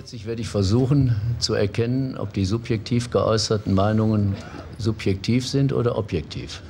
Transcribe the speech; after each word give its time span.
Letztlich 0.00 0.24
werde 0.24 0.40
ich 0.40 0.48
versuchen 0.48 1.14
zu 1.40 1.52
erkennen, 1.52 2.16
ob 2.16 2.32
die 2.32 2.46
subjektiv 2.46 3.10
geäußerten 3.10 3.74
Meinungen 3.74 4.34
subjektiv 4.78 5.46
sind 5.46 5.74
oder 5.74 5.98
objektiv. 5.98 6.62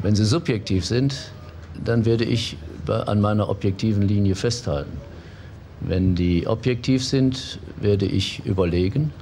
Wenn 0.00 0.16
sie 0.16 0.24
subjektiv 0.24 0.86
sind, 0.86 1.30
dann 1.84 2.06
werde 2.06 2.24
ich 2.24 2.56
an 2.86 3.20
meiner 3.20 3.50
objektiven 3.50 4.08
Linie 4.08 4.36
festhalten. 4.36 4.96
Wenn 5.80 6.14
die 6.14 6.46
objektiv 6.46 7.04
sind, 7.04 7.58
werde 7.78 8.06
ich 8.06 8.40
überlegen 8.46 9.12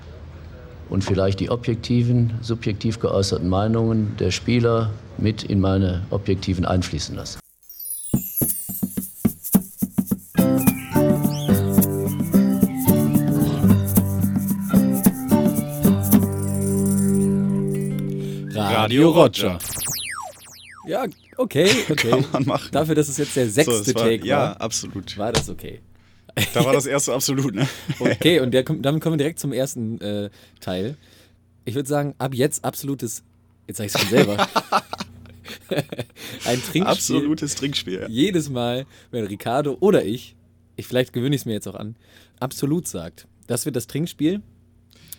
und 0.89 1.03
vielleicht 1.03 1.41
die 1.41 1.51
objektiven, 1.51 2.35
subjektiv 2.41 3.01
geäußerten 3.01 3.49
Meinungen 3.49 4.17
der 4.21 4.31
Spieler 4.31 4.93
mit 5.19 5.43
in 5.43 5.59
meine 5.59 6.03
objektiven 6.11 6.65
einfließen 6.65 7.17
lassen. 7.17 7.41
Radio 18.87 19.11
Roger. 19.11 19.59
Ja, 20.89 21.05
okay, 21.37 21.69
okay. 21.91 22.11
Kann 22.11 22.25
man 22.33 22.45
machen. 22.47 22.69
Dafür, 22.73 22.95
dass 22.95 23.09
es 23.09 23.17
jetzt 23.17 23.35
der 23.37 23.49
sechste 23.51 23.83
So, 23.85 23.95
war- 23.95 24.05
Take 24.05 24.21
war, 24.23 24.27
Ja, 24.27 24.53
absolut. 24.53 25.19
war 25.19 25.33
das 25.33 25.49
okay. 25.49 25.81
Da 26.55 26.65
war 26.65 26.73
das 26.73 26.87
erste 26.87 27.13
absolut, 27.15 27.55
ne? 27.55 27.67
Okay, 27.99 28.41
und 28.41 28.53
der, 28.53 28.63
damit 28.63 29.03
kommen 29.03 29.15
wir 29.15 29.19
direkt 29.19 29.39
zum 29.41 29.53
ersten 29.53 30.01
äh, 30.01 30.31
Teil. 30.61 30.97
Ich 31.65 31.75
würde 31.75 31.89
sagen, 31.89 32.15
ab 32.19 32.35
jetzt 32.35 32.65
absolutes, 32.65 33.23
jetzt 33.67 33.79
sag 33.79 33.87
ich 33.87 33.95
es 33.95 34.01
schon 34.01 34.11
selber, 34.11 34.37
ein 36.45 36.63
Trinkspiel. 36.63 36.83
Absolutes 36.85 37.55
Trinkspiel. 37.57 38.01
ja. 38.03 38.09
Jedes 38.09 38.49
Mal, 38.51 38.87
wenn 39.11 39.25
Ricardo 39.27 39.77
oder 39.81 40.05
ich, 40.05 40.37
ich 40.77 40.87
vielleicht 40.87 41.13
gewöhne 41.13 41.35
ich 41.35 41.43
es 41.43 41.47
mir 41.47 41.55
jetzt 41.55 41.67
auch 41.67 41.75
an, 41.75 41.97
absolut 42.39 42.87
sagt. 42.87 43.27
Das 43.47 43.65
wird 43.65 43.75
das 43.77 43.87
Trinkspiel. 43.87 44.43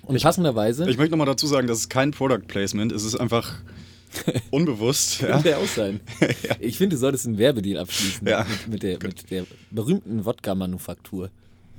Und 0.08 0.22
passenderweise 0.22 0.90
Ich 0.90 0.98
möchte 0.98 1.12
nochmal 1.12 1.28
dazu 1.28 1.48
sagen, 1.48 1.68
das 1.68 1.80
ist 1.80 1.90
kein 1.90 2.12
Product 2.12 2.48
Placement, 2.48 2.92
es 2.92 3.04
ist 3.04 3.16
einfach 3.16 3.56
unbewusst. 4.52 5.22
ja. 5.22 5.28
könnte 5.34 5.52
er 5.52 5.58
auch 5.60 5.68
sein. 5.68 6.00
Ich 6.60 6.78
finde, 6.78 6.96
du 6.96 7.00
solltest 7.00 7.26
einen 7.28 7.38
Werbedeal 7.38 7.80
abschließen 7.82 8.28
Ja. 8.28 8.46
mit, 8.50 8.68
mit, 8.68 8.84
der, 8.84 9.00
mit 9.04 9.30
der 9.32 9.46
berühmten 9.72 10.26
Wodka-Manufaktur 10.26 11.30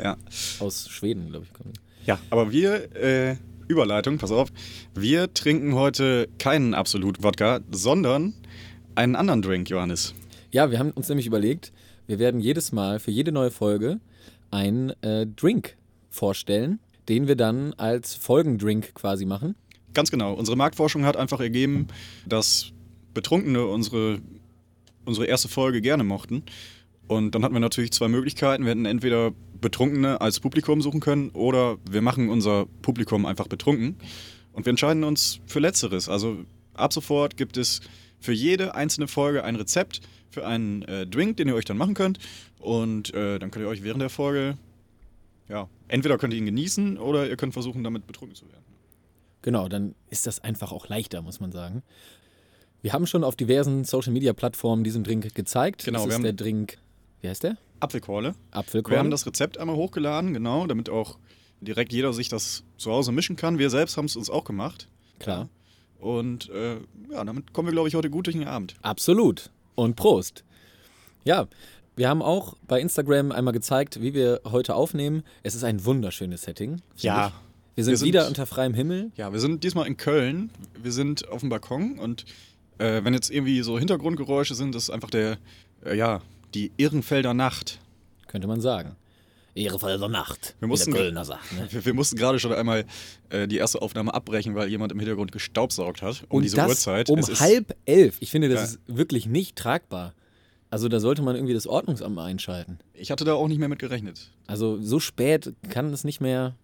Ja. 0.02 0.16
aus 0.60 0.88
Schweden, 0.90 1.28
glaube 1.30 1.46
ich. 1.46 2.06
ja, 2.06 2.18
aber 2.30 2.52
wir, 2.52 2.94
äh, 2.96 3.36
Überleitung, 3.66 4.18
pass 4.18 4.30
auf, 4.30 4.48
wir 4.94 5.32
trinken 5.34 5.74
heute 5.74 6.28
keinen 6.38 6.74
Absolut-Wodka, 6.74 7.60
sondern 7.70 8.34
einen 8.94 9.14
anderen 9.16 9.42
Drink, 9.42 9.68
Johannes. 9.70 10.14
Ja, 10.50 10.70
wir 10.70 10.78
haben 10.78 10.90
uns 10.92 11.08
nämlich 11.08 11.26
überlegt, 11.26 11.72
wir 12.06 12.18
werden 12.18 12.40
jedes 12.40 12.72
Mal 12.72 12.98
für 13.00 13.10
jede 13.10 13.32
neue 13.32 13.50
Folge 13.50 14.00
einen 14.50 14.90
äh, 15.02 15.26
Drink 15.26 15.76
vorstellen, 16.08 16.78
den 17.08 17.28
wir 17.28 17.36
dann 17.36 17.72
als 17.74 18.14
Folgendrink 18.14 18.94
quasi 18.94 19.24
machen. 19.24 19.54
Ganz 19.94 20.10
genau. 20.10 20.34
Unsere 20.34 20.56
Marktforschung 20.56 21.04
hat 21.04 21.16
einfach 21.16 21.40
ergeben, 21.40 21.88
dass 22.26 22.72
Betrunkene 23.14 23.66
unsere, 23.66 24.20
unsere 25.04 25.26
erste 25.26 25.48
Folge 25.48 25.80
gerne 25.80 26.04
mochten. 26.04 26.42
Und 27.06 27.34
dann 27.34 27.42
hatten 27.42 27.54
wir 27.54 27.60
natürlich 27.60 27.92
zwei 27.92 28.08
Möglichkeiten. 28.08 28.64
Wir 28.64 28.70
hätten 28.70 28.84
entweder 28.84 29.32
Betrunkene 29.60 30.20
als 30.20 30.40
Publikum 30.40 30.82
suchen 30.82 31.00
können 31.00 31.30
oder 31.30 31.78
wir 31.90 32.02
machen 32.02 32.28
unser 32.28 32.66
Publikum 32.82 33.24
einfach 33.26 33.48
betrunken. 33.48 33.96
Und 34.52 34.66
wir 34.66 34.70
entscheiden 34.70 35.04
uns 35.04 35.40
für 35.46 35.60
Letzteres. 35.60 36.08
Also 36.08 36.44
ab 36.74 36.92
sofort 36.92 37.36
gibt 37.36 37.56
es 37.56 37.80
für 38.20 38.32
jede 38.32 38.74
einzelne 38.74 39.08
Folge 39.08 39.42
ein 39.44 39.56
Rezept 39.56 40.00
für 40.30 40.46
einen 40.46 40.82
äh, 40.82 41.06
Drink, 41.06 41.38
den 41.38 41.48
ihr 41.48 41.54
euch 41.54 41.64
dann 41.64 41.78
machen 41.78 41.94
könnt. 41.94 42.18
Und 42.58 43.14
äh, 43.14 43.38
dann 43.38 43.50
könnt 43.50 43.64
ihr 43.64 43.68
euch 43.68 43.82
während 43.82 44.02
der 44.02 44.10
Folge, 44.10 44.58
ja, 45.48 45.68
entweder 45.88 46.18
könnt 46.18 46.32
ihr 46.34 46.38
ihn 46.38 46.46
genießen 46.46 46.98
oder 46.98 47.28
ihr 47.28 47.36
könnt 47.36 47.52
versuchen, 47.52 47.82
damit 47.84 48.06
betrunken 48.06 48.34
zu 48.36 48.46
werden. 48.48 48.64
Genau, 49.42 49.68
dann 49.68 49.94
ist 50.10 50.26
das 50.26 50.40
einfach 50.40 50.72
auch 50.72 50.88
leichter, 50.88 51.22
muss 51.22 51.40
man 51.40 51.52
sagen. 51.52 51.82
Wir 52.82 52.92
haben 52.92 53.06
schon 53.06 53.24
auf 53.24 53.36
diversen 53.36 53.84
Social-Media-Plattformen 53.84 54.84
diesen 54.84 55.04
Drink 55.04 55.34
gezeigt. 55.34 55.84
Genau, 55.84 55.98
das 55.98 56.04
wir 56.06 56.08
ist 56.10 56.14
haben- 56.16 56.22
der 56.24 56.32
Drink, 56.34 56.78
wie 57.20 57.28
heißt 57.28 57.42
der? 57.44 57.56
Apfelkorle. 57.80 58.34
Apfelkorn. 58.50 58.92
Wir 58.94 58.98
haben 58.98 59.10
das 59.10 59.26
Rezept 59.26 59.58
einmal 59.58 59.76
hochgeladen, 59.76 60.34
genau, 60.34 60.66
damit 60.66 60.88
auch 60.90 61.18
direkt 61.60 61.92
jeder 61.92 62.12
sich 62.12 62.28
das 62.28 62.64
zu 62.76 62.90
Hause 62.92 63.12
mischen 63.12 63.36
kann. 63.36 63.58
Wir 63.58 63.70
selbst 63.70 63.96
haben 63.96 64.04
es 64.06 64.16
uns 64.16 64.30
auch 64.30 64.44
gemacht. 64.44 64.88
Klar. 65.18 65.48
Und 65.98 66.48
äh, 66.50 66.76
ja, 67.10 67.24
damit 67.24 67.52
kommen 67.52 67.66
wir, 67.68 67.72
glaube 67.72 67.88
ich, 67.88 67.94
heute 67.96 68.10
gut 68.10 68.26
durch 68.26 68.36
den 68.36 68.46
Abend. 68.46 68.74
Absolut. 68.82 69.50
Und 69.74 69.96
Prost. 69.96 70.44
Ja, 71.24 71.48
wir 71.98 72.08
haben 72.08 72.22
auch 72.22 72.56
bei 72.66 72.80
Instagram 72.80 73.32
einmal 73.32 73.52
gezeigt, 73.52 74.00
wie 74.00 74.14
wir 74.14 74.40
heute 74.44 74.74
aufnehmen. 74.74 75.22
Es 75.42 75.54
ist 75.54 75.64
ein 75.64 75.84
wunderschönes 75.84 76.42
Setting. 76.42 76.80
Ja. 76.96 77.28
ich. 77.28 77.32
Wir 77.76 77.84
sind, 77.84 77.92
Wir 77.92 77.98
sind- 77.98 78.08
wieder 78.08 78.26
unter 78.26 78.46
freiem 78.46 78.74
Himmel. 78.74 79.12
Ja, 79.16 79.32
wir 79.32 79.38
sind 79.40 79.62
diesmal 79.62 79.86
in 79.86 79.96
Köln. 79.96 80.50
Wir 80.82 80.90
sind 80.92 81.28
auf 81.28 81.40
dem 81.40 81.48
Balkon 81.48 81.98
und 81.98 82.24
äh, 82.78 83.04
wenn 83.04 83.14
jetzt 83.14 83.30
irgendwie 83.30 83.60
so 83.62 83.78
Hintergrundgeräusche 83.78 84.54
sind, 84.54 84.74
das 84.74 84.84
ist 84.84 84.90
einfach 84.90 85.10
der, 85.10 85.38
äh, 85.84 85.96
ja, 85.96 86.20
die 86.54 86.72
Irrenfelder 86.76 87.34
Nacht. 87.34 87.78
Könnte 88.26 88.48
man 88.48 88.60
sagen. 88.60 88.96
Ehrefelder 89.54 90.08
Nacht. 90.08 90.54
Wir 90.60 90.68
mussten- 90.68 90.92
der 90.92 91.02
Kölner 91.02 91.24
sagt. 91.24 91.52
Ne? 91.52 91.66
Wir, 91.70 91.84
wir 91.84 91.94
mussten 91.94 92.16
gerade 92.16 92.38
schon 92.38 92.52
einmal 92.52 92.84
äh, 93.30 93.46
die 93.48 93.56
erste 93.58 93.80
Aufnahme 93.82 94.12
abbrechen, 94.14 94.54
weil 94.54 94.68
jemand 94.68 94.92
im 94.92 94.98
Hintergrund 95.00 95.32
gestaubsaugt 95.32 96.02
hat 96.02 96.24
um 96.28 96.38
Und 96.38 96.42
diese 96.44 96.56
das 96.56 96.68
Uhrzeit. 96.68 97.10
um 97.10 97.18
Es 97.18 97.40
halb 97.40 97.76
elf. 97.84 98.16
Ich 98.20 98.30
finde, 98.30 98.48
das 98.48 98.58
Ja. 98.58 98.64
ist 98.64 98.78
wirklich 98.86 99.26
nicht 99.26 99.56
tragbar. 99.56 100.14
Also 100.70 100.88
da 100.88 101.00
sollte 101.00 101.22
man 101.22 101.34
irgendwie 101.34 101.54
das 101.54 101.66
Ordnungsamt 101.66 102.18
einschalten. 102.18 102.78
Ich 102.92 103.10
hatte 103.10 103.24
da 103.24 103.34
auch 103.34 103.48
nicht 103.48 103.58
mehr 103.58 103.68
mit 103.68 103.78
gerechnet. 103.78 104.30
Also 104.46 104.80
so 104.82 105.00
spät 105.00 105.54
kann 105.70 105.92
es 105.92 106.04
nicht 106.04 106.20
mehr, 106.20 106.56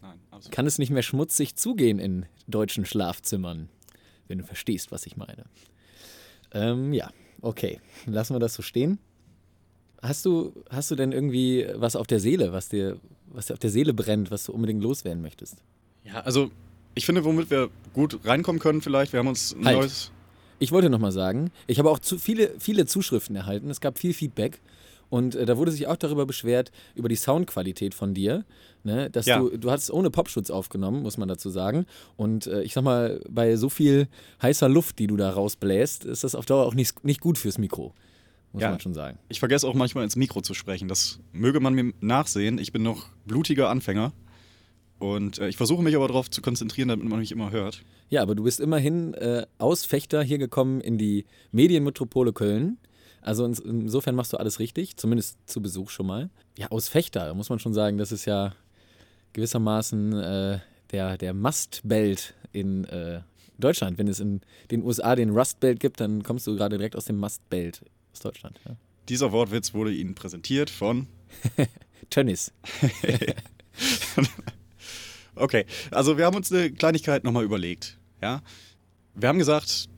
Nein, 0.00 0.18
kann 0.50 0.66
es 0.66 0.78
nicht 0.78 0.90
mehr 0.90 1.02
schmutzig 1.02 1.56
zugehen 1.56 1.98
in 1.98 2.26
deutschen 2.48 2.86
Schlafzimmern. 2.86 3.68
Wenn 4.28 4.38
du 4.38 4.44
verstehst, 4.44 4.92
was 4.92 5.06
ich 5.06 5.16
meine. 5.16 5.44
Ähm, 6.52 6.92
ja, 6.92 7.10
okay. 7.42 7.80
Lassen 8.06 8.34
wir 8.34 8.40
das 8.40 8.54
so 8.54 8.62
stehen. 8.62 8.98
Hast 10.00 10.24
du, 10.24 10.54
hast 10.70 10.90
du 10.90 10.94
denn 10.94 11.12
irgendwie 11.12 11.66
was 11.74 11.96
auf 11.96 12.06
der 12.06 12.20
Seele, 12.20 12.52
was 12.52 12.68
dir, 12.68 12.98
was 13.26 13.46
dir 13.46 13.54
auf 13.54 13.58
der 13.58 13.70
Seele 13.70 13.92
brennt, 13.92 14.30
was 14.30 14.44
du 14.44 14.52
unbedingt 14.52 14.82
loswerden 14.82 15.20
möchtest? 15.20 15.56
Ja, 16.04 16.20
also 16.20 16.50
ich 16.94 17.04
finde, 17.04 17.24
womit 17.24 17.50
wir 17.50 17.68
gut 17.92 18.20
reinkommen 18.24 18.60
können 18.60 18.80
vielleicht, 18.80 19.12
wir 19.12 19.18
haben 19.20 19.28
uns 19.28 19.54
ein 19.54 19.64
Halt. 19.64 19.78
neues... 19.78 20.12
Ich 20.60 20.70
wollte 20.72 20.88
noch 20.90 20.98
mal 21.00 21.10
sagen, 21.10 21.50
ich 21.66 21.78
habe 21.80 21.90
auch 21.90 21.98
zu 21.98 22.18
viele, 22.18 22.52
viele 22.60 22.86
Zuschriften 22.86 23.34
erhalten. 23.34 23.68
Es 23.70 23.80
gab 23.80 23.98
viel 23.98 24.12
Feedback. 24.14 24.60
Und 25.08 25.34
äh, 25.34 25.44
da 25.44 25.56
wurde 25.56 25.72
sich 25.72 25.88
auch 25.88 25.96
darüber 25.96 26.24
beschwert, 26.24 26.70
über 26.94 27.08
die 27.08 27.16
Soundqualität 27.16 27.94
von 27.94 28.14
dir. 28.14 28.44
Ne? 28.84 29.10
Dass 29.10 29.26
Ja. 29.26 29.40
du, 29.40 29.56
du 29.58 29.70
hast 29.70 29.90
ohne 29.90 30.08
Popschutz 30.10 30.50
aufgenommen, 30.50 31.02
muss 31.02 31.18
man 31.18 31.26
dazu 31.28 31.50
sagen. 31.50 31.84
Und 32.16 32.46
äh, 32.46 32.62
ich 32.62 32.74
sag 32.74 32.84
mal, 32.84 33.20
bei 33.28 33.56
so 33.56 33.68
viel 33.70 34.06
heißer 34.40 34.68
Luft, 34.68 35.00
die 35.00 35.08
du 35.08 35.16
da 35.16 35.30
rausbläst, 35.30 36.04
ist 36.04 36.22
das 36.22 36.36
auf 36.36 36.46
Dauer 36.46 36.64
auch 36.64 36.74
nicht, 36.74 37.02
nicht 37.04 37.20
gut 37.20 37.38
fürs 37.38 37.58
Mikro. 37.58 37.92
Muss 38.52 38.62
Ja. 38.62 38.70
man 38.70 38.78
schon 38.80 38.94
sagen. 38.94 39.18
Ich 39.28 39.40
vergesse 39.40 39.66
auch 39.66 39.74
manchmal 39.74 40.04
ins 40.04 40.14
Mikro 40.14 40.42
zu 40.42 40.54
sprechen. 40.54 40.86
Das 40.88 41.18
möge 41.32 41.58
man 41.58 41.74
mir 41.74 41.92
nachsehen. 42.00 42.58
Ich 42.58 42.70
bin 42.72 42.82
noch 42.84 43.06
blutiger 43.26 43.68
Anfänger. 43.70 44.12
Und 45.00 45.38
äh, 45.38 45.48
ich 45.48 45.56
versuche 45.56 45.82
mich 45.82 45.96
aber 45.96 46.08
darauf 46.08 46.30
zu 46.30 46.42
konzentrieren, 46.42 46.88
damit 46.88 47.08
man 47.08 47.18
mich 47.18 47.32
immer 47.32 47.50
hört. 47.50 47.82
Ja, 48.10 48.20
aber 48.20 48.34
du 48.34 48.44
bist 48.44 48.60
immerhin 48.60 49.14
äh, 49.14 49.46
aus 49.58 49.86
Fechter 49.86 50.22
hier 50.22 50.36
gekommen 50.36 50.80
in 50.80 50.98
die 50.98 51.24
Medienmetropole 51.52 52.34
Köln. 52.34 52.76
Also 53.22 53.46
ins, 53.46 53.60
insofern 53.60 54.14
machst 54.14 54.34
du 54.34 54.36
alles 54.36 54.58
richtig, 54.58 54.96
zumindest 54.96 55.38
zu 55.46 55.62
Besuch 55.62 55.88
schon 55.88 56.06
mal. 56.06 56.28
Ja, 56.58 56.70
aus 56.70 56.88
Fechter, 56.88 57.26
da 57.26 57.34
muss 57.34 57.48
man 57.48 57.58
schon 57.58 57.72
sagen, 57.72 57.96
das 57.96 58.12
ist 58.12 58.26
ja 58.26 58.54
gewissermaßen 59.32 60.12
äh, 60.12 60.58
der, 60.90 61.16
der 61.16 61.32
Mustbelt 61.32 62.34
in 62.52 62.84
äh, 62.84 63.22
Deutschland. 63.58 63.96
Wenn 63.96 64.08
es 64.08 64.20
in 64.20 64.42
den 64.70 64.82
USA 64.82 65.16
den 65.16 65.30
Rustbelt 65.30 65.80
gibt, 65.80 66.00
dann 66.00 66.22
kommst 66.22 66.46
du 66.46 66.54
gerade 66.56 66.76
direkt 66.76 66.94
aus 66.94 67.06
dem 67.06 67.16
Mustbelt 67.16 67.82
aus 68.12 68.20
Deutschland. 68.20 68.60
Ja. 68.68 68.76
Dieser 69.08 69.32
Wortwitz 69.32 69.72
wurde 69.72 69.94
Ihnen 69.94 70.14
präsentiert 70.14 70.68
von... 70.68 71.06
Tönnies. 72.10 72.52
Okay, 75.34 75.64
also 75.90 76.18
wir 76.18 76.26
haben 76.26 76.36
uns 76.36 76.52
eine 76.52 76.70
Kleinigkeit 76.70 77.24
nochmal 77.24 77.44
überlegt. 77.44 77.98
Ja? 78.20 78.42
Wir 79.14 79.28
haben 79.28 79.38
gesagt, 79.38 79.88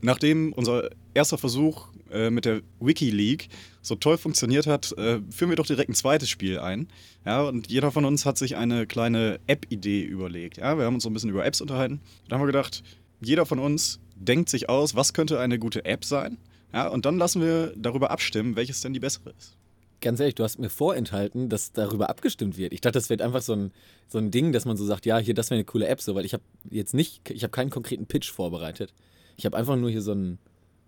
nachdem 0.00 0.52
unser 0.52 0.90
erster 1.14 1.38
Versuch 1.38 1.88
äh, 2.10 2.30
mit 2.30 2.44
der 2.44 2.60
WikiLeague 2.80 3.48
so 3.80 3.94
toll 3.94 4.18
funktioniert 4.18 4.66
hat, 4.66 4.92
äh, 4.98 5.20
führen 5.30 5.50
wir 5.50 5.56
doch 5.56 5.66
direkt 5.66 5.90
ein 5.90 5.94
zweites 5.94 6.28
Spiel 6.28 6.58
ein. 6.58 6.88
Ja, 7.24 7.42
und 7.42 7.70
jeder 7.70 7.90
von 7.90 8.04
uns 8.04 8.26
hat 8.26 8.38
sich 8.38 8.56
eine 8.56 8.86
kleine 8.86 9.40
App-Idee 9.46 10.02
überlegt. 10.02 10.58
Ja, 10.58 10.76
wir 10.78 10.84
haben 10.84 10.94
uns 10.94 11.04
so 11.04 11.10
ein 11.10 11.14
bisschen 11.14 11.30
über 11.30 11.44
Apps 11.44 11.60
unterhalten. 11.60 12.00
Da 12.28 12.36
haben 12.36 12.42
wir 12.42 12.46
gedacht, 12.46 12.82
jeder 13.20 13.46
von 13.46 13.58
uns 13.58 14.00
denkt 14.16 14.48
sich 14.48 14.68
aus, 14.68 14.94
was 14.94 15.12
könnte 15.12 15.40
eine 15.40 15.58
gute 15.58 15.84
App 15.84 16.04
sein. 16.04 16.38
Ja, 16.72 16.88
und 16.88 17.04
dann 17.06 17.18
lassen 17.18 17.42
wir 17.42 17.72
darüber 17.76 18.10
abstimmen, 18.10 18.56
welches 18.56 18.80
denn 18.80 18.92
die 18.92 19.00
bessere 19.00 19.30
ist. 19.38 19.56
Ganz 20.02 20.20
ehrlich, 20.20 20.34
du 20.34 20.44
hast 20.44 20.58
mir 20.58 20.68
vorenthalten, 20.68 21.48
dass 21.48 21.72
darüber 21.72 22.10
abgestimmt 22.10 22.58
wird. 22.58 22.72
Ich 22.72 22.80
dachte, 22.80 22.98
das 22.98 23.08
wird 23.08 23.22
einfach 23.22 23.40
so 23.40 23.54
ein, 23.54 23.72
so 24.08 24.18
ein 24.18 24.30
Ding, 24.30 24.52
dass 24.52 24.64
man 24.66 24.76
so 24.76 24.84
sagt, 24.84 25.06
ja, 25.06 25.16
hier, 25.18 25.32
das 25.32 25.48
wäre 25.48 25.56
eine 25.56 25.64
coole 25.64 25.86
App, 25.88 26.00
so, 26.02 26.14
weil 26.14 26.24
ich 26.24 26.34
habe 26.34 26.42
jetzt 26.70 26.92
nicht, 26.92 27.30
ich 27.30 27.44
habe 27.44 27.52
keinen 27.52 27.70
konkreten 27.70 28.06
Pitch 28.06 28.30
vorbereitet. 28.30 28.92
Ich 29.36 29.46
habe 29.46 29.56
einfach 29.56 29.76
nur 29.76 29.90
hier 29.90 30.02
so 30.02 30.12
ein, 30.12 30.38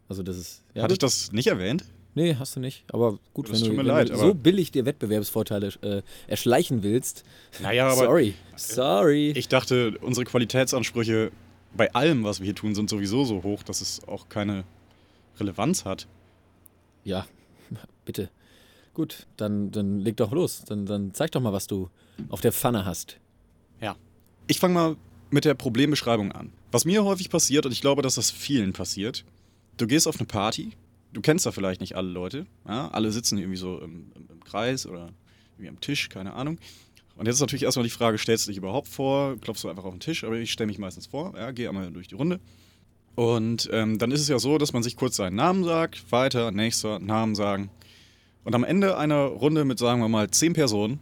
also 0.08 0.22
das 0.22 0.36
ist, 0.36 0.64
ja, 0.74 0.82
Hatte 0.82 0.92
ich 0.92 0.98
das 0.98 1.32
nicht 1.32 1.46
erwähnt? 1.46 1.84
Nee, 2.16 2.36
hast 2.38 2.54
du 2.56 2.60
nicht. 2.60 2.84
Aber 2.92 3.18
gut, 3.32 3.48
Das 3.48 3.60
wenn, 3.62 3.70
du, 3.70 3.76
wenn 3.76 3.86
leid, 3.86 4.10
du 4.10 4.16
so 4.16 4.34
billig 4.34 4.70
dir 4.70 4.84
Wettbewerbsvorteile 4.84 5.72
äh, 5.82 6.02
erschleichen 6.28 6.82
willst. 6.82 7.24
Naja, 7.60 7.86
aber 7.88 8.04
sorry. 8.04 8.34
Sorry. 8.56 9.32
ich 9.32 9.48
dachte, 9.48 9.98
unsere 10.00 10.24
Qualitätsansprüche 10.24 11.32
bei 11.76 11.92
allem, 11.92 12.22
was 12.24 12.40
wir 12.40 12.44
hier 12.44 12.54
tun, 12.54 12.74
sind 12.74 12.88
sowieso 12.88 13.24
so 13.24 13.42
hoch, 13.42 13.62
dass 13.62 13.80
es 13.80 14.06
auch 14.06 14.28
keine 14.28 14.64
Relevanz 15.38 15.84
hat. 15.84 16.06
Ja, 17.02 17.26
bitte. 18.04 18.30
Gut, 18.94 19.26
dann, 19.36 19.72
dann 19.72 19.98
leg 19.98 20.16
doch 20.16 20.32
los. 20.32 20.64
Dann, 20.66 20.86
dann 20.86 21.12
zeig 21.12 21.32
doch 21.32 21.40
mal, 21.40 21.52
was 21.52 21.66
du 21.66 21.90
auf 22.28 22.40
der 22.40 22.52
Pfanne 22.52 22.84
hast. 22.84 23.18
Ja. 23.80 23.96
Ich 24.46 24.60
fange 24.60 24.74
mal 24.74 24.96
mit 25.30 25.44
der 25.44 25.54
Problembeschreibung 25.54 26.32
an. 26.32 26.52
Was 26.70 26.84
mir 26.84 27.04
häufig 27.04 27.28
passiert, 27.28 27.66
und 27.66 27.72
ich 27.72 27.80
glaube, 27.80 28.02
dass 28.02 28.14
das 28.14 28.30
vielen 28.30 28.72
passiert, 28.72 29.24
du 29.76 29.86
gehst 29.86 30.06
auf 30.06 30.18
eine 30.18 30.26
Party, 30.26 30.72
du 31.12 31.20
kennst 31.20 31.44
da 31.44 31.52
vielleicht 31.52 31.80
nicht 31.80 31.96
alle 31.96 32.08
Leute, 32.08 32.46
ja? 32.68 32.88
alle 32.88 33.10
sitzen 33.10 33.38
irgendwie 33.38 33.56
so 33.56 33.80
im, 33.80 34.12
im, 34.14 34.28
im 34.30 34.44
Kreis 34.44 34.86
oder 34.86 35.10
irgendwie 35.54 35.68
am 35.68 35.80
Tisch, 35.80 36.08
keine 36.08 36.34
Ahnung. 36.34 36.58
Und 37.16 37.26
jetzt 37.26 37.36
ist 37.36 37.40
natürlich 37.40 37.62
erstmal 37.64 37.84
die 37.84 37.90
Frage, 37.90 38.18
stellst 38.18 38.46
du 38.46 38.50
dich 38.50 38.58
überhaupt 38.58 38.88
vor, 38.88 39.36
klopfst 39.40 39.62
du 39.64 39.68
einfach 39.68 39.84
auf 39.84 39.94
den 39.94 40.00
Tisch, 40.00 40.24
aber 40.24 40.36
ich 40.36 40.52
stelle 40.52 40.66
mich 40.66 40.78
meistens 40.78 41.06
vor, 41.06 41.32
ja, 41.36 41.50
gehe 41.52 41.68
einmal 41.68 41.90
durch 41.90 42.08
die 42.08 42.16
Runde. 42.16 42.40
Und 43.14 43.68
ähm, 43.72 43.98
dann 43.98 44.10
ist 44.10 44.20
es 44.20 44.28
ja 44.28 44.40
so, 44.40 44.58
dass 44.58 44.72
man 44.72 44.82
sich 44.82 44.96
kurz 44.96 45.16
seinen 45.16 45.36
Namen 45.36 45.62
sagt, 45.62 46.10
weiter, 46.10 46.50
nächster, 46.50 46.98
Namen 46.98 47.36
sagen. 47.36 47.70
Und 48.44 48.54
am 48.54 48.64
Ende 48.64 48.96
einer 48.98 49.24
Runde 49.24 49.64
mit, 49.64 49.78
sagen 49.78 50.00
wir 50.00 50.08
mal, 50.08 50.30
zehn 50.30 50.52
Personen, 50.52 51.00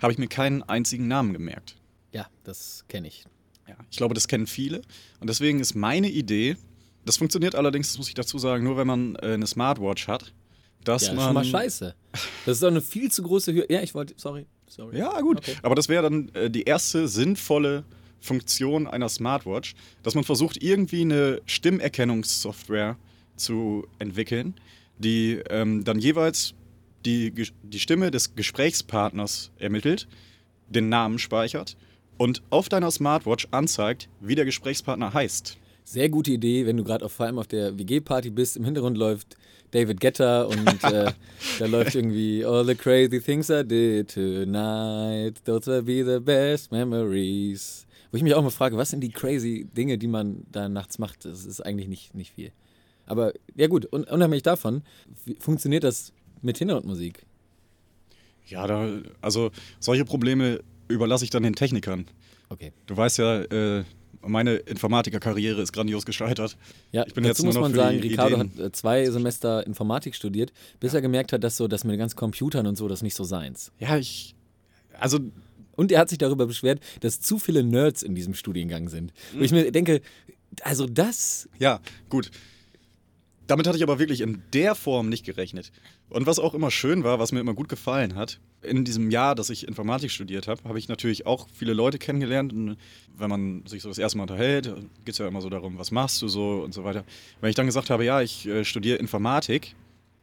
habe 0.00 0.12
ich 0.12 0.18
mir 0.18 0.28
keinen 0.28 0.62
einzigen 0.62 1.08
Namen 1.08 1.32
gemerkt. 1.32 1.76
Ja, 2.12 2.26
das 2.44 2.84
kenne 2.88 3.08
ich. 3.08 3.24
Ja, 3.68 3.74
ich 3.90 3.96
glaube, 3.96 4.14
das 4.14 4.28
kennen 4.28 4.46
viele. 4.46 4.82
Und 5.20 5.28
deswegen 5.28 5.58
ist 5.60 5.74
meine 5.74 6.08
Idee, 6.08 6.56
das 7.04 7.16
funktioniert 7.16 7.54
allerdings, 7.54 7.88
das 7.88 7.98
muss 7.98 8.08
ich 8.08 8.14
dazu 8.14 8.38
sagen, 8.38 8.62
nur 8.64 8.76
wenn 8.76 8.86
man 8.86 9.16
äh, 9.16 9.32
eine 9.34 9.46
Smartwatch 9.46 10.06
hat, 10.08 10.32
dass 10.84 11.06
Ja, 11.08 11.14
man. 11.14 11.24
schon 11.24 11.34
mal 11.34 11.44
scheiße. 11.44 11.94
Das 12.44 12.56
ist 12.56 12.62
doch 12.62 12.68
eine 12.68 12.80
viel 12.80 13.10
zu 13.10 13.22
große 13.22 13.52
Höhe. 13.52 13.66
Ja, 13.68 13.82
ich 13.82 13.94
wollte. 13.94 14.14
Sorry. 14.16 14.46
Sorry. 14.68 14.98
Ja, 14.98 15.20
gut. 15.20 15.38
Okay. 15.38 15.54
Aber 15.62 15.74
das 15.74 15.88
wäre 15.88 16.04
dann 16.04 16.28
äh, 16.34 16.48
die 16.50 16.62
erste 16.62 17.08
sinnvolle 17.08 17.84
Funktion 18.20 18.86
einer 18.86 19.08
Smartwatch, 19.08 19.74
dass 20.02 20.14
man 20.14 20.24
versucht, 20.24 20.62
irgendwie 20.62 21.02
eine 21.02 21.40
Stimmerkennungssoftware 21.46 22.96
zu 23.36 23.86
entwickeln, 23.98 24.54
die 24.98 25.40
ähm, 25.50 25.84
dann 25.84 25.98
jeweils 25.98 26.54
die, 27.06 27.32
die 27.62 27.78
Stimme 27.78 28.10
des 28.10 28.34
Gesprächspartners 28.34 29.52
ermittelt, 29.58 30.08
den 30.68 30.88
Namen 30.88 31.18
speichert 31.18 31.76
und 32.18 32.42
auf 32.50 32.68
deiner 32.68 32.90
Smartwatch 32.90 33.48
anzeigt, 33.52 34.08
wie 34.20 34.34
der 34.34 34.44
Gesprächspartner 34.44 35.14
heißt. 35.14 35.56
Sehr 35.84 36.08
gute 36.08 36.32
Idee, 36.32 36.66
wenn 36.66 36.76
du 36.76 36.82
gerade 36.82 37.08
vor 37.08 37.26
allem 37.26 37.38
auf 37.38 37.46
der 37.46 37.78
WG-Party 37.78 38.30
bist. 38.30 38.56
Im 38.56 38.64
Hintergrund 38.64 38.98
läuft 38.98 39.36
David 39.70 40.00
Guetta 40.00 40.42
und 40.42 40.82
äh, 40.82 41.12
da 41.60 41.66
läuft 41.66 41.94
irgendwie 41.94 42.44
All 42.44 42.64
the 42.66 42.74
crazy 42.74 43.20
things 43.20 43.50
I 43.50 43.62
did 43.62 44.12
tonight. 44.12 45.44
Those 45.44 45.66
will 45.66 45.82
be 45.82 46.04
the 46.04 46.18
best 46.18 46.72
memories. 46.72 47.86
Wo 48.10 48.16
ich 48.16 48.24
mich 48.24 48.34
auch 48.34 48.42
mal 48.42 48.50
frage, 48.50 48.76
was 48.76 48.90
sind 48.90 49.00
die 49.00 49.10
crazy 49.10 49.68
Dinge, 49.76 49.96
die 49.96 50.08
man 50.08 50.44
da 50.50 50.68
nachts 50.68 50.98
macht? 50.98 51.24
Das 51.24 51.44
ist 51.44 51.60
eigentlich 51.60 51.88
nicht, 51.88 52.14
nicht 52.14 52.32
viel. 52.32 52.50
Aber 53.06 53.32
ja 53.54 53.68
gut, 53.68 53.86
un 53.92 54.02
unabhängig 54.04 54.42
davon, 54.42 54.82
funktioniert 55.38 55.84
das 55.84 56.12
mit 56.42 56.58
Hintergrundmusik? 56.58 57.24
Ja, 58.46 58.66
da, 58.66 58.88
also 59.20 59.50
solche 59.80 60.04
Probleme 60.04 60.60
überlasse 60.88 61.24
ich 61.24 61.30
dann 61.30 61.42
den 61.42 61.54
Technikern. 61.54 62.06
Okay. 62.48 62.72
Du 62.86 62.96
weißt 62.96 63.18
ja, 63.18 63.40
äh, 63.42 63.84
meine 64.22 64.54
Informatikerkarriere 64.56 65.60
ist 65.62 65.72
grandios 65.72 66.04
gescheitert. 66.06 66.56
Ja, 66.92 67.04
Ich 67.06 67.14
bin 67.14 67.24
dazu 67.24 67.42
jetzt 67.42 67.54
nur 67.54 67.62
muss 67.62 67.72
man 67.72 67.74
sagen, 67.74 67.98
Ricardo 68.00 68.36
Ideen- 68.36 68.50
hat 68.58 68.58
äh, 68.66 68.72
zwei 68.72 69.08
Semester 69.10 69.66
Informatik 69.66 70.14
studiert, 70.14 70.52
bis 70.80 70.94
er 70.94 71.00
gemerkt 71.00 71.32
hat, 71.32 71.42
dass 71.42 71.56
so, 71.56 71.66
dass 71.68 71.82
mit 71.84 71.92
den 71.94 71.98
ganzen 71.98 72.16
Computern 72.16 72.66
und 72.66 72.76
so 72.76 72.86
das 72.88 73.02
nicht 73.02 73.14
so 73.16 73.24
seins. 73.24 73.72
Ja, 73.80 73.96
ich. 73.96 74.34
Also, 74.98 75.18
Und 75.74 75.92
er 75.92 76.00
hat 76.00 76.08
sich 76.08 76.18
darüber 76.18 76.46
beschwert, 76.46 76.80
dass 77.00 77.20
zu 77.20 77.38
viele 77.38 77.62
Nerds 77.62 78.02
in 78.02 78.14
diesem 78.14 78.34
Studiengang 78.34 78.88
sind. 78.88 79.12
Wo 79.34 79.42
ich 79.42 79.50
mir 79.52 79.70
denke, 79.72 80.00
also 80.62 80.86
das, 80.86 81.48
ja, 81.58 81.80
gut. 82.08 82.30
Damit 83.46 83.66
hatte 83.66 83.76
ich 83.76 83.82
aber 83.82 83.98
wirklich 83.98 84.20
in 84.22 84.42
der 84.52 84.74
Form 84.74 85.08
nicht 85.08 85.24
gerechnet. 85.24 85.70
Und 86.08 86.26
was 86.26 86.38
auch 86.38 86.54
immer 86.54 86.70
schön 86.70 87.04
war, 87.04 87.18
was 87.18 87.30
mir 87.30 87.40
immer 87.40 87.54
gut 87.54 87.68
gefallen 87.68 88.16
hat, 88.16 88.40
in 88.62 88.84
diesem 88.84 89.10
Jahr, 89.10 89.34
dass 89.34 89.50
ich 89.50 89.68
Informatik 89.68 90.10
studiert 90.10 90.48
habe, 90.48 90.62
habe 90.64 90.78
ich 90.78 90.88
natürlich 90.88 91.26
auch 91.26 91.46
viele 91.52 91.72
Leute 91.72 91.98
kennengelernt. 91.98 92.52
Und 92.52 92.76
wenn 93.16 93.30
man 93.30 93.64
sich 93.66 93.82
so 93.82 93.88
das 93.88 93.98
erste 93.98 94.18
Mal 94.18 94.22
unterhält, 94.24 94.74
geht 95.04 95.14
es 95.14 95.18
ja 95.18 95.28
immer 95.28 95.40
so 95.40 95.48
darum, 95.48 95.78
was 95.78 95.92
machst 95.92 96.20
du 96.22 96.28
so 96.28 96.62
und 96.64 96.74
so 96.74 96.82
weiter. 96.82 97.04
Wenn 97.40 97.50
ich 97.50 97.54
dann 97.54 97.66
gesagt 97.66 97.90
habe, 97.90 98.04
ja, 98.04 98.20
ich 98.20 98.46
äh, 98.46 98.64
studiere 98.64 98.98
Informatik, 98.98 99.76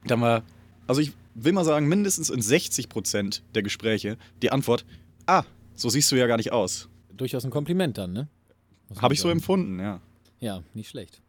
dann 0.06 0.20
war, 0.20 0.44
also 0.88 1.00
ich 1.00 1.14
will 1.36 1.54
mal 1.54 1.64
sagen, 1.64 1.88
mindestens 1.88 2.30
in 2.30 2.42
60 2.42 2.90
Prozent 2.90 3.44
der 3.56 3.64
Gespräche 3.64 4.18
die 4.42 4.52
Antwort, 4.52 4.86
ah, 5.26 5.44
so 5.76 5.90
siehst 5.90 6.12
du 6.12 6.16
ja 6.18 6.28
gar 6.28 6.38
nicht 6.38 6.52
aus. 6.52 6.90
durchaus 7.16 7.46
ein 7.46 7.52
Kompliment 7.52 7.98
dann, 7.98 8.12
ne? 8.12 8.28
Habe 9.00 9.14
ich 9.14 9.22
so 9.22 9.30
empfunden, 9.30 9.80
ja. 9.80 10.02
Ja, 10.40 10.62
nicht 10.74 10.90
schlecht. 10.90 11.22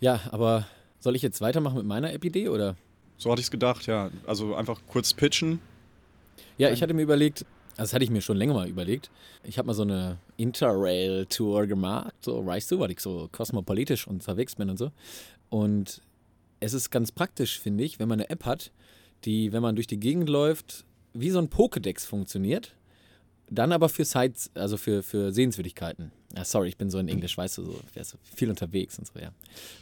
Ja, 0.00 0.20
aber 0.30 0.66
soll 1.02 1.16
ich 1.16 1.22
jetzt 1.22 1.40
weitermachen 1.40 1.78
mit 1.78 1.86
meiner 1.86 2.12
App-Idee 2.12 2.48
oder? 2.48 2.76
So 3.18 3.30
hatte 3.30 3.40
ich 3.40 3.46
es 3.46 3.50
gedacht, 3.50 3.86
ja. 3.86 4.10
Also 4.26 4.54
einfach 4.54 4.80
kurz 4.86 5.12
pitchen. 5.12 5.60
Ja, 6.58 6.70
ich 6.70 6.82
hatte 6.82 6.94
mir 6.94 7.02
überlegt, 7.02 7.44
also 7.72 7.82
das 7.82 7.92
hatte 7.92 8.04
ich 8.04 8.10
mir 8.10 8.20
schon 8.20 8.36
länger 8.36 8.54
mal 8.54 8.68
überlegt. 8.68 9.10
Ich 9.42 9.58
habe 9.58 9.66
mal 9.66 9.74
so 9.74 9.82
eine 9.82 10.18
Interrail-Tour 10.36 11.66
gemacht, 11.66 12.14
so 12.20 12.46
weißt 12.46 12.70
du, 12.70 12.78
weil 12.78 12.92
ich 12.92 13.00
so 13.00 13.28
kosmopolitisch 13.32 14.06
unterwegs 14.06 14.54
bin 14.54 14.70
und 14.70 14.76
so. 14.76 14.92
Und 15.50 16.00
es 16.60 16.72
ist 16.72 16.90
ganz 16.90 17.10
praktisch, 17.10 17.58
finde 17.58 17.82
ich, 17.82 17.98
wenn 17.98 18.08
man 18.08 18.20
eine 18.20 18.30
App 18.30 18.44
hat, 18.44 18.70
die, 19.24 19.52
wenn 19.52 19.62
man 19.62 19.74
durch 19.74 19.88
die 19.88 19.98
Gegend 19.98 20.28
läuft, 20.28 20.84
wie 21.14 21.30
so 21.30 21.38
ein 21.38 21.48
Pokédex 21.48 22.06
funktioniert. 22.06 22.76
Dann 23.50 23.72
aber 23.72 23.88
für 23.88 24.04
Sites, 24.04 24.50
also 24.54 24.76
für, 24.76 25.02
für 25.02 25.32
Sehenswürdigkeiten. 25.32 26.12
Ja, 26.34 26.44
sorry, 26.44 26.68
ich 26.68 26.76
bin 26.76 26.90
so 26.90 26.98
in 26.98 27.08
Englisch, 27.08 27.36
weißt 27.36 27.58
du, 27.58 27.64
so 27.64 28.18
viel 28.34 28.48
unterwegs 28.48 28.98
und 28.98 29.06
so, 29.06 29.18
ja. 29.18 29.32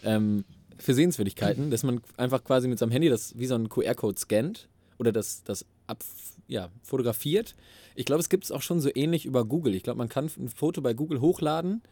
Ähm, 0.03 0.45
für 0.81 0.95
Sehenswürdigkeiten, 0.95 1.71
dass 1.71 1.83
man 1.83 2.01
einfach 2.17 2.43
quasi 2.45 2.69
mit 2.69 2.79
seinem 2.79 2.91
Handy 2.91 3.09
das 3.09 3.39
wie 3.39 3.47
so 3.47 3.55
einen 3.55 3.69
QR-Code 3.69 4.19
scannt 4.19 4.69
oder 4.99 5.13
das, 5.13 5.43
das 5.45 5.65
ab, 5.87 6.03
ja, 6.49 6.69
fotografiert. 6.83 7.55
Ich 7.95 8.07
glaube, 8.07 8.21
es 8.21 8.29
gibt 8.29 8.45
es 8.45 8.53
auch 8.53 8.63
schon 8.63 8.81
so 8.81 8.91
ähnlich 8.95 9.27
über 9.27 9.45
Google. 9.45 9.75
Ich 9.75 9.83
glaube, 9.83 9.99
man 9.99 10.09
kann 10.09 10.31
ein 10.39 10.49
Foto 10.49 10.81
bei 10.81 10.95
Google 10.95 11.21
hochladen 11.21 11.83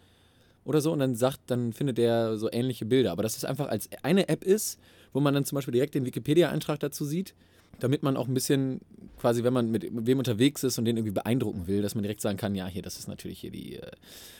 oder 0.64 0.80
so 0.80 0.92
und 0.92 0.98
dann 0.98 1.14
sagt, 1.14 1.40
dann 1.46 1.72
findet 1.72 1.98
er 1.98 2.36
so 2.36 2.50
ähnliche 2.52 2.84
Bilder. 2.84 3.12
Aber 3.12 3.22
dass 3.22 3.36
es 3.36 3.44
einfach 3.44 3.68
als 3.68 3.88
eine 4.02 4.28
App 4.28 4.44
ist, 4.44 4.78
wo 5.12 5.20
man 5.20 5.34
dann 5.34 5.44
zum 5.44 5.56
Beispiel 5.56 5.72
direkt 5.72 5.94
den 5.94 6.04
Wikipedia-Eintrag 6.04 6.80
dazu 6.80 7.04
sieht, 7.04 7.34
damit 7.80 8.02
man 8.02 8.16
auch 8.16 8.26
ein 8.28 8.34
bisschen 8.34 8.80
quasi, 9.18 9.42
wenn 9.44 9.52
man 9.52 9.70
mit 9.70 9.88
wem 10.06 10.18
unterwegs 10.18 10.62
ist 10.64 10.78
und 10.78 10.84
den 10.84 10.96
irgendwie 10.96 11.12
beeindrucken 11.12 11.66
will, 11.66 11.82
dass 11.82 11.94
man 11.94 12.02
direkt 12.02 12.20
sagen 12.20 12.36
kann, 12.36 12.54
ja, 12.54 12.66
hier, 12.66 12.82
das 12.82 12.98
ist 12.98 13.08
natürlich 13.08 13.40
hier 13.40 13.50
die 13.50 13.76
äh, 13.76 13.90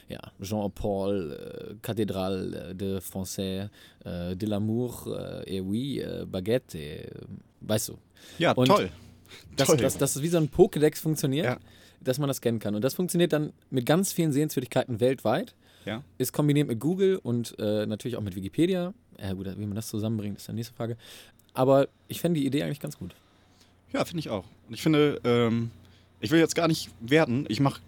ja, 0.09 0.21
Jean-Paul 0.41 1.77
äh, 1.83 1.87
Cathédrale 1.87 2.75
de 2.75 2.99
Français 3.01 3.69
äh, 4.05 4.37
de 4.37 4.49
l'amour 4.49 5.07
äh, 5.45 5.57
et 5.59 5.63
oui, 5.65 6.01
äh, 6.01 6.25
Baguette, 6.27 6.79
äh, 6.79 7.11
weißt 7.61 7.89
du. 7.91 7.99
Ja, 8.39 8.53
Und 8.53 8.67
toll. 8.67 8.91
Dass, 9.57 9.69
Toll. 9.69 9.77
dass, 9.77 9.99
dass 9.99 10.17
es 10.17 10.23
wie 10.23 10.29
so 10.29 10.39
ein 10.39 10.49
Pokédex 10.49 11.01
funktioniert, 11.01 11.45
Ja. 11.45 11.59
dass 12.01 12.19
man 12.19 12.29
das 12.29 12.39
scannen 12.39 12.61
kann. 12.61 12.75
Und 12.75 12.83
das 12.83 12.95
funktioniert 12.95 13.33
dann 13.35 13.53
mit 13.71 13.85
ganz 13.85 14.13
vielen 14.13 14.33
Sehenswürdigkeiten 14.33 15.01
weltweit. 15.01 15.55
Ja. 15.85 16.03
Ist 16.17 16.33
kombiniert 16.33 16.67
mit 16.69 16.81
Google 16.81 17.17
und 17.23 17.55
äh, 17.59 17.85
natürlich 17.87 18.17
auch 18.17 18.23
mit 18.23 18.35
Wikipedia. 18.37 18.95
Ja, 19.21 19.33
gut, 19.35 19.47
wie 19.59 19.67
man 19.67 19.75
das 19.75 19.89
zusammenbringt, 19.89 20.39
ist 20.39 20.49
die 20.49 20.53
nächste 20.53 20.73
Frage. 20.75 20.97
Aber 21.53 21.89
ich 22.09 22.21
fände 22.21 22.41
die 22.41 22.47
Idee 22.47 22.63
eigentlich 22.63 22.81
ganz 22.81 22.97
gut. 22.99 23.15
Ja, 23.93 24.05
finde 24.05 24.21
ich 24.21 24.29
auch. 24.29 24.45
Und 24.69 24.75
ich 24.75 24.83
finde, 24.83 25.21
ähm, 25.25 25.71
ich 26.21 26.31
will 26.31 26.39
jetzt 26.41 26.55
gar 26.55 26.69
nicht 26.69 26.91
werten. 27.01 27.47
Ich 27.49 27.61
mache 27.61 27.81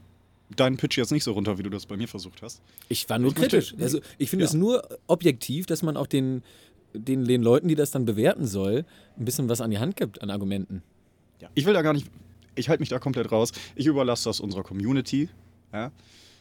deinen 0.57 0.77
Pitch 0.77 0.97
jetzt 0.99 1.13
nicht 1.13 1.25
so 1.25 1.33
runter, 1.33 1.59
wie 1.59 1.63
du 1.63 1.71
das 1.71 1.87
bei 1.87 1.97
mir 1.97 2.09
versucht 2.09 2.43
hast. 2.43 2.61
Ich 2.89 3.09
war 3.09 3.19
nur 3.19 3.31
Ich 3.33 3.39
möchte- 3.39 3.59
kritisch. 3.59 3.75
Also 3.81 4.01
ich 4.19 4.31
finde 4.31 4.45
Ja. 4.45 4.49
es 4.49 4.55
nur 4.55 4.83
objektiv, 5.07 5.67
dass 5.67 5.83
man 5.83 5.97
auch 5.97 6.07
den, 6.07 6.43
den, 6.95 7.25
den 7.25 7.43
Leuten, 7.43 7.69
die 7.69 7.75
das 7.77 7.91
dann 7.91 8.05
bewerten 8.05 8.47
soll, 8.47 8.85
ein 9.19 9.25
bisschen 9.25 9.49
was 9.49 9.61
an 9.61 9.71
die 9.71 9.79
Hand 9.79 9.97
gibt 9.97 10.23
an 10.23 10.31
Argumenten. 10.31 10.83
Ja. 11.41 11.49
Ich 11.55 11.67
will 11.67 11.75
da 11.75 11.83
gar 11.83 11.93
nicht, 11.93 12.07
ich 12.55 12.69
halte 12.69 12.81
mich 12.81 12.89
da 12.89 12.99
komplett 12.99 13.31
raus. 13.31 13.53
Ich 13.77 13.87
überlasse 13.87 14.25
das 14.29 14.41
unserer 14.41 14.63
Community. 14.63 15.29
Ja? 15.73 15.93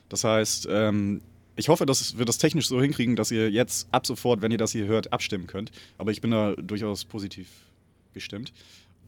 Das 0.10 0.24
heißt, 0.24 0.68
ähm, 0.72 1.22
ich 1.56 1.68
hoffe, 1.70 1.86
dass 1.86 2.18
wir 2.18 2.26
das 2.26 2.38
technisch 2.40 2.68
so 2.68 2.82
hinkriegen, 2.82 3.16
dass 3.16 3.30
ihr 3.32 3.52
jetzt 3.52 3.88
ab 3.92 4.08
sofort, 4.08 4.42
wenn 4.42 4.52
ihr 4.52 4.58
das 4.58 4.72
hier 4.72 4.86
hört, 4.88 5.12
abstimmen 5.14 5.46
könnt. 5.46 5.72
Aber 5.98 6.10
ich 6.12 6.22
bin 6.22 6.32
da 6.32 6.56
durchaus 6.56 7.06
positiv 7.06 7.48
gestimmt. 8.14 8.54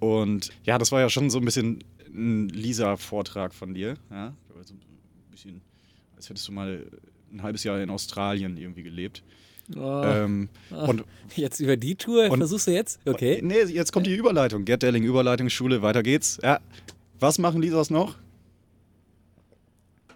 Und 0.02 0.50
ja, 0.64 0.78
das 0.78 0.92
war 0.92 1.00
ja 1.00 1.10
schon 1.10 1.30
so 1.30 1.38
ein 1.38 1.46
bisschen 1.46 1.84
ein 2.08 2.50
Lisa-Vortrag 2.50 3.54
von 3.54 3.74
dir. 3.76 3.94
Ja? 4.10 4.34
Also 4.58 4.74
ein 4.74 4.80
bisschen, 5.32 5.62
als 6.18 6.28
hättest 6.30 6.48
du 6.48 6.52
mal 6.52 6.86
ein 7.32 7.44
halbes 7.44 7.64
Jahr 7.64 7.80
in 7.80 7.90
Australien 7.90 8.58
irgendwie 8.58 8.84
gelebt. 8.84 9.24
Ähm, 9.76 10.50
und 10.72 11.06
Jetzt 11.36 11.60
über 11.60 11.78
die 11.78 11.96
Tour 11.96 12.30
Und- 12.32 12.40
versuchst 12.40 12.66
du 12.68 12.72
jetzt? 12.72 13.00
Okay. 13.06 13.40
Nee, 13.44 13.62
jetzt 13.64 13.94
kommt 13.94 14.08
die 14.08 14.16
Überleitung. 14.16 14.66
Gerd 14.66 14.82
Delling, 14.84 15.04
Überleitungsschule, 15.04 15.82
weiter 15.84 16.02
geht's. 16.04 16.40
Ja. 16.44 16.60
Was 17.20 17.38
machen 17.38 17.62
Lisas 17.62 17.90
noch? 17.92 18.16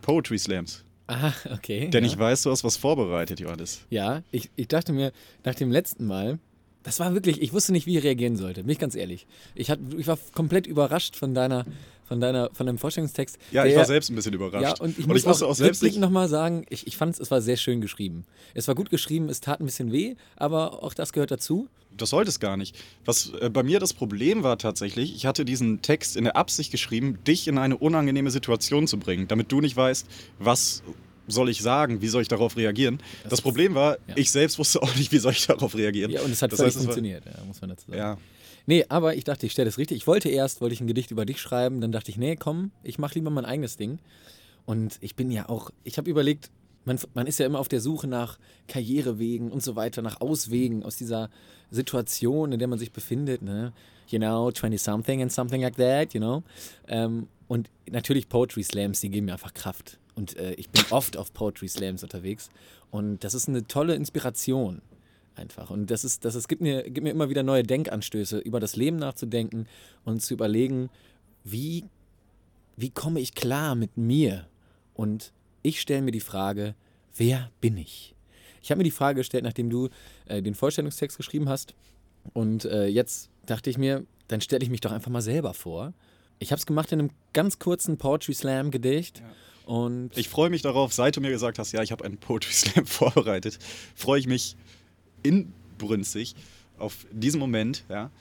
Poetry 0.02 0.38
Slams. 0.40 0.84
Aha, 1.08 1.32
okay. 1.54 1.90
Denn 1.90 2.04
ja. 2.04 2.10
ich 2.12 2.18
weiß, 2.18 2.42
du 2.44 2.50
hast 2.52 2.64
was 2.64 2.76
vorbereitet, 2.78 3.40
Johannes. 3.40 3.86
Ja, 3.92 4.24
ich, 4.32 4.50
ich 4.56 4.68
dachte 4.68 4.92
mir, 4.92 5.12
nach 5.44 5.54
dem 5.56 5.72
letzten 5.72 6.08
Mal 6.08 6.40
Das 6.86 7.00
war 7.00 7.14
wirklich, 7.16 7.42
ich 7.42 7.52
wusste 7.52 7.72
nicht, 7.72 7.88
wie 7.88 7.98
ich 7.98 8.04
reagieren 8.04 8.38
sollte, 8.38 8.62
bin 8.62 8.70
ich 8.70 8.80
ganz 8.80 8.96
ehrlich. 8.96 9.26
Ich, 9.56 9.72
hat, 9.72 9.80
ich 9.98 10.06
war 10.06 10.20
komplett 10.34 10.68
überrascht 10.68 11.16
von 11.16 11.34
deiner, 11.34 11.66
von 12.08 12.22
deiner, 12.22 12.52
von 12.54 12.68
deinem 12.68 12.78
Vorstellungstext. 12.78 13.40
Ja, 13.52 13.64
der, 13.64 13.72
ich 13.72 13.78
war 13.78 13.86
selbst 13.86 14.12
ein 14.12 14.16
bisschen 14.16 14.34
überrascht. 14.34 14.78
Ja, 14.78 14.84
und 14.84 14.92
ich 14.92 15.00
und 15.00 15.08
muss 15.08 15.18
ich 15.18 15.26
wusste 15.26 15.46
auch, 15.46 15.50
auch 15.50 15.56
selbst 15.56 15.82
nicht. 15.82 15.98
nochmal 15.98 16.30
sagen, 16.30 16.64
ich, 16.70 16.86
ich 16.86 16.96
fand 16.96 17.16
es, 17.16 17.20
es 17.20 17.32
war 17.32 17.42
sehr 17.42 17.58
schön 17.58 17.82
geschrieben. 17.82 18.24
Es 18.54 18.68
war 18.68 18.76
gut 18.76 18.92
geschrieben, 18.92 19.30
es 19.30 19.42
tat 19.42 19.60
ein 19.60 19.66
bisschen 19.66 19.92
weh, 19.92 20.16
aber 20.36 20.84
auch 20.84 20.94
das 20.94 21.12
gehört 21.12 21.32
dazu. 21.32 21.68
Das 21.98 22.12
sollte 22.12 22.30
es 22.30 22.40
gar 22.40 22.56
nicht. 22.56 22.78
Was 23.04 23.32
äh, 23.42 23.50
bei 23.50 23.64
mir 23.64 23.80
das 23.80 23.94
Problem 23.94 24.44
war 24.44 24.60
tatsächlich, 24.60 25.16
ich 25.16 25.26
hatte 25.26 25.44
diesen 25.44 25.82
Text 25.82 26.16
in 26.16 26.26
der 26.26 26.36
Absicht 26.36 26.72
geschrieben, 26.72 27.18
dich 27.26 27.48
in 27.48 27.58
eine 27.58 27.78
unangenehme 27.78 28.30
Situation 28.30 28.86
zu 28.86 29.00
bringen, 29.00 29.28
damit 29.28 29.52
du 29.52 29.60
nicht 29.60 29.76
weißt, 29.76 30.06
was 30.38 30.84
soll 31.28 31.50
ich 31.50 31.62
sagen, 31.62 32.02
wie 32.02 32.08
soll 32.08 32.22
ich 32.22 32.28
darauf 32.28 32.56
reagieren. 32.58 33.00
Das, 33.24 33.32
Das- 33.32 33.42
Problem 33.42 33.76
war, 33.76 33.98
ja. 34.08 34.16
ich 34.18 34.32
selbst 34.32 34.58
wusste 34.60 34.82
auch 34.82 34.96
nicht, 34.96 35.12
wie 35.12 35.18
soll 35.18 35.32
ich 35.34 35.46
darauf 35.48 35.76
reagieren. 35.76 36.12
Ja, 36.12 36.22
und 36.22 36.32
es 36.32 36.42
hat 36.42 36.52
das 36.52 36.60
heißt, 36.60 36.70
es 36.70 36.76
war- 36.76 36.84
funktioniert, 36.84 37.26
ja, 37.26 37.44
muss 37.46 37.62
man 37.62 37.70
dazu 37.72 37.86
sagen. 37.88 37.98
Ja, 37.98 38.18
Nee, 38.68 38.84
aber 38.90 39.16
ich 39.16 39.24
dachte, 39.26 39.46
ich 39.46 39.52
stelle 39.52 39.68
das 39.68 39.78
richtig. 39.78 39.98
Ich 39.98 40.08
wollte 40.08 40.28
erst, 40.28 40.60
wollte 40.60 40.74
ich 40.74 40.82
ein 40.82 40.88
Gedicht 40.88 41.12
über 41.12 41.24
dich 41.24 41.40
schreiben, 41.40 41.82
dann 41.82 41.92
dachte 41.92 42.10
ich, 42.10 42.18
nee, 42.18 42.36
komm, 42.36 42.72
ich 42.82 42.98
mache 42.98 43.14
lieber 43.14 43.30
mein 43.30 43.46
eigenes 43.46 43.78
Ding. 43.78 44.00
Und 44.66 44.98
ich 45.02 45.16
bin 45.16 45.30
ja 45.30 45.48
auch, 45.50 45.70
ich 45.84 46.00
habe 46.00 46.10
überlegt, 46.10 46.50
man, 46.84 46.98
man 47.14 47.28
ist 47.28 47.38
ja 47.38 47.46
immer 47.46 47.60
auf 47.60 47.68
der 47.68 47.80
Suche 47.80 48.08
nach 48.08 48.40
Karrierewegen 48.68 49.52
und 49.52 49.62
so 49.62 49.76
weiter, 49.76 50.02
nach 50.02 50.20
Auswegen 50.20 50.82
aus 50.82 50.96
dieser 50.96 51.30
Situation, 51.70 52.52
in 52.54 52.58
der 52.60 52.68
man 52.68 52.80
sich 52.80 52.92
befindet. 52.92 53.44
Ne? 53.44 53.72
You 54.08 54.18
know, 54.18 54.48
20-something 54.50 55.22
and 55.22 55.32
something 55.32 55.62
like 55.62 55.76
that, 55.78 56.16
you 56.16 56.20
know. 56.20 56.42
Ähm, 56.88 57.28
und 57.48 57.70
natürlich 57.92 58.28
Poetry 58.30 58.64
Slams, 58.64 59.00
die 59.02 59.10
geben 59.10 59.28
mir 59.28 59.34
einfach 59.34 59.54
Kraft. 59.54 60.00
Und 60.16 60.38
äh, 60.38 60.54
ich 60.54 60.70
bin 60.70 60.84
oft 60.92 61.18
auf 61.18 61.34
Poetry 61.34 61.68
Slams 61.68 62.04
unterwegs. 62.04 62.50
Und 62.92 63.24
das 63.24 63.34
ist 63.34 63.50
eine 63.50 63.68
tolle 63.68 63.96
Inspiration 63.96 64.82
einfach. 65.36 65.70
Und 65.70 65.92
das 65.92 66.04
ist, 66.04 66.26
das 66.26 66.36
ist, 66.36 66.48
gibt, 66.48 66.62
mir, 66.62 66.84
gibt 66.84 67.04
mir 67.04 67.12
immer 67.12 67.30
wieder 67.30 67.44
neue 67.44 67.64
Denkanstöße, 67.64 68.40
über 68.40 68.60
das 68.60 68.76
Leben 68.76 68.98
nachzudenken 68.98 69.68
und 70.04 70.22
zu 70.22 70.34
überlegen, 70.34 70.90
wie, 71.44 71.86
wie 72.78 72.90
komme 72.90 73.20
ich 73.20 73.36
klar 73.36 73.76
mit 73.76 73.98
mir? 73.98 74.48
Und 74.94 75.34
ich 75.62 75.82
stelle 75.82 76.02
mir 76.02 76.12
die 76.12 76.20
Frage, 76.22 76.76
wer 77.16 77.52
bin 77.62 77.78
ich? 77.78 78.16
Ich 78.62 78.72
habe 78.72 78.80
mir 78.80 78.84
die 78.84 78.92
Frage 78.92 79.20
gestellt, 79.20 79.44
nachdem 79.44 79.70
du 79.70 79.90
äh, 80.26 80.42
den 80.42 80.56
Vorstellungstext 80.56 81.18
geschrieben 81.18 81.50
hast. 81.50 81.76
Und 82.34 82.66
äh, 82.66 82.88
jetzt 82.88 83.30
dachte 83.46 83.70
ich 83.70 83.78
mir, 83.78 84.06
dann 84.28 84.42
stelle 84.42 84.64
ich 84.64 84.70
mich 84.70 84.82
doch 84.82 84.92
einfach 84.92 85.12
mal 85.12 85.22
selber 85.22 85.54
vor. 85.54 85.94
Ich 86.40 86.52
habe 86.52 86.60
es 86.60 86.66
gemacht 86.66 86.92
in 86.92 87.00
einem 87.00 87.10
ganz 87.34 87.60
kurzen 87.60 87.98
Poetry 87.98 88.34
Slam 88.34 88.72
Gedicht. 88.72 89.22
Und 89.66 90.16
ich 90.16 90.30
freue 90.30 90.50
mich 90.50 90.62
darauf, 90.62 90.94
seit 90.94 91.16
du 91.16 91.22
mir 91.22 91.32
gesagt 91.32 91.60
hast, 91.60 91.72
ja, 91.72 91.82
ich 91.82 91.92
habe 91.92 92.06
einen 92.06 92.18
Poetry 92.18 92.54
Slam 92.54 92.86
vorbereitet, 92.86 93.60
freue 93.96 94.20
ich 94.20 94.28
mich 94.28 94.56
inbrünstig 95.24 96.36
auf 96.78 97.06
diesen 97.12 97.40
Moment, 97.40 97.84
ja. 97.90 98.12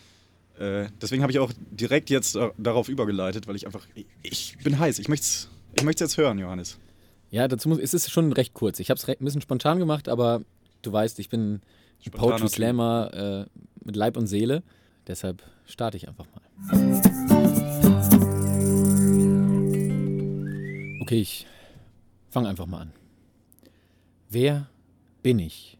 Äh, 0.58 0.86
deswegen 1.02 1.22
habe 1.22 1.32
ich 1.32 1.40
auch 1.40 1.52
direkt 1.70 2.10
jetzt 2.10 2.36
äh, 2.36 2.50
darauf 2.56 2.88
übergeleitet, 2.88 3.48
weil 3.48 3.56
ich 3.56 3.66
einfach, 3.66 3.86
ich, 3.94 4.06
ich 4.22 4.58
bin 4.62 4.78
heiß, 4.78 5.00
ich 5.00 5.08
möchte 5.08 5.24
es 5.24 5.48
ich 5.76 5.82
möcht's 5.82 6.00
jetzt 6.00 6.16
hören, 6.16 6.38
Johannes. 6.38 6.78
Ja, 7.30 7.48
dazu 7.48 7.68
muss, 7.68 7.78
es 7.78 7.94
ist 7.94 8.10
schon 8.10 8.32
recht 8.32 8.54
kurz. 8.54 8.78
Ich 8.78 8.90
habe 8.90 8.98
es 8.98 9.08
ein 9.08 9.16
bisschen 9.18 9.40
spontan 9.40 9.78
gemacht, 9.78 10.08
aber 10.08 10.42
du 10.82 10.92
weißt, 10.92 11.18
ich 11.18 11.28
bin 11.28 11.60
Spontaner 12.00 12.36
Poetry. 12.36 12.48
Slammer 12.48 13.46
äh, 13.48 13.60
mit 13.84 13.96
Leib 13.96 14.16
und 14.16 14.26
Seele. 14.26 14.62
Deshalb 15.06 15.42
starte 15.66 15.96
ich 15.96 16.08
einfach 16.08 16.26
mal. 16.26 17.33
Okay, 21.04 21.20
ich 21.20 21.46
fange 22.30 22.48
einfach 22.48 22.64
mal 22.64 22.80
an. 22.80 22.92
Wer 24.30 24.70
bin 25.22 25.38
ich? 25.38 25.76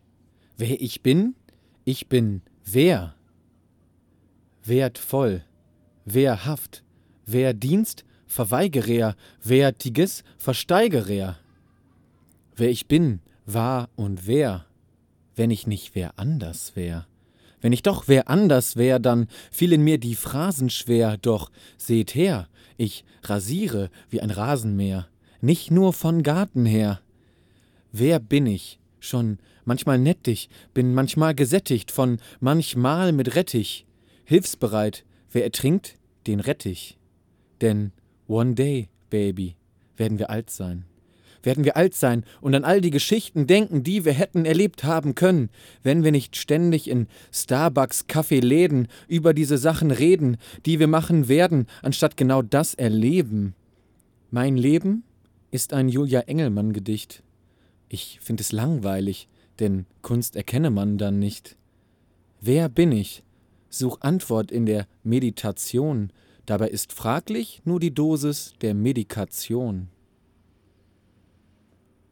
Wer 0.58 0.82
ich 0.82 1.02
bin? 1.02 1.34
Ich 1.86 2.10
bin 2.10 2.42
wer? 2.62 3.14
Wertvoll, 4.64 5.42
wehrhaft, 6.04 6.84
wer 7.24 7.54
Dienst, 7.54 8.04
verweigerer, 8.26 9.16
wertiges, 9.42 10.24
versteigerer. 10.36 11.38
Wer 12.54 12.68
ich 12.68 12.86
bin, 12.86 13.20
war 13.46 13.88
und 13.96 14.26
wer, 14.26 14.66
wenn 15.36 15.50
ich 15.50 15.66
nicht 15.66 15.94
wer 15.94 16.18
anders 16.18 16.76
wär. 16.76 17.06
Wenn 17.62 17.72
ich 17.72 17.80
doch 17.80 18.08
wer 18.08 18.28
anders 18.28 18.76
wär, 18.76 18.98
dann 18.98 19.28
fielen 19.50 19.80
mir 19.80 19.96
die 19.96 20.16
Phrasen 20.16 20.68
schwer, 20.68 21.16
doch 21.16 21.50
seht 21.78 22.14
her, 22.14 22.46
ich 22.76 23.06
rasiere 23.22 23.90
wie 24.10 24.20
ein 24.20 24.30
Rasenmäher, 24.30 25.08
nicht 25.44 25.70
nur 25.70 25.92
von 25.92 26.22
Garten 26.22 26.64
her. 26.64 27.00
Wer 27.92 28.18
bin 28.18 28.46
ich? 28.46 28.80
Schon 28.98 29.38
manchmal 29.66 29.98
nettig, 29.98 30.48
bin 30.72 30.94
manchmal 30.94 31.34
gesättigt 31.34 31.90
von 31.90 32.18
manchmal 32.40 33.12
mit 33.12 33.36
Rettich. 33.36 33.86
Hilfsbereit, 34.24 35.04
wer 35.30 35.44
ertrinkt, 35.44 35.98
den 36.26 36.40
rett 36.40 36.64
ich. 36.64 36.98
Denn 37.60 37.92
one 38.26 38.54
day, 38.54 38.88
Baby, 39.10 39.56
werden 39.98 40.18
wir 40.18 40.30
alt 40.30 40.48
sein. 40.48 40.86
Werden 41.42 41.64
wir 41.64 41.76
alt 41.76 41.94
sein 41.94 42.24
und 42.40 42.54
an 42.54 42.64
all 42.64 42.80
die 42.80 42.90
Geschichten 42.90 43.46
denken, 43.46 43.84
die 43.84 44.06
wir 44.06 44.14
hätten 44.14 44.46
erlebt 44.46 44.82
haben 44.82 45.14
können, 45.14 45.50
wenn 45.82 46.02
wir 46.02 46.10
nicht 46.10 46.36
ständig 46.36 46.88
in 46.88 47.06
Starbucks 47.30 48.06
Kaffeeläden 48.06 48.88
über 49.08 49.34
diese 49.34 49.58
Sachen 49.58 49.90
reden, 49.90 50.38
die 50.64 50.80
wir 50.80 50.88
machen 50.88 51.28
werden, 51.28 51.66
anstatt 51.82 52.16
genau 52.16 52.40
das 52.40 52.72
erleben. 52.72 53.54
Mein 54.30 54.56
Leben 54.56 55.04
ist 55.54 55.72
ein 55.72 55.88
Julia 55.88 56.22
Engelmann 56.22 56.72
Gedicht. 56.72 57.22
Ich 57.88 58.18
finde 58.20 58.40
es 58.40 58.50
langweilig, 58.50 59.28
denn 59.60 59.86
Kunst 60.02 60.34
erkenne 60.34 60.70
man 60.70 60.98
dann 60.98 61.20
nicht. 61.20 61.56
Wer 62.40 62.68
bin 62.68 62.90
ich? 62.90 63.22
Such 63.68 64.00
Antwort 64.00 64.50
in 64.50 64.66
der 64.66 64.88
Meditation. 65.04 66.12
Dabei 66.44 66.70
ist 66.70 66.92
fraglich 66.92 67.62
nur 67.64 67.78
die 67.78 67.94
Dosis 67.94 68.54
der 68.62 68.74
Medikation. 68.74 69.90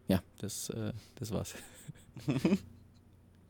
Ja, 0.07 0.23
das, 0.39 0.71
äh, 0.71 0.93
das 1.17 1.33
war's. 1.33 1.57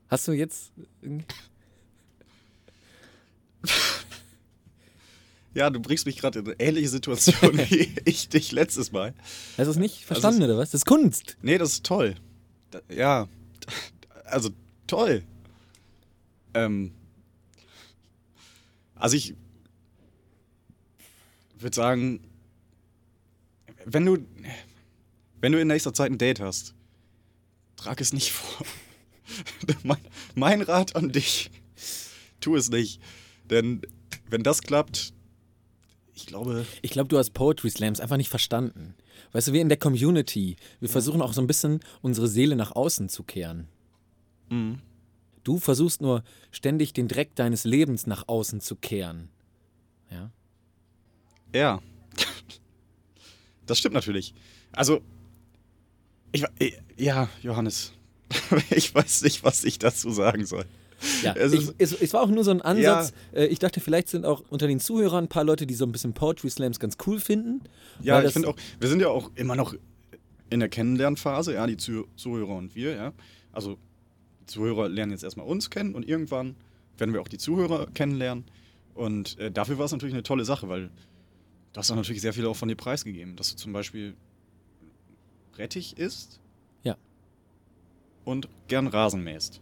Hast 0.08 0.26
du 0.26 0.32
jetzt. 0.32 0.72
Ja, 5.54 5.68
du 5.68 5.80
bringst 5.80 6.06
mich 6.06 6.16
gerade 6.16 6.38
in 6.38 6.46
eine 6.46 6.60
ähnliche 6.60 6.88
Situation 6.88 7.58
wie 7.70 7.94
ich 8.04 8.28
dich 8.28 8.52
letztes 8.52 8.92
Mal. 8.92 9.14
Hast 9.58 9.66
du 9.66 9.70
es 9.70 9.76
nicht 9.76 10.04
verstanden, 10.04 10.42
oder 10.42 10.56
was? 10.56 10.70
Das 10.70 10.80
ist 10.80 10.86
Kunst. 10.86 11.36
Nee, 11.42 11.58
das 11.58 11.72
ist 11.72 11.86
toll. 11.86 12.14
Da, 12.70 12.80
ja, 12.88 13.28
also 14.24 14.50
toll. 14.86 15.22
Ähm, 16.54 16.92
also 18.94 19.16
ich 19.16 19.34
würde 21.58 21.74
sagen, 21.74 22.20
wenn 23.84 24.06
du, 24.06 24.18
wenn 25.40 25.52
du 25.52 25.60
in 25.60 25.68
nächster 25.68 25.92
Zeit 25.92 26.10
ein 26.10 26.18
Date 26.18 26.40
hast, 26.40 26.74
trag 27.76 28.00
es 28.00 28.12
nicht 28.12 28.32
vor. 28.32 28.66
mein, 29.82 29.98
mein 30.34 30.62
Rat 30.62 30.96
an 30.96 31.10
dich, 31.10 31.50
tu 32.40 32.56
es 32.56 32.70
nicht. 32.70 33.00
Denn 33.50 33.82
wenn 34.30 34.42
das 34.42 34.62
klappt, 34.62 35.12
ich 36.22 36.26
glaube, 36.28 36.64
Ich 36.82 36.90
glaube, 36.92 37.08
du 37.08 37.18
hast 37.18 37.30
Poetry 37.30 37.70
Slams 37.70 38.00
einfach 38.00 38.16
nicht 38.16 38.28
verstanden. 38.28 38.94
Weißt 39.32 39.48
du, 39.48 39.52
wir 39.52 39.60
in 39.60 39.68
der 39.68 39.78
Community, 39.78 40.56
wir 40.80 40.88
versuchen 40.88 41.20
auch 41.22 41.32
so 41.32 41.40
ein 41.40 41.46
bisschen 41.46 41.80
unsere 42.00 42.28
Seele 42.28 42.56
nach 42.56 42.72
außen 42.72 43.08
zu 43.08 43.22
kehren. 43.22 43.68
mhm. 44.48 44.80
Du 45.44 45.58
versuchst 45.58 46.00
nur 46.00 46.22
ständig 46.52 46.92
den 46.92 47.08
Dreck 47.08 47.34
deines 47.34 47.64
Lebens 47.64 48.06
nach 48.06 48.28
außen 48.28 48.60
zu 48.60 48.76
kehren. 48.76 49.28
Ja? 50.08 50.30
Ja. 51.52 51.82
Das 53.66 53.78
stimmt 53.78 53.94
natürlich. 53.94 54.34
Also, 54.70 55.00
ich, 56.30 56.44
ja, 56.96 57.28
Johannes, 57.42 57.92
ich 58.70 58.94
weiß 58.94 59.22
nicht, 59.22 59.42
was 59.42 59.64
ich 59.64 59.80
dazu 59.80 60.12
sagen 60.12 60.46
soll. 60.46 60.64
Ja, 61.22 61.32
Es 61.36 61.52
ich, 61.52 61.68
es, 61.78 61.92
es 61.92 62.12
war 62.14 62.22
auch 62.22 62.28
nur 62.28 62.44
so 62.44 62.50
ein 62.50 62.62
Ansatz. 62.62 63.12
Äh, 63.32 63.46
Ich 63.46 63.58
dachte, 63.58 63.80
vielleicht 63.80 64.08
sind 64.08 64.24
auch 64.24 64.42
unter 64.50 64.66
den 64.66 64.80
Zuhörern 64.80 65.24
ein 65.24 65.28
paar 65.28 65.44
Leute, 65.44 65.66
die 65.66 65.74
so 65.74 65.84
ein 65.84 65.92
bisschen 65.92 66.12
Poetry 66.12 66.50
Slams 66.50 66.78
ganz 66.80 66.96
cool 67.06 67.18
finden. 67.20 67.60
Ja, 68.00 68.22
ich 68.22 68.32
finde 68.32 68.48
auch, 68.48 68.56
wir 68.80 68.88
sind 68.88 69.00
ja 69.00 69.08
auch 69.08 69.30
immer 69.34 69.54
noch 69.56 69.74
in 70.50 70.60
der 70.60 70.68
Kennenlernphase, 70.68 71.54
ja, 71.54 71.66
die 71.66 71.76
Zuh 71.76 72.04
Zuhörer 72.16 72.56
und 72.56 72.74
wir, 72.74 72.94
ja. 72.94 73.12
Also, 73.52 73.76
die 74.40 74.46
Zuhörer 74.46 74.88
lernen 74.88 75.12
jetzt 75.12 75.24
erstmal 75.24 75.46
uns 75.46 75.70
kennen 75.70 75.94
und 75.94 76.06
irgendwann 76.08 76.56
werden 76.98 77.14
wir 77.14 77.20
auch 77.20 77.28
die 77.28 77.38
Zuhörer 77.38 77.86
kennenlernen. 77.94 78.44
Und 78.94 79.38
äh, 79.38 79.50
dafür 79.50 79.78
war 79.78 79.86
es 79.86 79.92
natürlich 79.92 80.14
eine 80.14 80.22
tolle 80.22 80.44
Sache, 80.44 80.68
weil 80.68 80.88
du 81.72 81.78
hast 81.78 81.90
auch 81.90 81.96
natürlich 81.96 82.20
sehr 82.20 82.34
viel 82.34 82.44
auch 82.46 82.56
von 82.56 82.68
dir 82.68 82.76
preisgegeben, 82.76 83.36
dass 83.36 83.50
du 83.50 83.56
zum 83.56 83.72
Beispiel 83.72 84.14
Rettich 85.56 85.96
isst 85.98 86.40
Ja. 86.82 86.96
und 88.24 88.48
gern 88.68 88.86
Rasen 88.86 89.22
mähst. 89.24 89.60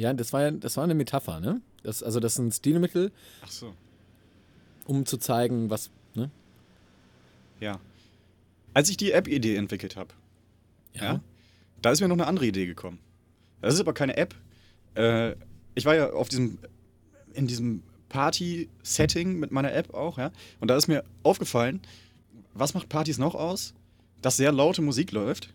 Ja, 0.00 0.14
das 0.14 0.32
war 0.32 0.40
ja, 0.40 0.50
das 0.50 0.78
war 0.78 0.84
eine 0.84 0.94
Metapher, 0.94 1.40
ne? 1.40 1.60
Das, 1.82 2.02
also 2.02 2.20
das 2.20 2.32
ist 2.32 2.38
ein 2.38 2.50
Stilmittel, 2.50 3.12
Ach 3.42 3.50
so. 3.50 3.74
um 4.86 5.04
zu 5.04 5.18
zeigen, 5.18 5.68
was, 5.68 5.90
ne? 6.14 6.30
Ja. 7.60 7.78
Als 8.72 8.88
ich 8.88 8.96
die 8.96 9.12
App-Idee 9.12 9.56
entwickelt 9.56 9.96
habe, 9.96 10.14
ja. 10.94 11.20
da 11.82 11.90
ist 11.90 12.00
mir 12.00 12.08
noch 12.08 12.16
eine 12.16 12.26
andere 12.26 12.46
Idee 12.46 12.64
gekommen. 12.64 12.98
Das 13.60 13.74
ist 13.74 13.80
aber 13.80 13.92
keine 13.92 14.16
App. 14.16 14.34
Äh, 14.94 15.34
ich 15.74 15.84
war 15.84 15.94
ja 15.94 16.10
auf 16.14 16.30
diesem, 16.30 16.56
in 17.34 17.46
diesem 17.46 17.82
Party-Setting 18.08 19.38
mit 19.38 19.50
meiner 19.50 19.74
App 19.74 19.92
auch, 19.92 20.16
ja. 20.16 20.32
Und 20.60 20.68
da 20.68 20.78
ist 20.78 20.88
mir 20.88 21.04
aufgefallen, 21.24 21.82
was 22.54 22.72
macht 22.72 22.88
Partys 22.88 23.18
noch 23.18 23.34
aus? 23.34 23.74
Dass 24.22 24.38
sehr 24.38 24.50
laute 24.50 24.80
Musik 24.80 25.12
läuft. 25.12 25.52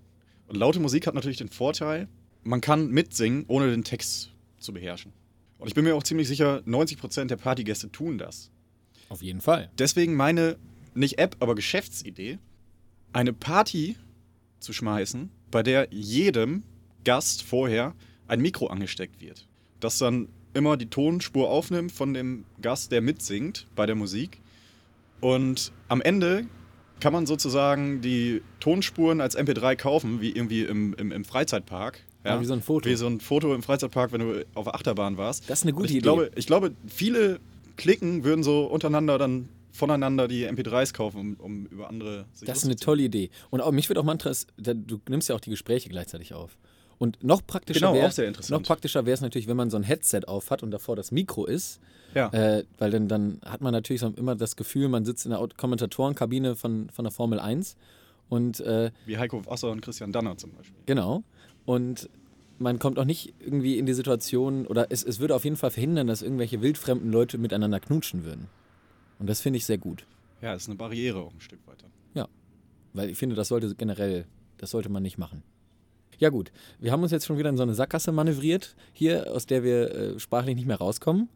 Und 0.47 0.57
laute 0.57 0.79
Musik 0.79 1.07
hat 1.07 1.15
natürlich 1.15 1.37
den 1.37 1.49
Vorteil, 1.49 2.07
man 2.43 2.61
kann 2.61 2.91
mitsingen, 2.91 3.45
ohne 3.47 3.71
den 3.71 3.83
Text 3.83 4.34
zu 4.65 4.73
beherrschen. 4.73 5.13
Und 5.57 5.67
ich 5.67 5.73
bin 5.73 5.85
mir 5.85 5.95
auch 5.95 6.03
ziemlich 6.03 6.27
sicher, 6.27 6.61
90% 6.65 7.25
der 7.25 7.37
Partygäste 7.37 7.91
tun 7.91 8.17
das. 8.17 8.51
Auf 9.09 9.21
jeden 9.21 9.41
Fall. 9.41 9.71
Deswegen 9.77 10.15
meine, 10.15 10.57
nicht 10.93 11.17
App, 11.19 11.37
aber 11.39 11.55
Geschäftsidee, 11.55 12.39
eine 13.13 13.31
Party 13.31 13.95
zu 14.59 14.73
schmeißen, 14.73 15.29
bei 15.51 15.63
der 15.63 15.87
jedem 15.91 16.63
Gast 17.03 17.43
vorher 17.43 17.95
ein 18.27 18.41
Mikro 18.41 18.67
angesteckt 18.67 19.21
wird. 19.21 19.47
Das 19.79 19.97
dann 19.97 20.27
immer 20.53 20.77
die 20.77 20.89
Tonspur 20.89 21.49
aufnimmt 21.49 21.91
von 21.91 22.13
dem 22.13 22.45
Gast, 22.61 22.91
der 22.91 23.01
mitsingt 23.01 23.67
bei 23.75 23.85
der 23.85 23.95
Musik. 23.95 24.41
Und 25.21 25.71
am 25.87 26.01
Ende 26.01 26.47
kann 26.99 27.13
man 27.13 27.25
sozusagen 27.25 28.01
die 28.01 28.41
Tonspuren 28.59 29.21
als 29.21 29.37
MP3 29.37 29.75
kaufen, 29.75 30.21
wie 30.21 30.31
irgendwie 30.31 30.63
im, 30.63 30.93
im, 30.95 31.11
im 31.11 31.25
Freizeitpark. 31.25 32.01
Ja, 32.25 32.41
wie 32.41 32.45
so 32.45 32.53
ein 32.53 32.61
Foto. 32.61 32.89
Wie 32.89 32.95
so 32.95 33.07
ein 33.07 33.19
Foto 33.19 33.53
im 33.53 33.63
Freizeitpark, 33.63 34.11
wenn 34.11 34.21
du 34.21 34.45
auf 34.55 34.65
der 34.65 34.75
Achterbahn 34.75 35.17
warst. 35.17 35.49
Das 35.49 35.59
ist 35.59 35.63
eine 35.63 35.73
gute 35.73 35.85
ich 35.87 35.91
Idee. 35.91 36.01
Glaube, 36.01 36.31
ich 36.35 36.47
glaube, 36.47 36.71
viele 36.87 37.39
Klicken 37.77 38.23
würden 38.23 38.43
so 38.43 38.65
untereinander 38.65 39.17
dann 39.17 39.49
voneinander 39.71 40.27
die 40.27 40.47
MP3s 40.47 40.93
kaufen, 40.93 41.19
um, 41.19 41.45
um 41.45 41.65
über 41.67 41.89
andere 41.89 42.25
sich 42.33 42.47
Das 42.47 42.59
ist 42.59 42.65
eine 42.65 42.77
tolle 42.77 43.03
Idee. 43.03 43.29
Und 43.49 43.61
auch, 43.61 43.71
mich 43.71 43.89
würde 43.89 43.99
auch 43.99 44.05
mal 44.05 44.13
interessieren, 44.13 44.51
du 44.57 44.99
nimmst 45.09 45.29
ja 45.29 45.35
auch 45.35 45.41
die 45.41 45.49
Gespräche 45.49 45.89
gleichzeitig 45.89 46.33
auf. 46.33 46.57
Und 46.97 47.21
noch 47.23 47.45
praktischer 47.45 47.91
Genau, 47.91 47.93
wäre 47.93 49.13
es 49.13 49.21
natürlich, 49.21 49.47
wenn 49.47 49.57
man 49.57 49.69
so 49.69 49.75
ein 49.77 49.83
Headset 49.83 50.21
auf 50.27 50.49
hat 50.49 50.63
und 50.63 50.71
davor 50.71 50.95
das 50.95 51.11
Mikro 51.11 51.45
ist, 51.45 51.79
Ja. 52.13 52.29
äh, 52.29 52.63
weil 52.77 52.89
dann, 52.91 53.09
dann 53.09 53.41
hat 53.43 53.59
man 53.59 53.73
natürlich 53.73 53.99
so 53.99 54.07
immer 54.15 54.35
das 54.35 54.55
Gefühl, 54.55 54.87
man 54.87 55.03
sitzt 55.03 55.25
in 55.25 55.31
der 55.31 55.45
Kommentatorenkabine 55.57 56.55
von, 56.55 56.89
von 56.89 57.03
der 57.03 57.11
Formel 57.11 57.39
1 57.39 57.75
und 58.29 58.59
äh, 58.61 58.91
Wie 59.05 59.17
Heiko 59.17 59.45
Wasser 59.45 59.71
und 59.71 59.81
Christian 59.81 60.11
Danner 60.11 60.37
zum 60.37 60.51
Beispiel. 60.51 60.77
Genau. 60.85 61.23
Und 61.65 62.09
man 62.57 62.79
kommt 62.79 62.99
auch 62.99 63.05
nicht 63.05 63.33
irgendwie 63.39 63.77
in 63.77 63.85
die 63.85 63.93
Situation, 63.93 64.65
oder 64.65 64.87
es, 64.89 65.03
es 65.03 65.19
würde 65.19 65.35
auf 65.35 65.43
jeden 65.43 65.57
Fall 65.57 65.71
verhindern, 65.71 66.07
dass 66.07 66.21
irgendwelche 66.21 66.61
wildfremden 66.61 67.11
Leute 67.11 67.37
miteinander 67.37 67.79
knutschen 67.79 68.23
würden. 68.23 68.47
Und 69.19 69.29
das 69.29 69.41
finde 69.41 69.57
ich 69.57 69.65
sehr 69.65 69.77
gut. 69.77 70.05
Ja, 70.41 70.53
ist 70.53 70.67
eine 70.67 70.75
Barriere 70.75 71.19
auch 71.19 71.33
ein 71.33 71.41
Stück 71.41 71.65
weiter. 71.67 71.87
Weil 72.95 73.09
ich 73.09 73.17
finde, 73.17 73.35
das 73.35 73.49
sollte 73.49 73.75
generell, 73.75 74.25
das 74.57 74.71
sollte 74.71 74.89
man 74.89 75.03
nicht 75.03 75.17
machen. 75.17 75.43
Ja 76.17 76.29
gut, 76.29 76.51
wir 76.79 76.93
haben 76.93 77.03
uns 77.03 77.11
jetzt 77.11 77.25
schon 77.25 77.37
wieder 77.37 77.49
in 77.49 77.57
so 77.57 77.63
eine 77.63 77.75
Sackgasse 77.75 78.13
manövriert, 78.13 78.75
hier, 78.93 79.33
aus 79.33 79.45
der 79.45 79.63
wir 79.63 79.93
äh, 79.93 80.19
sprachlich 80.19 80.55
nicht 80.55 80.65
mehr 80.65 80.77
rauskommen. 80.77 81.27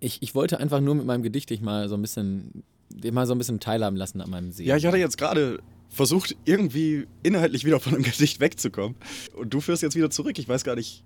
Ich, 0.00 0.22
ich 0.22 0.34
wollte 0.34 0.58
einfach 0.58 0.80
nur 0.80 0.94
mit 0.94 1.04
meinem 1.04 1.22
Gedicht 1.22 1.50
dich 1.50 1.60
mal 1.60 1.90
so 1.90 1.94
ein 1.94 2.00
bisschen, 2.00 2.62
dir 2.88 3.12
mal 3.12 3.26
so 3.26 3.34
ein 3.34 3.38
bisschen 3.38 3.60
teilhaben 3.60 3.96
lassen 3.96 4.22
an 4.22 4.30
meinem 4.30 4.50
See. 4.50 4.64
Ja, 4.64 4.76
ich 4.76 4.86
hatte 4.86 4.96
jetzt 4.96 5.18
gerade 5.18 5.58
versucht, 5.88 6.36
irgendwie 6.44 7.06
inhaltlich 7.22 7.64
wieder 7.64 7.80
von 7.80 7.94
dem 7.94 8.02
Gedicht 8.04 8.40
wegzukommen. 8.40 8.96
Und 9.34 9.52
du 9.54 9.60
führst 9.60 9.82
jetzt 9.82 9.96
wieder 9.96 10.10
zurück. 10.10 10.38
Ich 10.38 10.48
weiß 10.48 10.64
gar 10.64 10.76
nicht. 10.76 11.04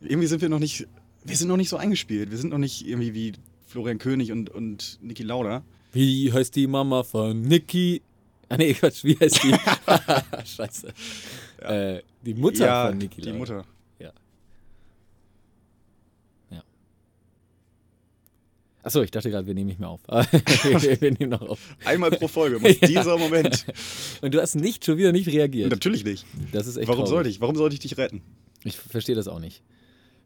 Irgendwie 0.00 0.26
sind 0.26 0.42
wir 0.42 0.48
noch 0.48 0.58
nicht. 0.58 0.86
Wir 1.24 1.36
sind 1.36 1.48
noch 1.48 1.56
nicht 1.56 1.68
so 1.68 1.76
eingespielt. 1.76 2.30
Wir 2.30 2.38
sind 2.38 2.50
noch 2.50 2.58
nicht 2.58 2.86
irgendwie 2.86 3.14
wie 3.14 3.32
Florian 3.66 3.98
König 3.98 4.32
und, 4.32 4.50
und 4.50 4.98
Niki 5.00 5.22
Lauda. 5.22 5.62
Wie 5.92 6.32
heißt 6.32 6.56
die 6.56 6.66
Mama 6.66 7.04
von 7.04 7.42
Niki? 7.42 8.02
Ah 8.48 8.56
nee, 8.56 8.74
Quatsch, 8.74 9.04
wie 9.04 9.16
heißt 9.18 9.42
die? 9.44 9.54
Scheiße. 10.44 10.92
Äh, 11.60 12.02
die 12.22 12.34
Mutter 12.34 12.66
ja, 12.66 12.88
von 12.88 12.98
Niki 12.98 13.20
die 13.22 13.28
Lauda. 13.28 13.38
Mutter. 13.38 13.64
Achso, 18.82 19.00
ich 19.02 19.10
dachte 19.12 19.30
gerade, 19.30 19.46
wir 19.46 19.54
nehmen 19.54 19.68
nicht 19.68 19.78
mehr 19.78 19.88
auf. 19.90 20.00
Wir, 20.08 21.00
wir 21.00 21.10
nehmen 21.12 21.30
noch 21.30 21.42
auf. 21.42 21.76
Einmal 21.84 22.10
pro 22.10 22.26
Folge 22.26 22.58
Ja. 22.80 22.86
dieser 22.88 23.16
Moment. 23.16 23.64
Und 24.22 24.34
du 24.34 24.40
hast 24.42 24.56
nicht 24.56 24.84
schon 24.84 24.98
wieder 24.98 25.12
nicht 25.12 25.28
reagiert. 25.28 25.70
Natürlich 25.70 26.04
nicht. 26.04 26.26
Das 26.50 26.66
ist 26.66 26.76
echt 26.76 26.88
Warum 26.88 27.00
traurig. 27.04 27.10
sollte 27.10 27.28
ich? 27.28 27.40
Warum 27.40 27.54
sollte 27.54 27.74
ich 27.74 27.80
dich 27.80 27.96
retten? 27.96 28.22
Ich 28.64 28.76
verstehe 28.76 29.14
das 29.14 29.28
auch 29.28 29.38
nicht. 29.38 29.62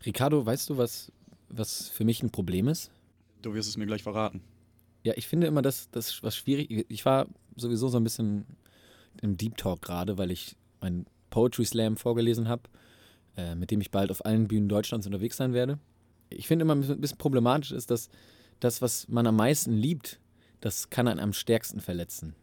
Ricardo, 0.07 0.44
weißt 0.46 0.70
du, 0.70 0.78
was, 0.78 1.12
was 1.50 1.88
für 1.88 2.04
mich 2.04 2.22
ein 2.22 2.30
Problem 2.30 2.68
ist? 2.68 2.90
Du 3.42 3.52
wirst 3.54 3.68
es 3.68 3.76
mir 3.76 3.87
gleich 3.87 4.02
verraten. 4.02 4.40
Ja, 5.02 5.12
ich 5.16 5.26
finde 5.26 5.46
immer, 5.46 5.61
dass 5.62 5.90
das 5.90 6.22
was 6.22 6.35
schwierig. 6.37 6.87
Ich 6.88 7.04
war 7.04 7.26
sowieso 7.57 7.88
so 7.88 7.98
ein 7.98 8.04
bisschen 8.04 8.46
im 9.20 9.37
Deep 9.37 9.57
Talk 9.59 9.83
gerade, 9.83 10.16
weil 10.18 10.30
ich 10.30 10.57
meinen 10.80 11.07
Poetry 11.30 11.64
Slam 11.66 11.96
vorgelesen 11.98 12.48
habe, 12.48 12.62
äh, 13.37 13.54
mit 13.54 13.70
dem 13.70 13.80
ich 13.83 13.90
bald 13.90 14.11
auf 14.11 14.24
allen 14.24 14.48
Bühnen 14.48 14.68
Deutschlands 14.68 15.07
unterwegs 15.07 15.37
sein 15.37 15.52
werde. 15.52 15.78
Ich 16.30 16.46
finde 16.48 16.62
immer 16.64 16.74
ein 16.74 17.00
bisschen 17.00 17.18
problematisch 17.18 17.72
ist, 17.72 17.90
dass 17.90 18.09
das, 18.60 18.82
was 18.82 19.08
man 19.08 19.26
am 19.26 19.36
meisten 19.36 19.72
liebt, 19.72 20.18
das 20.60 20.90
kann 20.90 21.08
einen 21.08 21.20
am 21.20 21.32
stärksten 21.32 21.80
verletzen. 21.80 22.34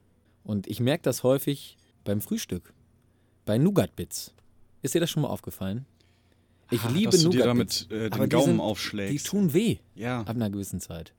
Und 0.43 0.67
ich 0.67 0.79
merke 0.79 1.03
das 1.03 1.23
häufig 1.23 1.77
beim 2.03 2.21
Frühstück, 2.21 2.73
bei 3.45 3.57
Nougat-Bits. 3.57 4.33
Ist 4.81 4.93
dir 4.93 4.99
das 4.99 5.09
schon 5.09 5.23
mal 5.23 5.29
aufgefallen? 5.29 5.85
Ich 6.71 6.81
Ah, 6.83 6.89
liebe 6.89 7.11
dass 7.11 7.23
du 7.23 7.29
dir 7.29 7.45
Nougat-Bits. 7.45 7.87
damit 7.87 8.01
äh, 8.03 8.05
aber 8.07 8.25
den 8.25 8.29
die 8.29 8.35
Gaumen 8.35 8.45
sind- 8.45 8.55
Die 8.57 8.61
aufschlägst. 8.61 9.25
tun 9.27 9.53
weh 9.53 9.77
ja. 9.95 10.21
ab 10.21 10.29
einer 10.29 10.49
gewissen 10.49 10.79
Zeit. 10.79 11.13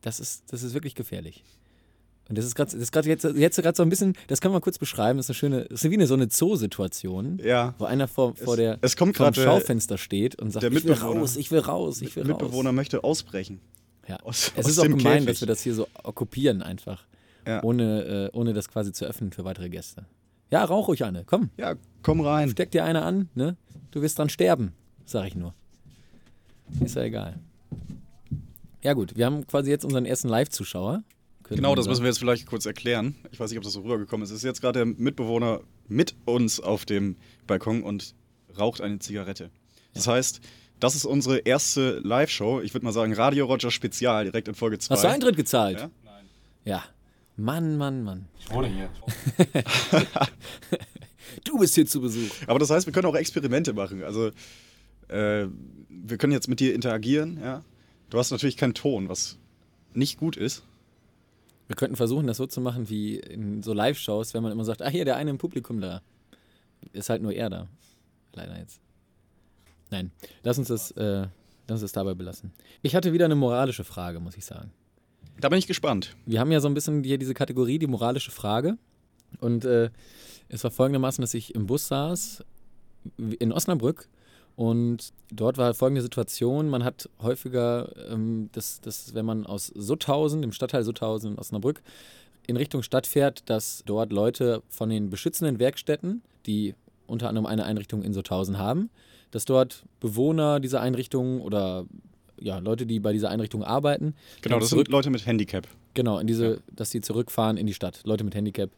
Das 0.00 0.20
ist, 0.20 0.44
das 0.52 0.62
ist 0.62 0.74
wirklich 0.74 0.94
gefährlich. 0.94 1.44
Und 2.28 2.36
das 2.36 2.44
ist 2.44 2.54
gerade, 2.54 3.08
jetzt, 3.08 3.24
jetzt 3.24 3.56
gerade 3.62 3.74
so 3.76 3.82
ein 3.82 3.88
bisschen, 3.88 4.14
das 4.26 4.40
kann 4.42 4.52
man 4.52 4.60
kurz 4.60 4.76
beschreiben, 4.78 5.16
das 5.16 5.26
ist 5.26 5.30
eine 5.30 5.34
schöne, 5.34 5.64
das 5.70 5.82
ist 5.82 5.90
wie 5.90 5.94
eine 5.94 6.06
so 6.06 6.12
eine 6.14 6.28
Zoo-Situation, 6.30 7.40
Ja. 7.42 7.74
wo 7.78 7.86
einer 7.86 8.06
vor, 8.06 8.36
vor 8.36 8.52
Es- 8.54 8.56
der 8.58 8.78
es 8.82 8.96
kommt 8.98 9.16
gerade 9.16 9.34
der- 9.34 9.44
Schaufenster 9.44 9.96
steht 9.96 10.34
und 10.38 10.50
sagt, 10.50 10.62
ich 10.64 10.70
will 10.70 10.78
Mitbewohner- 10.92 11.20
raus, 11.20 11.36
ich 11.36 11.50
will 11.50 11.60
raus, 11.60 12.02
ich 12.02 12.14
will 12.16 12.24
Mitbewohner 12.24 12.68
raus. 12.70 12.76
möchte 12.76 13.02
ausbrechen. 13.02 13.60
Ja. 14.08 14.16
aus- 14.20 14.52
es 14.56 14.64
aus 14.64 14.70
ist 14.72 14.78
auch 14.78 14.84
gemein, 14.84 15.00
Käfig. 15.20 15.26
dass 15.26 15.40
wir 15.42 15.46
das 15.48 15.60
hier 15.62 15.74
so 15.74 15.86
okkupieren 16.02 16.62
einfach, 16.62 17.04
Ja. 17.46 17.62
ohne, 17.62 18.30
äh, 18.32 18.36
ohne 18.36 18.52
das 18.54 18.68
quasi 18.68 18.92
zu 18.92 19.04
öffnen 19.04 19.32
für 19.32 19.44
weitere 19.44 19.68
Gäste. 19.68 20.06
Ja, 20.50 20.64
rauch 20.64 20.88
ruhig 20.88 21.04
eine, 21.04 21.24
komm, 21.24 21.50
Ja, 21.58 21.74
komm 22.02 22.20
rein. 22.22 22.48
steck 22.50 22.70
dir 22.70 22.84
eine 22.84 23.02
an, 23.02 23.28
ne? 23.34 23.56
Du 23.90 24.00
wirst 24.00 24.18
dran 24.18 24.28
sterben, 24.30 24.72
sag 25.04 25.26
ich 25.28 25.34
nur. 25.34 25.54
Ist 26.82 26.96
ja 26.96 27.02
egal. 27.02 27.38
Ja 28.82 28.92
gut, 28.94 29.16
wir 29.16 29.26
haben 29.26 29.46
quasi 29.46 29.70
jetzt 29.70 29.84
unseren 29.84 30.06
ersten 30.06 30.28
Live-Zuschauer. 30.28 31.02
Genau, 31.44 31.74
das 31.74 31.88
müssen 31.88 32.02
wir 32.02 32.08
jetzt 32.08 32.18
vielleicht 32.18 32.46
kurz 32.46 32.66
erklären. 32.66 33.14
Ich 33.32 33.40
weiß 33.40 33.50
nicht, 33.50 33.58
ob 33.58 33.64
das 33.64 33.72
so 33.72 33.80
rübergekommen 33.80 34.22
ist. 34.24 34.30
Es 34.30 34.38
ist 34.38 34.42
jetzt 34.44 34.60
gerade 34.60 34.80
der 34.80 34.86
Mitbewohner 34.86 35.60
mit 35.88 36.14
uns 36.26 36.60
auf 36.60 36.84
dem 36.84 37.16
Balkon 37.46 37.82
und 37.82 38.14
raucht 38.58 38.80
eine 38.82 38.98
Zigarette. 38.98 39.50
Das 39.94 40.06
heißt, 40.06 40.40
das 40.80 40.94
ist 40.94 41.04
unsere 41.04 41.38
erste 41.38 41.98
Live-Show. 42.00 42.60
Ich 42.60 42.74
würde 42.74 42.84
mal 42.84 42.92
sagen, 42.92 43.12
Radio 43.14 43.46
Roger 43.46 43.70
Spezial, 43.70 44.24
direkt 44.24 44.48
in 44.48 44.54
Folge 44.54 44.78
2. 44.78 44.94
Hast 44.94 45.04
du 45.04 45.08
Eintritt 45.08 45.36
gezahlt? 45.36 45.80
Ja? 45.80 45.90
Ja. 46.64 46.84
Mann, 47.36 47.76
Mann, 47.76 48.02
Mann. 48.02 48.28
Ich 48.38 48.50
wohne 48.52 48.68
hier. 48.68 48.90
Du 51.44 51.58
bist 51.58 51.74
hier 51.74 51.86
zu 51.86 52.00
Besuch. 52.00 52.30
Aber 52.46 52.58
das 52.58 52.70
heißt, 52.70 52.86
wir 52.86 52.92
können 52.92 53.06
auch 53.06 53.14
Experimente 53.14 53.72
machen. 53.72 54.02
Also, 54.02 54.28
äh, 55.08 55.46
wir 55.88 56.18
können 56.18 56.32
jetzt 56.32 56.48
mit 56.48 56.60
dir 56.60 56.74
interagieren. 56.74 57.38
Ja? 57.40 57.62
Du 58.10 58.18
hast 58.18 58.30
natürlich 58.30 58.56
keinen 58.56 58.74
Ton, 58.74 59.08
was 59.08 59.38
nicht 59.94 60.18
gut 60.18 60.36
ist. 60.36 60.62
Wir 61.66 61.76
könnten 61.76 61.96
versuchen, 61.96 62.26
das 62.26 62.38
so 62.38 62.46
zu 62.46 62.60
machen 62.60 62.88
wie 62.88 63.16
in 63.16 63.62
so 63.62 63.72
Live-Shows, 63.74 64.32
wenn 64.32 64.42
man 64.42 64.52
immer 64.52 64.64
sagt, 64.64 64.82
ah 64.82 64.88
hier, 64.88 65.04
der 65.04 65.16
eine 65.16 65.30
im 65.30 65.38
Publikum 65.38 65.80
da. 65.80 66.02
Ist 66.92 67.10
halt 67.10 67.22
nur 67.22 67.32
er 67.32 67.50
da. 67.50 67.68
Leider 68.32 68.58
jetzt. 68.58 68.80
Nein, 69.90 70.10
lass 70.42 70.58
uns 70.58 70.68
das, 70.68 70.90
äh, 70.92 71.20
lass 71.22 71.30
uns 71.68 71.80
das 71.80 71.92
dabei 71.92 72.14
belassen. 72.14 72.52
Ich 72.82 72.94
hatte 72.94 73.12
wieder 73.12 73.24
eine 73.24 73.36
moralische 73.36 73.84
Frage, 73.84 74.20
muss 74.20 74.36
ich 74.36 74.44
sagen. 74.44 74.70
Da 75.40 75.48
bin 75.48 75.58
ich 75.58 75.66
gespannt. 75.66 76.16
Wir 76.26 76.40
haben 76.40 76.50
ja 76.50 76.60
so 76.60 76.68
ein 76.68 76.74
bisschen 76.74 77.04
hier 77.04 77.18
diese 77.18 77.34
Kategorie, 77.34 77.78
die 77.78 77.86
moralische 77.86 78.30
Frage. 78.30 78.76
Und 79.40 79.64
äh, 79.64 79.90
es 80.48 80.64
war 80.64 80.70
folgendermaßen, 80.70 81.22
dass 81.22 81.34
ich 81.34 81.54
im 81.54 81.66
Bus 81.66 81.88
saß 81.88 82.44
in 83.38 83.52
Osnabrück 83.52 84.08
und 84.56 85.12
dort 85.30 85.56
war 85.56 85.72
folgende 85.72 86.02
Situation. 86.02 86.68
Man 86.68 86.82
hat 86.82 87.08
häufiger, 87.22 87.92
ähm, 88.10 88.50
das, 88.52 88.80
das, 88.80 89.14
wenn 89.14 89.24
man 89.24 89.46
aus 89.46 89.68
Sutthausen, 89.68 90.42
dem 90.42 90.50
Stadtteil 90.50 90.82
Sutthausen 90.82 91.32
in 91.32 91.38
Osnabrück, 91.38 91.80
in 92.48 92.56
Richtung 92.56 92.82
Stadt 92.82 93.06
fährt, 93.06 93.48
dass 93.48 93.84
dort 93.86 94.10
Leute 94.10 94.64
von 94.68 94.88
den 94.88 95.10
beschützenden 95.10 95.60
Werkstätten, 95.60 96.22
die 96.46 96.74
unter 97.06 97.28
anderem 97.28 97.46
eine 97.46 97.64
Einrichtung 97.64 98.02
in 98.02 98.12
Sutthausen 98.12 98.58
haben, 98.58 98.90
dass 99.30 99.44
dort 99.44 99.84
Bewohner 100.00 100.60
dieser 100.60 100.80
Einrichtung 100.80 101.40
oder 101.40 101.86
ja, 102.40 102.58
Leute, 102.58 102.86
die 102.86 103.00
bei 103.00 103.12
dieser 103.12 103.30
Einrichtung 103.30 103.64
arbeiten, 103.64 104.14
Genau, 104.42 104.60
das 104.60 104.70
sind 104.70 104.88
Leute 104.88 105.10
mit 105.10 105.26
Handicap. 105.26 105.66
Genau, 105.94 106.18
in 106.18 106.26
diese, 106.26 106.60
dass 106.72 106.90
sie 106.90 107.00
zurückfahren 107.00 107.56
in 107.56 107.66
die 107.66 107.74
Stadt. 107.74 108.00
Leute 108.04 108.24
mit 108.24 108.34
Handicap. 108.34 108.70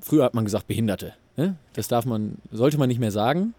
Früher 0.00 0.24
hat 0.24 0.34
man 0.34 0.44
gesagt 0.44 0.66
Behinderte. 0.66 1.14
Ne? 1.36 1.56
Das 1.72 1.88
darf 1.88 2.04
man, 2.04 2.36
sollte 2.52 2.78
man 2.78 2.88
nicht 2.88 3.00
mehr 3.00 3.10
sagen, 3.10 3.54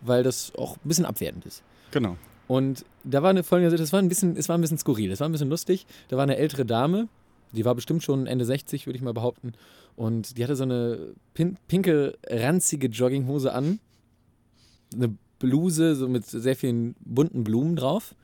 weil 0.00 0.22
das 0.22 0.52
auch 0.56 0.76
ein 0.76 0.88
bisschen 0.88 1.04
abwertend 1.04 1.46
ist. 1.46 1.62
Genau. 1.90 2.16
Und 2.46 2.84
da 3.04 3.22
war 3.22 3.30
eine 3.30 3.42
folgende, 3.42 3.76
das 3.76 3.92
war 3.92 4.00
ein 4.00 4.08
bisschen, 4.08 4.36
es 4.36 4.48
war 4.48 4.56
ein 4.56 4.60
bisschen 4.60 4.78
skurril, 4.78 5.10
das 5.10 5.20
war 5.20 5.28
ein 5.28 5.32
bisschen 5.32 5.48
lustig. 5.48 5.86
Da 6.08 6.16
war 6.16 6.22
eine 6.22 6.36
ältere 6.36 6.64
Dame, 6.64 7.08
die 7.52 7.64
war 7.64 7.74
bestimmt 7.74 8.02
schon 8.02 8.26
Ende 8.26 8.44
60, 8.44 8.86
würde 8.86 8.96
ich 8.96 9.02
mal 9.02 9.14
behaupten. 9.14 9.52
Und 9.96 10.36
die 10.36 10.44
hatte 10.44 10.56
so 10.56 10.64
eine 10.64 11.14
pin 11.34 11.56
pinke, 11.68 12.18
ranzige 12.28 12.88
Jogginghose 12.88 13.52
an. 13.52 13.78
Eine 14.94 15.16
Bluse, 15.44 15.94
so 15.96 16.08
mit 16.08 16.26
sehr 16.26 16.56
vielen 16.56 16.94
bunten 17.04 17.44
Blumen 17.44 17.76
drauf. 17.76 18.14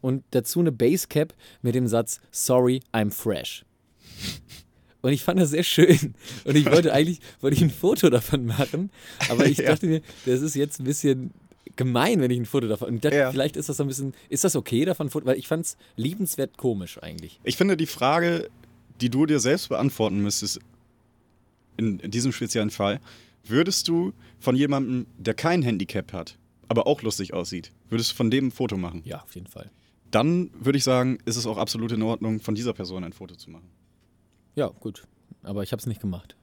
Und 0.00 0.22
dazu 0.30 0.60
eine 0.60 0.72
Basecap 0.72 1.34
mit 1.62 1.74
dem 1.74 1.88
Satz 1.88 2.20
Sorry, 2.30 2.80
I'm 2.92 3.10
fresh. 3.10 3.64
Und 5.00 5.12
ich 5.12 5.22
fand 5.22 5.40
das 5.40 5.50
sehr 5.50 5.62
schön. 5.62 6.14
Und 6.44 6.56
ich 6.56 6.66
wollte 6.66 6.92
eigentlich 6.92 7.20
wollte 7.40 7.56
ich 7.56 7.62
ein 7.62 7.70
Foto 7.70 8.10
davon 8.10 8.46
machen. 8.46 8.90
Aber 9.28 9.46
ich 9.46 9.58
Ja. 9.58 9.70
dachte 9.70 9.86
mir, 9.86 10.02
das 10.26 10.40
ist 10.42 10.54
jetzt 10.54 10.80
ein 10.80 10.84
bisschen 10.84 11.30
gemein, 11.76 12.20
wenn 12.20 12.30
ich 12.30 12.38
ein 12.38 12.46
Foto 12.46 12.66
davon. 12.66 12.88
Und 12.88 13.04
dachte, 13.04 13.16
Ja. 13.16 13.30
vielleicht 13.30 13.56
ist 13.56 13.68
das 13.68 13.76
so 13.76 13.84
ein 13.84 13.88
bisschen. 13.88 14.14
Ist 14.28 14.44
das 14.44 14.56
okay 14.56 14.84
davon? 14.84 15.08
Weil 15.12 15.38
ich 15.38 15.46
fand 15.48 15.66
es 15.66 15.76
liebenswert 15.96 16.56
komisch 16.58 17.00
eigentlich. 17.02 17.38
Ich 17.44 17.56
finde 17.56 17.76
die 17.76 17.86
Frage, 17.86 18.48
die 19.00 19.10
du 19.10 19.26
dir 19.26 19.38
selbst 19.40 19.68
beantworten 19.68 20.20
müsstest, 20.20 20.58
in, 21.76 22.00
in 22.00 22.10
diesem 22.10 22.32
speziellen 22.32 22.70
Fall, 22.70 23.00
würdest 23.44 23.86
du 23.86 24.12
von 24.40 24.56
jemandem, 24.56 25.06
der 25.16 25.34
kein 25.34 25.62
Handicap 25.62 26.12
hat, 26.12 26.36
aber 26.68 26.86
auch 26.86 27.02
lustig 27.02 27.32
aussieht, 27.34 27.72
würdest 27.88 28.12
du 28.12 28.14
von 28.16 28.30
dem 28.30 28.48
ein 28.48 28.50
Foto 28.50 28.76
machen? 28.76 29.02
Ja, 29.04 29.22
auf 29.22 29.34
jeden 29.34 29.46
Fall. 29.46 29.70
Dann 30.10 30.50
würde 30.58 30.78
ich 30.78 30.84
sagen, 30.84 31.18
ist 31.24 31.36
es 31.36 31.46
auch 31.46 31.58
absolut 31.58 31.92
in 31.92 32.02
Ordnung, 32.02 32.40
von 32.40 32.54
dieser 32.54 32.72
Person 32.72 33.04
ein 33.04 33.12
Foto 33.12 33.34
zu 33.36 33.50
machen. 33.50 33.68
Ja, 34.54 34.68
gut. 34.68 35.06
Aber 35.42 35.62
ich 35.62 35.72
habe 35.72 35.80
es 35.80 35.86
nicht 35.86 36.00
gemacht. 36.00 36.36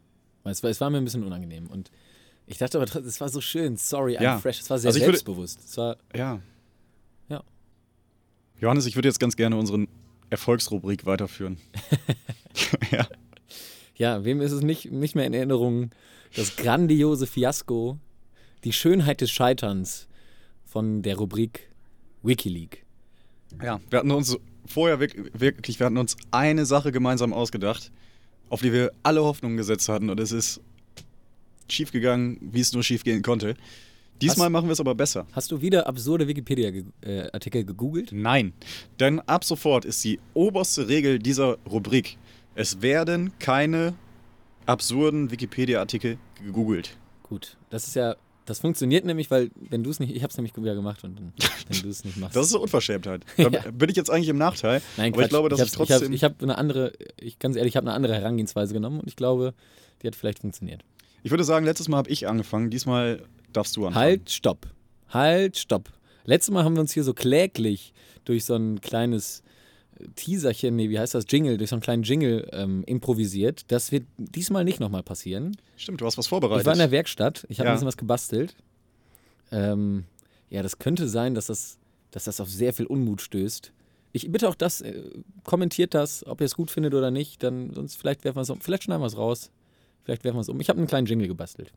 Es 0.43 0.61
war, 0.63 0.69
es 0.69 0.79
war 0.81 0.89
mir 0.89 0.97
ein 0.97 1.03
bisschen 1.03 1.23
unangenehm. 1.23 1.67
Und 1.67 1.89
ich 2.47 2.57
dachte 2.59 2.79
aber, 2.79 2.95
es 3.05 3.19
war 3.19 3.29
so 3.29 3.41
schön. 3.41 3.75
Sorry, 3.77 4.17
I'm 4.17 4.23
Ja. 4.23 4.37
fresh. 4.39 4.59
Es 4.61 4.69
war 4.69 4.77
sehr 4.77 4.89
Also 4.89 4.97
ich 4.99 5.03
würde- 5.03 5.13
selbstbewusst. 5.17 5.59
Es 5.65 5.77
war, 5.77 5.97
Ja. 6.15 6.39
Ja. 7.29 7.43
Johannes, 8.59 8.85
ich 8.85 8.95
würde 8.95 9.07
jetzt 9.07 9.19
ganz 9.19 9.35
gerne 9.35 9.57
unsere 9.57 9.87
Erfolgsrubrik 10.29 11.05
weiterführen. 11.05 11.57
ja. 12.91 13.07
ja, 13.95 14.23
wem 14.23 14.41
ist 14.41 14.51
es 14.51 14.61
nicht, 14.61 14.91
nicht 14.91 15.15
mehr 15.15 15.25
in 15.25 15.33
Erinnerung? 15.33 15.91
Das 16.35 16.55
grandiose 16.55 17.27
Fiasko, 17.27 17.97
die 18.63 18.73
Schönheit 18.73 19.21
des 19.21 19.31
Scheiterns 19.31 20.07
von 20.75 21.01
der 21.01 21.15
Rubrik 21.15 21.69
Wikileaks. 22.21 22.79
ja, 23.63 23.79
wir 23.89 23.99
hatten 23.99 24.11
uns 24.11 24.37
vorher 24.65 24.99
wirk- 24.99 25.31
wirklich, 25.39 25.79
wir 25.79 25.85
hatten 25.85 25.95
uns 25.95 26.17
eine 26.31 26.65
Sache 26.65 26.91
gemeinsam 26.91 27.31
ausgedacht, 27.31 27.93
auf 28.49 28.59
die 28.61 28.73
wir 28.73 28.91
alle 29.01 29.23
Hoffnungen 29.23 29.55
gesetzt 29.55 29.87
hatten 29.87 30.09
und 30.09 30.19
es 30.19 30.33
ist 30.33 30.59
schief 31.71 31.93
gegangen, 31.93 32.37
wie 32.41 32.59
es 32.59 32.73
nur 32.73 32.83
schief 32.83 33.05
gehen 33.05 33.21
konnte. 33.21 33.55
Diesmal 34.21 34.47
Hast- 34.47 34.51
machen 34.51 34.67
wir 34.67 34.73
es 34.73 34.81
aber 34.81 34.95
besser. 34.95 35.25
Hast 35.31 35.49
du 35.53 35.61
wieder 35.61 35.87
absurde 35.87 36.27
Wikipedia-Artikel 36.27 37.63
gegoogelt? 37.63 38.09
Nein, 38.11 38.51
denn 38.99 39.21
ab 39.21 39.45
sofort 39.45 39.85
ist 39.85 40.03
die 40.03 40.19
oberste 40.33 40.89
Regel 40.89 41.19
dieser 41.19 41.57
Rubrik, 41.71 42.17
es 42.53 42.81
werden 42.81 43.31
keine 43.39 43.93
absurden 44.65 45.31
Wikipedia-Artikel 45.31 46.17
gegoogelt. 46.43 46.97
Gut, 47.23 47.55
das 47.69 47.87
ist 47.87 47.95
ja, 47.95 48.17
das 48.45 48.59
funktioniert 48.59 49.05
nämlich, 49.05 49.31
weil 49.31 49.49
wenn 49.55 49.83
du 49.83 49.89
es 49.89 49.99
nicht, 49.99 50.15
ich 50.15 50.21
habe 50.23 50.31
es 50.31 50.37
nämlich 50.37 50.55
wieder 50.55 50.75
gemacht 50.75 51.03
und 51.03 51.15
dann, 51.17 51.33
wenn 51.69 51.81
du 51.81 51.89
es 51.89 52.03
nicht 52.05 52.17
machst. 52.17 52.35
Das 52.35 52.45
ist 52.47 52.53
eine 52.53 52.61
Unverschämtheit. 52.63 53.23
Da 53.37 53.49
Ja. 53.49 53.71
bin 53.71 53.89
ich 53.89 53.95
jetzt 53.95 54.09
eigentlich 54.09 54.29
im 54.29 54.37
Nachteil. 54.37 54.81
Nein, 54.97 55.13
aber 55.13 55.21
ich 55.21 55.23
Quatsch. 55.23 55.29
glaube, 55.29 55.49
dass 55.49 55.61
ich, 55.61 55.71
trotzdem. 55.71 56.13
Ich 56.13 56.23
habe 56.23 56.35
hab 56.35 56.43
eine 56.43 56.57
andere, 56.57 56.93
ich 57.19 57.39
ganz 57.39 57.55
ehrlich, 57.55 57.71
ich 57.73 57.77
habe 57.77 57.87
eine 57.87 57.95
andere 57.95 58.13
Herangehensweise 58.15 58.73
genommen 58.73 58.99
und 58.99 59.07
ich 59.07 59.15
glaube, 59.15 59.53
die 60.01 60.07
hat 60.07 60.15
vielleicht 60.15 60.39
funktioniert. 60.39 60.83
Ich 61.23 61.31
würde 61.31 61.43
sagen, 61.43 61.65
letztes 61.65 61.87
Mal 61.87 61.97
habe 61.97 62.09
ich 62.09 62.27
angefangen, 62.27 62.69
diesmal 62.69 63.23
darfst 63.51 63.75
du 63.77 63.87
anfangen. 63.87 64.03
Halt, 64.05 64.29
stopp. 64.29 64.67
Halt, 65.09 65.57
stopp. 65.57 65.89
Letztes 66.25 66.53
Mal 66.53 66.63
haben 66.63 66.75
wir 66.75 66.81
uns 66.81 66.91
hier 66.93 67.03
so 67.03 67.13
kläglich 67.13 67.93
durch 68.25 68.45
so 68.45 68.55
ein 68.55 68.81
kleines 68.81 69.41
Teaserchen, 70.15 70.75
nee, 70.75 70.89
wie 70.89 70.99
heißt 70.99 71.15
das, 71.15 71.25
Jingle, 71.29 71.57
durch 71.57 71.69
so 71.69 71.75
einen 71.75 71.81
kleinen 71.81 72.03
Jingle 72.03 72.47
ähm, 72.51 72.83
improvisiert. 72.85 73.63
Das 73.69 73.91
wird 73.91 74.03
diesmal 74.17 74.63
nicht 74.63 74.79
nochmal 74.79 75.03
passieren. 75.03 75.55
Stimmt, 75.77 76.01
du 76.01 76.05
hast 76.05 76.17
was 76.17 76.27
vorbereitet. 76.27 76.61
Ich 76.61 76.65
war 76.65 76.73
in 76.73 76.79
der 76.79 76.91
Werkstatt, 76.91 77.45
ich 77.49 77.59
habe 77.59 77.67
Ja. 77.67 77.73
ein 77.73 77.75
bisschen 77.75 77.87
was 77.87 77.97
gebastelt. 77.97 78.55
Ähm, 79.51 80.05
ja, 80.49 80.63
das 80.63 80.79
könnte 80.79 81.07
sein, 81.07 81.35
dass 81.35 81.47
das, 81.47 81.77
dass 82.11 82.25
das 82.25 82.39
auf 82.39 82.49
sehr 82.49 82.73
viel 82.73 82.85
Unmut 82.85 83.21
stößt. 83.21 83.71
Ich 84.11 84.31
bitte 84.31 84.47
auch 84.49 84.55
das, 84.55 84.81
äh, 84.81 85.03
kommentiert 85.43 85.93
das, 85.93 86.25
ob 86.25 86.39
ihr 86.41 86.45
es 86.45 86.55
gut 86.55 86.71
findet 86.71 86.93
oder 86.93 87.11
nicht, 87.11 87.43
dann 87.43 87.73
sonst 87.73 87.95
vielleicht 87.97 88.23
werfen 88.23 88.37
wir 88.37 88.41
es 88.43 88.49
um. 88.49 88.61
Vielleicht 88.61 88.83
schneiden 88.83 89.01
wir 89.01 89.07
es 89.07 89.17
raus. 89.17 89.51
Vielleicht 90.03 90.23
werfen 90.23 90.37
wir 90.37 90.41
es 90.41 90.49
um. 90.49 90.59
Ich 90.61 90.69
habe 90.69 90.77
einen 90.77 90.87
kleinen 90.87 91.07
Jingle 91.07 91.27
gebastelt. 91.27 91.73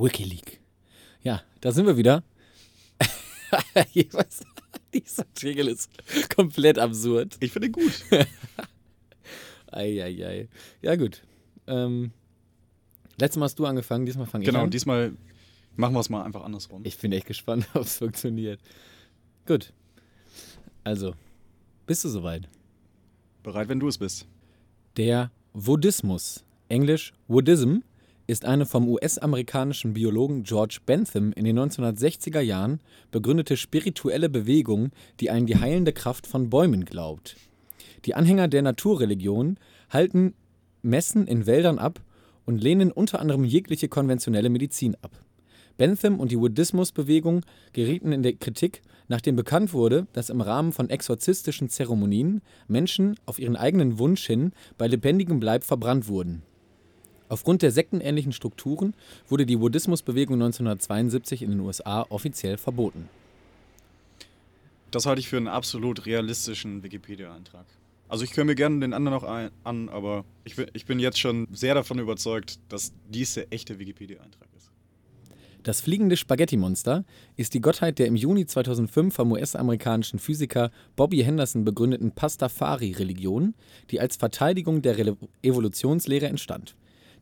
Wikileaks. 0.00 0.58
Ja, 1.22 1.42
da 1.60 1.72
sind 1.72 1.86
wir 1.86 1.96
wieder. 1.96 2.24
Dieser 4.94 5.26
Jingle 5.36 5.68
ist 5.68 5.90
komplett 6.34 6.78
absurd. 6.78 7.36
Ich 7.40 7.52
finde 7.52 7.70
gut. 7.70 8.04
Eieiei. 9.70 10.48
Ja, 10.80 10.96
gut. 10.96 11.22
Ähm, 11.66 12.12
letztes 13.18 13.38
Mal 13.38 13.44
hast 13.44 13.58
du 13.58 13.66
angefangen, 13.66 14.06
diesmal 14.06 14.26
fange 14.26 14.44
ich 14.44 14.48
genau, 14.48 14.64
an. 14.64 14.70
diesmal 14.70 15.12
machen 15.76 15.94
wir 15.94 16.00
es 16.00 16.08
mal 16.08 16.24
einfach 16.24 16.44
andersrum. 16.44 16.82
Ich 16.84 16.98
bin 16.98 17.12
echt 17.12 17.26
gespannt, 17.26 17.68
ob 17.74 17.82
es 17.82 17.98
funktioniert. 17.98 18.60
Gut. 19.46 19.72
Also, 20.82 21.14
bist 21.86 22.04
du 22.04 22.08
soweit? 22.08 22.48
Bereit, 23.42 23.68
wenn 23.68 23.80
du 23.80 23.88
es 23.88 23.98
bist. 23.98 24.26
Der 24.96 25.30
Vodismus, 25.54 26.44
englisch 26.68 27.12
Vodism, 27.28 27.78
ist 28.30 28.44
eine 28.44 28.64
vom 28.64 28.88
US-amerikanischen 28.88 29.92
Biologen 29.92 30.44
George 30.44 30.78
Bentham 30.86 31.32
in 31.32 31.44
den 31.44 31.58
1960er 31.58 32.40
Jahren 32.40 32.80
begründete 33.10 33.56
spirituelle 33.56 34.28
Bewegung, 34.28 34.90
die 35.18 35.30
an 35.30 35.46
die 35.46 35.56
heilende 35.56 35.92
Kraft 35.92 36.26
von 36.28 36.48
Bäumen 36.48 36.84
glaubt. 36.84 37.36
Die 38.04 38.14
Anhänger 38.14 38.46
der 38.46 38.62
Naturreligion 38.62 39.58
halten 39.90 40.34
Messen 40.82 41.26
in 41.26 41.46
Wäldern 41.46 41.78
ab 41.78 42.00
und 42.46 42.62
lehnen 42.62 42.92
unter 42.92 43.20
anderem 43.20 43.44
jegliche 43.44 43.88
konventionelle 43.88 44.48
Medizin 44.48 44.96
ab. 45.02 45.10
Bentham 45.76 46.20
und 46.20 46.30
die 46.30 46.36
Buddhismusbewegung 46.36 47.44
gerieten 47.72 48.12
in 48.12 48.22
der 48.22 48.34
Kritik, 48.34 48.82
nachdem 49.08 49.34
bekannt 49.34 49.72
wurde, 49.72 50.06
dass 50.12 50.30
im 50.30 50.40
Rahmen 50.40 50.72
von 50.72 50.88
exorzistischen 50.88 51.68
Zeremonien 51.68 52.42
Menschen 52.68 53.16
auf 53.26 53.38
ihren 53.38 53.56
eigenen 53.56 53.98
Wunsch 53.98 54.26
hin 54.26 54.52
bei 54.78 54.86
lebendigem 54.86 55.40
Leib 55.40 55.64
verbrannt 55.64 56.06
wurden. 56.06 56.42
Aufgrund 57.30 57.62
der 57.62 57.70
sektenähnlichen 57.70 58.32
Strukturen 58.32 58.92
wurde 59.28 59.46
die 59.46 59.56
Buddhismusbewegung 59.56 60.34
1972 60.34 61.42
in 61.42 61.50
den 61.52 61.60
USA 61.60 62.04
offiziell 62.08 62.56
verboten. 62.56 63.08
Das 64.90 65.06
halte 65.06 65.20
ich 65.20 65.28
für 65.28 65.36
einen 65.36 65.46
absolut 65.46 66.06
realistischen 66.06 66.82
Wikipedia-Eintrag. 66.82 67.66
Also 68.08 68.24
ich 68.24 68.36
höre 68.36 68.44
mir 68.44 68.56
gerne 68.56 68.80
den 68.80 68.92
anderen 68.92 69.16
noch 69.16 69.50
an, 69.62 69.88
aber 69.88 70.24
ich 70.42 70.56
bin, 70.56 70.66
ich 70.72 70.86
bin 70.86 70.98
jetzt 70.98 71.20
schon 71.20 71.46
sehr 71.52 71.74
davon 71.74 72.00
überzeugt, 72.00 72.58
dass 72.68 72.92
dies 73.08 73.34
der 73.34 73.52
echte 73.52 73.78
Wikipedia-Eintrag 73.78 74.48
ist. 74.58 74.72
Das 75.62 75.80
fliegende 75.80 76.16
Spaghetti-Monster 76.16 77.04
ist 77.36 77.54
die 77.54 77.60
Gottheit 77.60 78.00
der 78.00 78.08
im 78.08 78.16
Juni 78.16 78.46
2005 78.46 79.14
vom 79.14 79.30
US-amerikanischen 79.30 80.18
Physiker 80.18 80.72
Bobby 80.96 81.22
Henderson 81.22 81.64
begründeten 81.64 82.10
Pastafari-Religion, 82.10 83.54
die 83.92 84.00
als 84.00 84.16
Verteidigung 84.16 84.82
der 84.82 84.98
Rele 84.98 85.16
Evolutionslehre 85.42 86.26
entstand. 86.26 86.74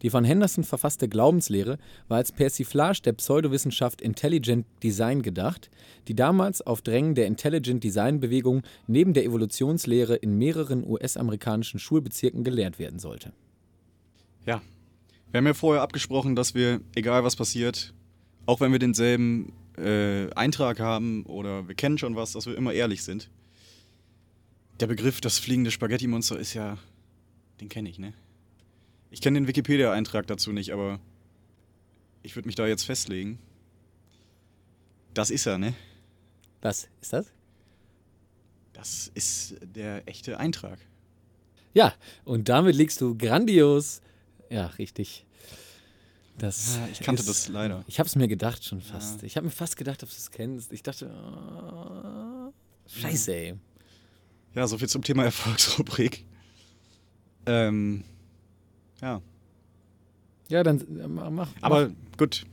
Die 0.02 0.10
von 0.10 0.24
Henderson 0.24 0.64
verfasste 0.64 1.08
Glaubenslehre 1.08 1.78
war 2.06 2.18
als 2.18 2.32
Persiflage 2.32 3.02
der 3.02 3.12
Pseudowissenschaft 3.14 4.00
Intelligent 4.00 4.66
Design 4.82 5.22
gedacht, 5.22 5.70
die 6.06 6.14
damals 6.14 6.60
auf 6.62 6.82
Drängen 6.82 7.14
der 7.14 7.26
Intelligent 7.26 7.82
Design-Bewegung 7.82 8.62
neben 8.86 9.12
der 9.12 9.24
Evolutionslehre 9.24 10.16
in 10.16 10.38
mehreren 10.38 10.86
US-amerikanischen 10.86 11.80
Schulbezirken 11.80 12.44
gelehrt 12.44 12.78
werden 12.78 12.98
sollte. 12.98 13.32
Ja. 14.46 14.62
Wir 15.30 15.38
haben 15.38 15.46
ja 15.46 15.54
vorher 15.54 15.82
abgesprochen, 15.82 16.36
dass 16.36 16.54
wir, 16.54 16.80
egal 16.94 17.22
was 17.22 17.36
passiert, 17.36 17.92
auch 18.46 18.60
wenn 18.60 18.72
wir 18.72 18.78
denselben 18.78 19.52
äh, 19.76 20.30
Eintrag 20.32 20.80
haben 20.80 21.24
oder 21.26 21.68
wir 21.68 21.74
kennen 21.74 21.98
schon 21.98 22.16
was, 22.16 22.32
dass 22.32 22.46
wir 22.46 22.56
immer 22.56 22.72
ehrlich 22.72 23.02
sind. 23.02 23.30
Der 24.80 24.86
Begriff 24.86 25.20
das 25.20 25.38
fliegende 25.38 25.70
Spaghetti-Monster 25.70 26.38
ist 26.38 26.54
ja, 26.54 26.78
den 27.60 27.68
kenne 27.68 27.90
ich, 27.90 27.98
ne? 27.98 28.14
Ich 29.10 29.20
kenne 29.20 29.40
den 29.40 29.48
Wikipedia-Eintrag 29.48 30.26
dazu 30.26 30.52
nicht, 30.52 30.72
aber 30.72 31.00
ich 32.22 32.36
würde 32.36 32.46
mich 32.46 32.54
da 32.56 32.66
jetzt 32.66 32.84
festlegen. 32.84 33.38
Das 35.14 35.30
ist 35.30 35.46
er, 35.46 35.58
ne? 35.58 35.74
Was 36.60 36.88
ist 37.00 37.12
das? 37.12 37.26
Das 38.72 39.10
ist 39.14 39.56
der 39.62 40.06
echte 40.06 40.38
Eintrag. 40.38 40.78
Ja, 41.74 41.94
und 42.24 42.48
damit 42.48 42.74
liegst 42.76 43.00
du 43.00 43.16
grandios. 43.16 44.00
Ja, 44.50 44.66
richtig. 44.66 45.24
Das 46.38 46.76
Ja, 46.76 46.88
ich 46.92 47.00
kannte 47.00 47.20
ist- 47.22 47.28
das 47.28 47.48
leider. 47.48 47.84
Ich 47.88 47.98
habe 47.98 48.06
es 48.08 48.14
mir 48.14 48.28
gedacht 48.28 48.64
schon 48.64 48.80
fast. 48.80 49.22
Ich 49.24 49.36
habe 49.36 49.46
mir 49.46 49.50
fast 49.50 49.76
gedacht, 49.76 50.02
ob 50.02 50.08
du 50.08 50.14
es 50.14 50.30
kennst. 50.30 50.72
Ich 50.72 50.82
dachte, 50.82 51.10
oh, 51.10 52.52
scheiße, 52.88 53.34
ey. 53.34 53.54
Ja, 54.54 54.66
soviel 54.68 54.88
zum 54.88 55.02
Thema 55.02 55.24
Erfolgsrubrik. 55.24 56.24
Ähm, 57.46 58.04
ja. 59.02 59.20
Ja, 60.48 60.62
dann 60.62 60.80
äh, 60.80 61.08
mach. 61.08 61.30
mach. 61.30 61.48
Aber 61.60 61.90
gut. 62.16 62.44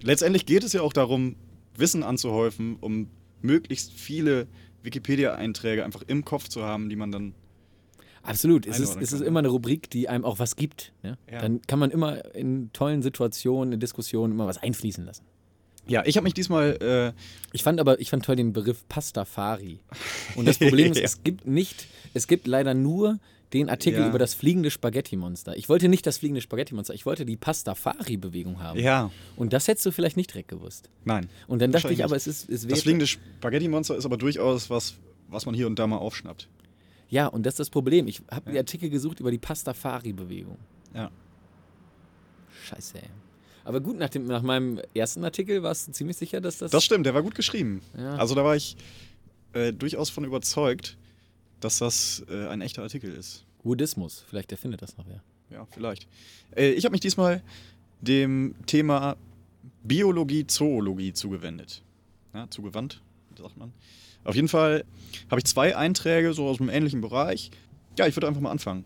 Letztendlich 0.00 0.46
geht 0.46 0.62
es 0.62 0.72
ja 0.72 0.82
auch 0.82 0.92
darum, 0.92 1.34
Wissen 1.76 2.02
anzuhäufen, 2.04 2.76
um 2.80 3.08
möglichst 3.42 3.92
viele 3.92 4.46
Wikipedia-Einträge 4.82 5.84
einfach 5.84 6.02
im 6.06 6.24
Kopf 6.24 6.48
zu 6.48 6.62
haben, 6.62 6.88
die 6.88 6.96
man 6.96 7.10
dann. 7.10 7.34
Absolut. 8.22 8.66
Es 8.66 8.78
ist, 8.78 8.96
es 9.00 9.12
ist 9.12 9.22
immer 9.22 9.38
eine 9.38 9.48
Rubrik, 9.48 9.90
die 9.90 10.08
einem 10.08 10.24
auch 10.24 10.38
was 10.38 10.54
gibt. 10.56 10.92
Ne? 11.02 11.16
Ja. 11.30 11.40
Dann 11.40 11.62
kann 11.66 11.78
man 11.78 11.90
immer 11.90 12.34
in 12.34 12.70
tollen 12.72 13.02
Situationen, 13.02 13.72
in 13.74 13.80
Diskussionen 13.80 14.32
immer 14.34 14.46
was 14.46 14.58
einfließen 14.58 15.04
lassen. 15.04 15.24
Ja, 15.86 16.02
ich 16.04 16.16
habe 16.16 16.24
mich 16.24 16.34
diesmal. 16.34 16.76
Äh, 17.16 17.18
Ich 17.52 17.62
fand 17.62 17.80
aber, 17.80 17.98
ich 18.00 18.10
fand 18.10 18.24
toll 18.24 18.36
den 18.36 18.52
Begriff 18.52 18.86
Pastafari. 18.88 19.80
Und 20.36 20.46
das 20.46 20.58
Problem 20.58 20.92
ist, 20.92 20.98
Ja. 20.98 21.04
es 21.04 21.24
gibt 21.24 21.46
nicht, 21.46 21.86
es 22.12 22.26
gibt 22.28 22.46
leider 22.46 22.74
nur 22.74 23.18
den 23.52 23.70
Artikel 23.70 24.00
Ja. 24.00 24.08
über 24.08 24.18
das 24.18 24.34
fliegende 24.34 24.70
Spaghetti-Monster. 24.70 25.56
Ich 25.56 25.68
wollte 25.68 25.88
nicht 25.88 26.06
das 26.06 26.18
fliegende 26.18 26.40
Spaghetti-Monster, 26.40 26.92
ich 26.94 27.06
wollte 27.06 27.24
die 27.24 27.36
Pastafari-Bewegung 27.36 28.60
haben. 28.62 28.78
ja, 28.78 29.10
Und 29.36 29.52
das 29.52 29.68
hättest 29.68 29.86
du 29.86 29.90
vielleicht 29.92 30.16
nicht 30.16 30.30
direkt 30.32 30.48
gewusst. 30.48 30.90
nein. 31.04 31.28
Und 31.46 31.60
dann 31.62 31.72
dachte 31.72 31.92
ich 31.92 32.04
aber, 32.04 32.16
es 32.16 32.26
ist, 32.26 32.48
es 32.50 32.66
Das 32.66 32.82
fliegende 32.82 33.06
Spaghetti-Monster 33.06 33.96
ist 33.96 34.04
aber 34.04 34.16
durchaus 34.18 34.68
was, 34.70 34.94
was 35.28 35.46
man 35.46 35.54
hier 35.54 35.66
und 35.66 35.78
da 35.78 35.86
mal 35.86 35.96
aufschnappt. 35.98 36.48
Ja, 37.10 37.26
und 37.26 37.46
das 37.46 37.54
ist 37.54 37.60
das 37.60 37.70
Problem. 37.70 38.06
Ich 38.06 38.20
habe 38.30 38.52
die 38.52 38.58
Artikel 38.58 38.90
gesucht 38.90 39.20
über 39.20 39.30
die 39.30 39.38
Pastafari-Bewegung. 39.38 40.58
Ja. 40.94 41.10
Scheiße, 42.66 42.98
ey. 42.98 43.08
Aber 43.64 43.80
gut, 43.80 43.98
nach, 43.98 44.08
dem, 44.08 44.26
nach 44.26 44.42
meinem 44.42 44.80
ersten 44.94 45.24
Artikel 45.24 45.62
warst 45.62 45.88
du 45.88 45.92
ziemlich 45.92 46.16
sicher, 46.16 46.40
dass 46.40 46.58
das. 46.58 46.70
Das 46.70 46.84
stimmt, 46.84 47.06
der 47.06 47.14
war 47.14 47.22
gut 47.22 47.34
geschrieben. 47.34 47.82
Ja. 47.96 48.16
Also 48.16 48.34
da 48.34 48.44
war 48.44 48.56
ich 48.56 48.76
äh, 49.52 49.72
durchaus 49.72 50.10
von 50.10 50.24
überzeugt, 50.24 50.96
dass 51.60 51.78
das 51.78 52.24
äh, 52.30 52.48
ein 52.48 52.60
echter 52.60 52.82
Artikel 52.82 53.12
ist. 53.12 53.44
Buddhismus, 53.62 54.24
vielleicht 54.28 54.52
erfindet 54.52 54.82
das 54.82 54.96
noch 54.96 55.06
wer. 55.08 55.22
Ja, 55.50 55.66
vielleicht. 55.70 56.06
Äh, 56.56 56.70
ich 56.70 56.84
habe 56.84 56.92
mich 56.92 57.00
diesmal 57.00 57.42
dem 58.00 58.54
Thema 58.66 59.16
Biologie, 59.82 60.46
Zoologie 60.46 61.12
zugewendet. 61.12 61.82
Ja, 62.34 62.48
zugewandt, 62.50 63.00
sagt 63.36 63.56
man. 63.56 63.72
Auf 64.24 64.34
jeden 64.34 64.48
Fall 64.48 64.84
habe 65.30 65.40
ich 65.40 65.44
zwei 65.44 65.76
Einträge 65.76 66.32
so 66.34 66.46
aus 66.46 66.60
einem 66.60 66.68
ähnlichen 66.68 67.00
Bereich. 67.00 67.50
Ja, 67.98 68.06
ich 68.06 68.14
würde 68.14 68.28
einfach 68.28 68.40
mal 68.40 68.50
anfangen. 68.50 68.84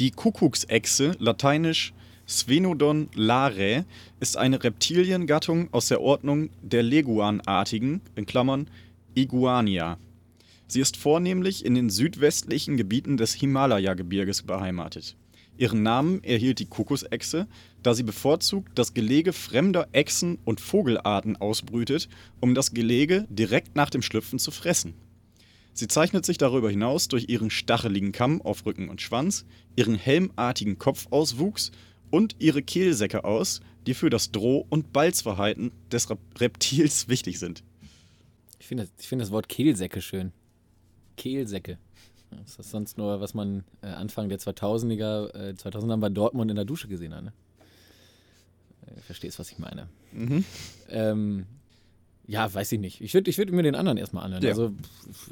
Die 0.00 0.10
Kuckucksechse, 0.10 1.14
lateinisch 1.18 1.92
Sphenodon 2.26 3.08
lare, 3.14 3.84
ist 4.20 4.36
eine 4.36 4.62
Reptiliengattung 4.62 5.68
aus 5.72 5.88
der 5.88 6.00
Ordnung 6.00 6.50
der 6.62 6.82
Leguanartigen, 6.82 8.00
in 8.14 8.26
Klammern 8.26 8.68
Iguania. 9.14 9.98
Sie 10.72 10.80
ist 10.80 10.96
vornehmlich 10.96 11.66
in 11.66 11.74
den 11.74 11.90
südwestlichen 11.90 12.78
Gebieten 12.78 13.18
des 13.18 13.34
Himalaya-Gebirges 13.34 14.44
beheimatet. 14.44 15.18
Ihren 15.58 15.82
Namen 15.82 16.24
erhielt 16.24 16.60
die 16.60 16.64
Kuckucksechse, 16.64 17.46
da 17.82 17.92
sie 17.92 18.04
bevorzugt 18.04 18.78
das 18.78 18.94
Gelege 18.94 19.34
fremder 19.34 19.88
Echsen 19.92 20.38
und 20.46 20.62
Vogelarten 20.62 21.36
ausbrütet, 21.36 22.08
um 22.40 22.54
das 22.54 22.72
Gelege 22.72 23.26
direkt 23.28 23.76
nach 23.76 23.90
dem 23.90 24.00
Schlüpfen 24.00 24.38
zu 24.38 24.50
fressen. 24.50 24.94
Sie 25.74 25.88
zeichnet 25.88 26.24
sich 26.24 26.38
darüber 26.38 26.70
hinaus 26.70 27.06
durch 27.06 27.28
ihren 27.28 27.50
stacheligen 27.50 28.12
Kamm 28.12 28.40
auf 28.40 28.64
Rücken 28.64 28.88
und 28.88 29.02
Schwanz, 29.02 29.44
ihren 29.76 29.96
helmartigen 29.96 30.78
Kopfauswuchs 30.78 31.70
und 32.10 32.36
ihre 32.38 32.62
Kehlsäcke 32.62 33.24
aus, 33.24 33.60
die 33.86 33.92
für 33.92 34.08
das 34.08 34.32
Droh- 34.32 34.64
und 34.70 34.94
Balzverhalten 34.94 35.70
des 35.90 36.08
Rep- 36.08 36.40
Reptils 36.40 37.08
wichtig 37.08 37.38
sind. 37.38 37.62
Ich 38.58 38.68
finde 38.68 38.88
das, 38.96 39.06
find 39.06 39.20
das 39.20 39.30
Wort 39.30 39.50
Kehlsäcke 39.50 40.00
schön. 40.00 40.32
Kehlsäcke. 41.16 41.78
Das 42.30 42.58
ist 42.58 42.70
sonst 42.70 42.98
nur, 42.98 43.20
was 43.20 43.34
man 43.34 43.64
äh, 43.82 43.88
Anfang 43.88 44.28
der 44.28 44.38
2000er, 44.38 45.34
äh, 45.34 45.54
2000er 45.54 45.98
bei 45.98 46.08
Dortmund 46.08 46.50
in 46.50 46.56
der 46.56 46.64
Dusche 46.64 46.88
gesehen 46.88 47.14
hat. 47.14 47.24
Ne? 47.24 47.32
Äh, 48.86 49.00
verstehst, 49.00 49.38
was 49.38 49.50
ich 49.50 49.58
meine. 49.58 49.88
Ähm, 50.88 51.46
ja, 52.26 52.52
weiß 52.52 52.72
ich 52.72 52.80
nicht. 52.80 53.00
Ich 53.00 53.14
würde 53.14 53.28
ich 53.30 53.38
würd 53.38 53.50
mir 53.50 53.62
den 53.62 53.74
anderen 53.74 53.98
erstmal 53.98 54.24
anhören. 54.24 54.42
Ja. 54.42 54.50
Also, 54.50 54.72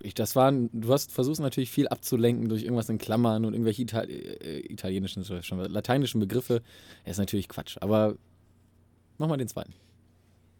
ich, 0.02 0.14
das 0.14 0.34
waren, 0.34 0.68
du 0.72 0.92
hast 0.92 1.12
versuchst 1.12 1.40
natürlich 1.40 1.70
viel 1.70 1.88
abzulenken 1.88 2.48
durch 2.48 2.62
irgendwas 2.62 2.88
in 2.88 2.98
Klammern 2.98 3.44
und 3.44 3.54
irgendwelche 3.54 3.82
Ital 3.82 4.10
äh, 4.10 4.60
italienischen, 4.60 5.24
schon, 5.42 5.60
lateinischen 5.60 6.20
Begriffe. 6.20 6.62
Das 7.04 7.12
ist 7.12 7.18
natürlich 7.18 7.48
Quatsch. 7.48 7.76
Aber 7.80 8.16
mach 9.18 9.28
mal 9.28 9.36
den 9.36 9.48
zweiten. 9.48 9.72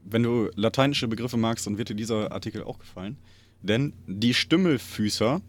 Wenn 0.04 0.22
du 0.22 0.50
lateinische 0.54 1.08
Begriffe 1.08 1.36
magst, 1.36 1.66
dann 1.66 1.76
wird 1.76 1.90
dir 1.90 1.94
dieser 1.94 2.32
Artikel 2.32 2.62
auch 2.62 2.78
gefallen. 2.78 3.18
Denn 3.62 3.92
die 4.06 4.34
Stümmelfüßer, 4.34 5.40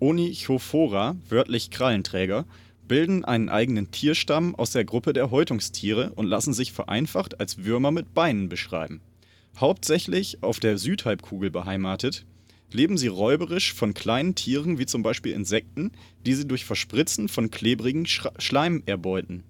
Onychophora, 0.00 1.16
wörtlich 1.28 1.70
Krallenträger, 1.70 2.46
bilden 2.88 3.24
einen 3.24 3.48
eigenen 3.48 3.90
Tierstamm 3.90 4.54
aus 4.54 4.72
der 4.72 4.84
Gruppe 4.84 5.12
der 5.12 5.30
Häutungstiere 5.30 6.12
und 6.14 6.26
lassen 6.26 6.52
sich 6.52 6.72
vereinfacht 6.72 7.40
als 7.40 7.64
Würmer 7.64 7.90
mit 7.90 8.14
Beinen 8.14 8.48
beschreiben. 8.48 9.00
Hauptsächlich 9.56 10.42
auf 10.42 10.60
der 10.60 10.78
Südhalbkugel 10.78 11.50
beheimatet, 11.50 12.26
leben 12.72 12.96
sie 12.96 13.08
räuberisch 13.08 13.74
von 13.74 13.94
kleinen 13.94 14.34
Tieren 14.34 14.78
wie 14.78 14.86
zum 14.86 15.02
Beispiel 15.02 15.32
Insekten, 15.32 15.92
die 16.24 16.34
sie 16.34 16.46
durch 16.46 16.64
Verspritzen 16.64 17.28
von 17.28 17.50
klebrigen 17.50 18.06
Schra 18.06 18.32
Schleim 18.38 18.82
erbeuten. 18.86 19.44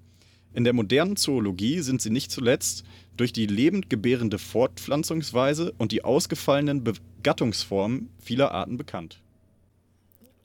In 0.54 0.64
der 0.64 0.72
modernen 0.72 1.16
Zoologie 1.16 1.80
sind 1.80 2.02
sie 2.02 2.10
nicht 2.10 2.30
zuletzt 2.30 2.84
durch 3.16 3.32
die 3.32 3.46
lebend 3.46 3.90
gebärende 3.90 4.38
Fortpflanzungsweise 4.38 5.72
und 5.78 5.92
die 5.92 6.04
ausgefallenen 6.04 6.82
Begattungsformen 6.84 8.10
vieler 8.18 8.52
Arten 8.52 8.76
bekannt. 8.76 9.20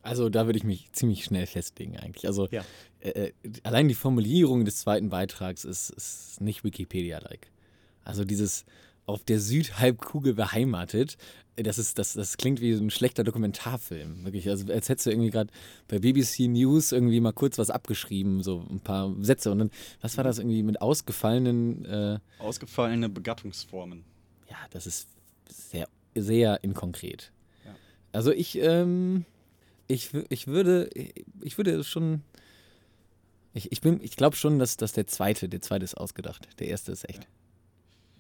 Also 0.02 0.30
da 0.30 0.46
würde 0.46 0.58
ich 0.58 0.64
mich 0.64 0.92
ziemlich 0.94 1.24
schnell 1.26 1.46
festlegen 1.48 1.98
eigentlich. 1.98 2.28
Also 2.28 2.48
Ja. 2.52 2.64
äh, 3.02 3.10
äh, 3.10 3.32
allein 3.64 3.88
die 3.88 3.94
Formulierung 3.94 4.64
des 4.64 4.78
zweiten 4.78 5.10
Beitrags 5.10 5.66
ist, 5.66 5.90
ist 5.90 6.40
nicht 6.42 6.64
Wikipedia-like. 6.64 7.48
Also 8.04 8.24
dieses 8.24 8.66
auf 9.08 9.24
der 9.24 9.40
Südhalbkugel 9.40 10.34
beheimatet, 10.34 11.18
das, 11.56 11.80
ist, 11.80 11.98
das, 11.98 12.14
das 12.14 12.38
klingt 12.38 12.62
wie 12.62 12.74
so 12.74 12.84
ein 12.84 12.92
schlechter 12.92 13.24
Dokumentarfilm. 13.24 14.26
Wirklich, 14.26 14.48
also 14.50 14.72
als 14.72 14.90
hättest 14.90 15.08
du 15.08 15.12
irgendwie 15.12 15.32
gerade 15.32 15.50
bei 15.88 15.98
BBC 15.98 16.42
News 16.42 16.92
irgendwie 16.92 17.20
mal 17.20 17.34
kurz 17.34 17.58
was 17.58 17.72
abgeschrieben, 17.72 18.44
so 18.44 18.64
ein 18.70 18.80
paar 18.80 19.16
Sätze. 19.22 19.52
Und 19.52 19.60
dann, 19.60 19.72
was 20.02 20.18
war 20.18 20.24
das 20.24 20.38
irgendwie 20.38 20.62
mit 20.62 20.82
ausgefallenen, 20.82 21.86
äh, 21.86 22.20
Ausgefallene 22.38 23.10
Begattungsformen. 23.10 24.04
ja, 24.50 24.58
das 24.70 24.86
ist 24.86 25.08
sehr, 25.50 25.88
sehr 26.14 26.64
inkonkret. 26.64 27.32
Ja. 27.66 27.76
Also 28.12 28.32
ich, 28.32 28.60
ähm, 28.60 29.26
ich, 29.88 30.12
ich 30.30 30.48
würde, 30.48 30.90
ich 31.42 31.58
würde 31.58 31.84
schon, 31.84 32.22
ich, 33.54 33.72
ich 33.72 33.82
bin, 33.82 34.00
ich 34.04 34.16
glaube 34.16 34.36
schon, 34.36 34.60
dass, 34.60 34.78
dass 34.78 34.92
der 34.92 35.08
zweite, 35.08 35.50
der 35.50 35.62
zweite 35.62 35.86
ist 35.86 35.96
ausgedacht. 35.96 36.48
Der 36.60 36.68
erste 36.68 36.92
ist 36.92 37.10
echt. 37.10 37.28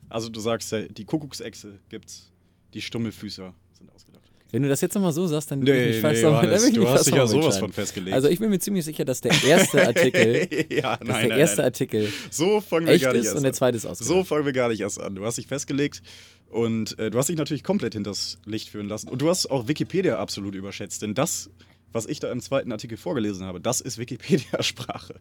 Also 0.09 0.29
du 0.29 0.39
sagst, 0.39 0.71
ja, 0.71 0.81
die 0.83 1.05
Kuckucksechse 1.05 1.79
gibt's, 1.89 2.31
die 2.73 2.81
Stummelfüßer 2.81 3.53
sind 3.77 3.91
ausgedacht. 3.93 4.23
Wenn 4.51 4.63
du 4.63 4.69
das 4.69 4.79
jetzt 4.79 4.95
nochmal 4.95 5.11
so 5.11 5.27
sagst, 5.27 5.51
dann 5.51 5.59
bin 5.59 5.73
ich 5.75 5.95
Nee, 5.97 6.01
fast 6.01 6.15
nee, 6.15 6.21
Johannes, 6.21 6.65
ich 6.67 6.73
du 6.75 6.87
hast 6.87 7.05
dich 7.07 7.15
ja 7.15 7.27
sowas 7.27 7.57
von 7.57 7.73
festgelegt. 7.73 8.15
Also 8.15 8.29
ich 8.29 8.39
bin 8.39 8.49
mir 8.49 8.59
ziemlich 8.59 8.85
sicher, 8.85 9.03
dass 9.03 9.19
der 9.19 9.33
erste 9.43 9.85
Artikel, 9.87 10.47
ja, 10.71 10.95
dass 10.95 11.07
nein, 11.07 11.19
der 11.21 11.29
nein, 11.29 11.39
erste 11.39 11.57
nein. 11.57 11.65
Artikel 11.65 12.13
So 12.31 12.61
fangen 12.61 12.87
wir 12.87 12.97
gar 12.97 13.11
nicht 13.11 13.19
ist 13.21 13.25
erst 13.25 13.35
und 13.35 13.43
der 13.43 13.49
an. 13.51 13.53
zweite 13.55 13.75
ist 13.75 13.83
So 13.83 13.89
ausgedacht. 13.89 14.27
fangen 14.27 14.45
wir 14.45 14.53
gar 14.53 14.69
nicht 14.69 14.79
erst 14.79 15.01
an. 15.01 15.15
Du 15.15 15.25
hast 15.25 15.37
dich 15.37 15.47
festgelegt 15.47 16.01
und 16.49 16.97
äh, 16.97 17.09
du 17.11 17.17
hast 17.17 17.27
dich 17.27 17.35
natürlich 17.35 17.65
komplett 17.65 17.93
hinters 17.95 18.37
Licht 18.45 18.69
führen 18.69 18.87
lassen. 18.87 19.09
Und 19.09 19.21
du 19.21 19.29
hast 19.29 19.47
auch 19.47 19.67
Wikipedia 19.67 20.17
absolut 20.17 20.55
überschätzt, 20.55 21.01
denn 21.01 21.13
das, 21.13 21.49
was 21.97 22.05
ich 22.05 22.19
da 22.19 22.31
im 22.31 22.39
zweiten 22.39 22.71
Artikel 22.71 22.97
vorgelesen 22.97 23.45
habe, 23.45 23.59
das 23.59 23.81
ist 23.81 23.97
Wikipedia-Sprache. 23.97 25.15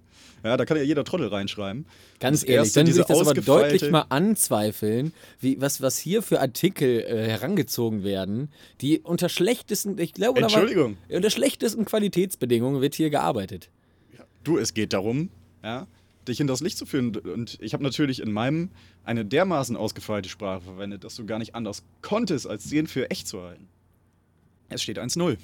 Ja, 0.44 0.56
da 0.56 0.64
kann 0.64 0.76
ja 0.76 0.82
jeder 0.82 1.02
Trottel 1.04 1.28
reinschreiben. 1.28 1.86
Ganz 2.20 2.40
Das 2.40 2.48
ehrlich, 2.48 2.66
erste, 2.68 2.80
dann 2.80 2.86
würde 2.86 2.90
diese 2.92 3.00
ich 3.00 3.06
das 3.06 3.28
aber 3.28 3.40
deutlich 3.40 3.90
mal 3.90 4.04
anzweifeln, 4.10 5.12
wie, 5.40 5.60
was, 5.60 5.80
was 5.80 5.98
hier 5.98 6.22
für 6.22 6.40
Artikel 6.40 7.00
äh, 7.00 7.26
herangezogen 7.28 8.04
werden, 8.04 8.50
die 8.80 9.00
unter 9.00 9.28
schlechtesten, 9.28 9.98
ich 9.98 10.12
glaube, 10.12 10.40
da 10.40 10.46
war- 10.46 10.52
Entschuldigung. 10.52 10.96
unter 11.08 11.30
schlechtesten 11.30 11.84
Qualitätsbedingungen 11.84 12.80
wird 12.80 12.94
hier 12.94 13.10
gearbeitet. 13.10 13.70
Du, 14.44 14.58
es 14.58 14.74
geht 14.74 14.92
darum, 14.92 15.30
ja, 15.64 15.88
dich 16.28 16.38
hinters 16.38 16.60
Licht 16.60 16.78
zu 16.78 16.86
führen. 16.86 17.16
Und 17.16 17.58
ich 17.60 17.72
habe 17.72 17.82
natürlich 17.82 18.20
in 18.20 18.30
meinem 18.30 18.70
eine 19.04 19.24
dermaßen 19.24 19.76
ausgefeilte 19.76 20.28
Sprache 20.28 20.60
verwendet, 20.62 21.02
dass 21.04 21.16
du 21.16 21.26
gar 21.26 21.38
nicht 21.38 21.54
anders 21.54 21.82
konntest, 22.02 22.46
als 22.46 22.68
den 22.68 22.86
für 22.86 23.10
echt 23.10 23.26
zu 23.26 23.42
halten. 23.42 23.66
Es 24.68 24.82
steht 24.82 24.98
1-0. 24.98 25.36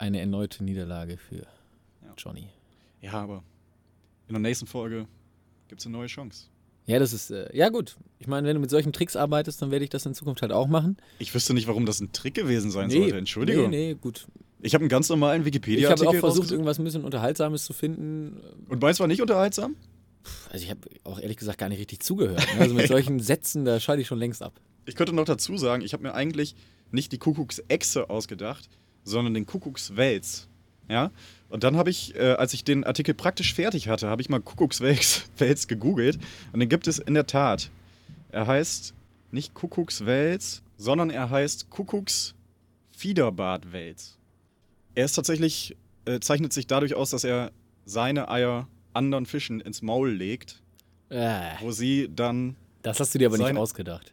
Eine 0.00 0.18
erneute 0.18 0.64
Niederlage 0.64 1.18
für 1.18 1.36
Ja. 2.02 2.14
Johnny. 2.16 2.48
Ja, 3.02 3.12
aber 3.12 3.42
in 4.28 4.32
der 4.34 4.40
nächsten 4.40 4.66
Folge 4.66 5.06
gibt 5.68 5.82
es 5.82 5.86
eine 5.86 5.94
neue 5.98 6.06
Chance. 6.06 6.46
Ja, 6.86 6.98
das 6.98 7.12
ist, 7.12 7.30
äh, 7.30 7.54
ja 7.54 7.68
gut. 7.68 7.96
Ich 8.18 8.26
meine, 8.26 8.48
wenn 8.48 8.54
du 8.54 8.60
mit 8.60 8.70
solchen 8.70 8.94
Tricks 8.94 9.14
arbeitest, 9.14 9.60
dann 9.60 9.70
werde 9.70 9.84
ich 9.84 9.90
das 9.90 10.06
in 10.06 10.14
Zukunft 10.14 10.40
halt 10.40 10.52
auch 10.52 10.68
machen. 10.68 10.96
Ich 11.18 11.34
wüsste 11.34 11.52
nicht, 11.52 11.68
warum 11.68 11.84
das 11.84 12.00
ein 12.00 12.12
Trick 12.12 12.32
gewesen 12.32 12.70
sein 12.70 12.88
sollte. 12.88 13.18
Entschuldigung. 13.18 13.68
Nee, 13.68 13.88
nee, 13.92 13.94
gut. 14.00 14.26
Ich 14.62 14.72
habe 14.72 14.80
einen 14.82 14.88
ganz 14.88 15.10
normalen 15.10 15.42
Ich 15.42 15.46
Wikipedia-Artikel 15.46 16.06
habe 16.08 16.16
auch 16.16 16.20
versucht, 16.20 16.50
irgendwas 16.50 16.78
ein 16.78 16.84
bisschen 16.84 17.04
Unterhaltsames 17.04 17.66
zu 17.66 17.74
finden. 17.74 18.40
Und 18.70 18.80
meins 18.80 19.00
war 19.00 19.06
nicht 19.06 19.20
unterhaltsam? 19.20 19.76
Also 20.50 20.64
ich 20.64 20.70
habe 20.70 20.80
auch 21.04 21.20
ehrlich 21.20 21.36
gesagt 21.36 21.58
gar 21.58 21.68
nicht 21.68 21.78
richtig 21.78 22.00
zugehört. 22.00 22.40
Ne? 22.54 22.60
Also 22.60 22.74
mit 22.74 22.86
solchen 22.88 23.20
Sätzen, 23.20 23.66
da 23.66 23.78
schalte 23.80 24.00
ich 24.00 24.08
schon 24.08 24.18
längst 24.18 24.42
ab. 24.42 24.58
Ich 24.86 24.96
könnte 24.96 25.12
noch 25.12 25.26
dazu 25.26 25.58
sagen, 25.58 25.82
ich 25.82 25.92
habe 25.92 26.02
mir 26.04 26.14
eigentlich 26.14 26.54
nicht 26.90 27.12
die 27.12 27.18
Kuckucksechse 27.18 28.08
ausgedacht, 28.08 28.70
sondern 29.04 29.34
den 29.34 29.46
Kuckuckswels. 29.46 30.48
Ja. 30.88 31.10
Und 31.48 31.64
dann 31.64 31.76
habe 31.76 31.90
ich, 31.90 32.14
äh, 32.16 32.32
als 32.32 32.52
ich 32.54 32.64
den 32.64 32.84
Artikel 32.84 33.14
praktisch 33.14 33.54
fertig 33.54 33.88
hatte, 33.88 34.08
habe 34.08 34.22
ich 34.22 34.28
mal 34.28 34.40
Kuckuckswels 34.40 35.26
gegoogelt. 35.68 36.18
Und 36.52 36.60
den 36.60 36.68
gibt 36.68 36.86
es 36.88 36.98
in 36.98 37.14
der 37.14 37.26
Tat. 37.26 37.70
Er 38.30 38.46
heißt 38.46 38.94
nicht 39.32 39.54
Kuckuckswels, 39.54 40.62
sondern 40.76 41.10
er 41.10 41.30
heißt 41.30 41.70
Kuckucksfiederbartwels. 42.92 44.18
Er 44.94 45.04
ist 45.04 45.14
tatsächlich, 45.14 45.76
äh, 46.04 46.20
zeichnet 46.20 46.52
sich 46.52 46.66
dadurch 46.66 46.94
aus, 46.94 47.10
dass 47.10 47.24
er 47.24 47.52
seine 47.84 48.28
Eier 48.30 48.68
anderen 48.92 49.26
Fischen 49.26 49.60
ins 49.60 49.82
Maul 49.82 50.10
legt, 50.12 50.60
Äh, 51.08 51.40
wo 51.60 51.70
sie 51.72 52.08
dann 52.14 52.56
das 52.82 53.00
hast 53.00 53.14
du 53.14 53.18
dir 53.18 53.26
aber 53.28 53.36
nicht 53.38 53.46
Seine- 53.46 53.58
ausgedacht. 53.60 54.12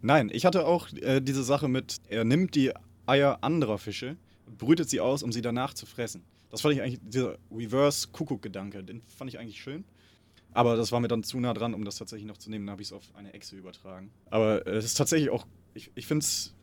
Nein, 0.00 0.30
ich 0.32 0.44
hatte 0.46 0.64
auch 0.66 0.88
äh, 0.92 1.20
diese 1.20 1.42
Sache 1.42 1.68
mit, 1.68 1.96
er 2.08 2.24
nimmt 2.24 2.54
die 2.54 2.72
Eier 3.06 3.38
anderer 3.42 3.78
Fische 3.78 4.16
brütet 4.58 4.88
sie 4.88 5.00
aus, 5.00 5.22
um 5.22 5.32
sie 5.32 5.42
danach 5.42 5.74
zu 5.74 5.86
fressen. 5.86 6.24
Das 6.50 6.60
fand 6.60 6.74
ich 6.74 6.82
eigentlich, 6.82 7.00
dieser 7.02 7.38
Reverse-Kuckuck-Gedanke, 7.50 8.84
den 8.84 9.02
fand 9.02 9.30
ich 9.30 9.38
eigentlich 9.38 9.60
schön. 9.60 9.84
Aber 10.52 10.76
das 10.76 10.90
war 10.90 11.00
mir 11.00 11.08
dann 11.08 11.22
zu 11.22 11.38
nah 11.38 11.52
dran, 11.52 11.74
um 11.74 11.84
das 11.84 11.96
tatsächlich 11.96 12.26
noch 12.26 12.38
zu 12.38 12.50
nehmen. 12.50 12.66
Dann 12.66 12.72
habe 12.72 12.82
ich 12.82 12.88
es 12.88 12.92
auf 12.92 13.04
eine 13.14 13.34
Echse 13.34 13.56
übertragen. 13.56 14.10
Aber 14.30 14.66
äh, 14.66 14.76
es 14.76 14.86
ist 14.86 14.94
tatsächlich 14.94 15.30
auch, 15.30 15.46
ich, 15.74 15.90
ich 15.94 16.06
finde 16.06 16.24
es 16.24 16.54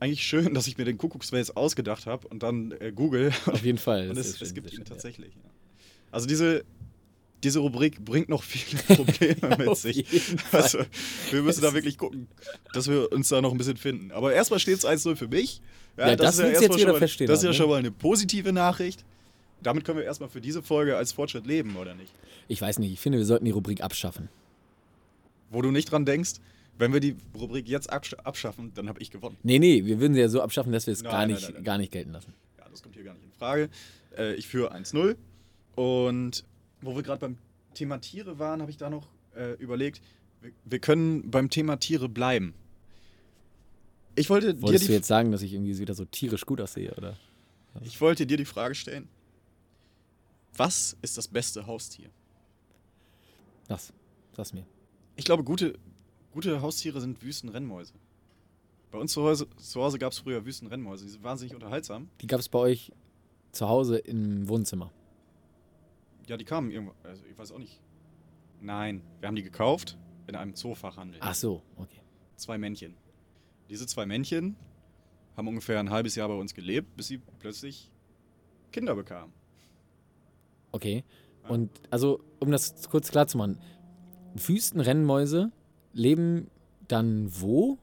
eigentlich 0.00 0.24
schön, 0.24 0.54
dass 0.54 0.66
ich 0.66 0.78
mir 0.78 0.84
den 0.84 0.96
Kuckuckswels 0.96 1.54
ausgedacht 1.54 2.06
habe 2.06 2.26
und 2.28 2.42
dann 2.42 2.72
äh, 2.80 2.92
Google 2.94 3.32
Auf 3.46 3.62
jeden 3.62 3.78
Fall. 3.78 4.08
und 4.10 4.16
es, 4.16 4.40
es 4.40 4.54
gibt 4.54 4.68
ihn 4.68 4.76
schön, 4.76 4.84
ja. 4.84 4.88
tatsächlich. 4.88 5.34
Ja. 5.34 5.50
Also 6.10 6.26
diese, 6.26 6.64
diese 7.42 7.58
Rubrik 7.60 8.04
bringt 8.04 8.28
noch 8.28 8.42
viele 8.42 8.82
Probleme 8.96 9.56
mit 9.56 9.76
sich. 9.76 10.04
Also, 10.52 10.78
wir 11.30 11.42
müssen 11.42 11.62
da 11.62 11.74
wirklich 11.74 11.98
gucken, 11.98 12.28
dass 12.72 12.88
wir 12.88 13.10
uns 13.12 13.28
da 13.28 13.40
noch 13.40 13.52
ein 13.52 13.58
bisschen 13.58 13.76
finden. 13.76 14.12
Aber 14.12 14.32
erstmal 14.32 14.60
steht 14.60 14.78
es 14.78 14.86
1-0 14.86 15.16
für 15.16 15.28
mich. 15.28 15.60
Ja, 15.96 16.16
das 16.16 16.38
ist 16.38 16.42
willst 16.42 16.60
du 16.60 16.64
jetzt 16.64 16.74
wieder 16.74 16.78
schon 16.78 16.92
mal, 16.92 16.98
verstehen 16.98 17.26
Das 17.26 17.38
ist 17.38 17.42
ja 17.42 17.48
haben, 17.48 17.52
ne? 17.52 17.58
schon 17.58 17.68
mal 17.70 17.78
eine 17.78 17.90
positive 17.90 18.52
Nachricht. 18.52 19.04
Damit 19.62 19.84
können 19.84 19.98
wir 19.98 20.04
erstmal 20.04 20.28
für 20.28 20.40
diese 20.40 20.62
Folge 20.62 20.96
als 20.96 21.12
Fortschritt 21.12 21.46
leben, 21.46 21.76
oder 21.76 21.94
nicht? 21.94 22.12
Ich 22.48 22.60
weiß 22.60 22.78
nicht, 22.78 22.92
ich 22.92 23.00
finde, 23.00 23.18
wir 23.18 23.24
sollten 23.24 23.44
die 23.44 23.50
Rubrik 23.50 23.82
abschaffen. 23.82 24.28
Wo 25.50 25.62
du 25.62 25.70
nicht 25.70 25.90
dran 25.90 26.04
denkst, 26.04 26.34
wenn 26.78 26.92
wir 26.92 27.00
die 27.00 27.16
Rubrik 27.38 27.68
jetzt 27.68 27.92
absch 27.92 28.14
abschaffen, 28.14 28.72
dann 28.74 28.88
habe 28.88 29.00
ich 29.00 29.10
gewonnen. 29.10 29.36
Nee, 29.42 29.58
nee, 29.58 29.84
wir 29.84 30.00
würden 30.00 30.14
sie 30.14 30.20
ja 30.20 30.28
so 30.28 30.40
abschaffen, 30.40 30.72
dass 30.72 30.86
wir 30.86 30.92
es 30.92 31.02
Nein, 31.02 31.12
gar, 31.12 31.26
nicht, 31.26 31.42
nein, 31.42 31.52
nein. 31.54 31.64
gar 31.64 31.78
nicht 31.78 31.92
gelten 31.92 32.12
lassen. 32.12 32.32
Ja, 32.58 32.64
das 32.70 32.82
kommt 32.82 32.94
hier 32.94 33.04
gar 33.04 33.14
nicht 33.14 33.24
in 33.24 33.32
Frage. 33.32 33.68
Äh, 34.16 34.34
ich 34.34 34.48
führe 34.48 34.74
1-0. 34.74 35.16
Und 35.74 36.44
wo 36.82 36.94
wir 36.94 37.02
gerade 37.02 37.20
beim 37.20 37.38
Thema 37.74 37.98
Tiere 37.98 38.38
waren, 38.38 38.60
habe 38.60 38.70
ich 38.70 38.76
da 38.76 38.90
noch 38.90 39.08
äh, 39.34 39.54
überlegt, 39.54 40.02
wir, 40.40 40.52
wir 40.64 40.78
können 40.78 41.30
beim 41.30 41.48
Thema 41.48 41.76
Tiere 41.76 42.08
bleiben. 42.08 42.54
Ich 44.14 44.28
wollte, 44.28 44.54
dir 44.54 44.62
Wolltest 44.62 44.84
die, 44.84 44.88
du 44.88 44.92
jetzt 44.94 45.08
sagen, 45.08 45.32
dass 45.32 45.42
ich 45.42 45.54
irgendwie 45.54 45.78
wieder 45.78 45.94
so 45.94 46.04
tierisch 46.04 46.44
gut 46.44 46.60
aussehe, 46.60 46.92
oder? 46.96 47.16
ich 47.80 48.00
wollte 48.00 48.26
dir 48.26 48.36
die 48.36 48.44
Frage 48.44 48.74
stellen: 48.74 49.08
Was 50.54 50.96
ist 51.00 51.16
das 51.16 51.28
beste 51.28 51.66
Haustier? 51.66 52.10
Was? 53.68 53.92
Sag's 54.36 54.52
mir. 54.52 54.66
Ich 55.16 55.24
glaube, 55.24 55.44
gute, 55.44 55.78
gute 56.32 56.60
Haustiere 56.60 57.00
sind 57.00 57.22
Wüstenrennmäuse. 57.22 57.94
Bei 58.90 58.98
uns 58.98 59.12
zu 59.12 59.22
Hause, 59.22 59.46
zu 59.56 59.82
Hause 59.82 59.98
gab 59.98 60.12
es 60.12 60.18
früher 60.18 60.44
Wüstenrennmäuse. 60.44 61.04
Die 61.04 61.10
sind 61.10 61.22
wahnsinnig 61.22 61.54
unterhaltsam. 61.54 62.10
Die 62.20 62.26
gab 62.26 62.40
es 62.40 62.48
bei 62.50 62.58
euch 62.58 62.92
zu 63.52 63.68
Hause 63.68 63.96
im 63.96 64.46
Wohnzimmer. 64.48 64.92
Ja, 66.26 66.36
die 66.36 66.44
kamen 66.44 66.70
irgendwo. 66.70 66.94
Also, 67.02 67.24
ich 67.30 67.36
weiß 67.36 67.52
auch 67.52 67.58
nicht. 67.58 67.80
Nein, 68.60 69.02
wir 69.20 69.26
haben 69.28 69.36
die 69.36 69.42
gekauft 69.42 69.98
in 70.26 70.36
einem 70.36 70.54
Zoofachhandel. 70.54 71.20
Ach 71.22 71.34
so, 71.34 71.62
okay. 71.76 72.00
zwei 72.36 72.58
Männchen. 72.58 72.94
Diese 73.68 73.86
zwei 73.86 74.06
Männchen 74.06 74.56
haben 75.36 75.48
ungefähr 75.48 75.80
ein 75.80 75.90
halbes 75.90 76.14
Jahr 76.14 76.28
bei 76.28 76.34
uns 76.34 76.54
gelebt, 76.54 76.96
bis 76.96 77.08
sie 77.08 77.18
plötzlich 77.38 77.90
Kinder 78.70 78.94
bekamen. 78.94 79.32
Okay. 80.70 81.04
Und 81.48 81.70
also, 81.90 82.20
um 82.38 82.50
das 82.50 82.88
kurz 82.88 83.10
klar 83.10 83.26
zu 83.26 83.36
machen, 83.38 83.58
Wüstenrennmäuse 84.34 85.50
leben 85.92 86.48
dann 86.88 87.28
wo? 87.40 87.78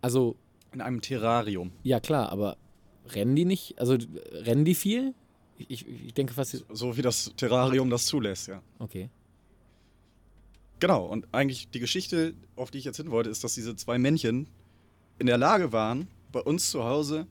Also, 0.00 0.36
In 0.72 0.80
einem 0.80 1.00
Terrarium. 1.02 1.72
ja 1.82 2.00
klar, 2.00 2.30
aber 2.32 2.56
rennen 3.08 3.36
die 3.36 3.44
nicht? 3.44 3.78
Also, 3.78 3.98
rennen 4.32 4.64
die 4.64 4.74
viel? 4.74 5.14
Ich, 5.68 5.86
ich, 5.86 6.14
denke 6.14 6.34
fast. 6.34 6.64
So 6.70 6.96
wie 6.96 7.02
das 7.02 7.32
Terrarium 7.36 7.90
das 7.90 8.06
zulässt, 8.06 8.48
ja. 8.48 8.62
Okay. 8.78 9.10
Genau, 10.78 11.04
und 11.04 11.26
eigentlich 11.32 11.68
die 11.70 11.80
Geschichte, 11.80 12.34
auf 12.56 12.70
die 12.70 12.78
ich 12.78 12.84
jetzt 12.84 12.96
hin 12.96 13.10
wollte, 13.10 13.28
ist, 13.28 13.44
dass 13.44 13.54
diese 13.54 13.76
zwei 13.76 13.98
Männchen 13.98 14.48
in 15.18 15.26
der 15.26 15.36
Lage 15.36 15.72
waren, 15.72 16.08
bei 16.32 16.40
uns 16.40 16.70
zu 16.70 16.84
Hause 16.84 17.26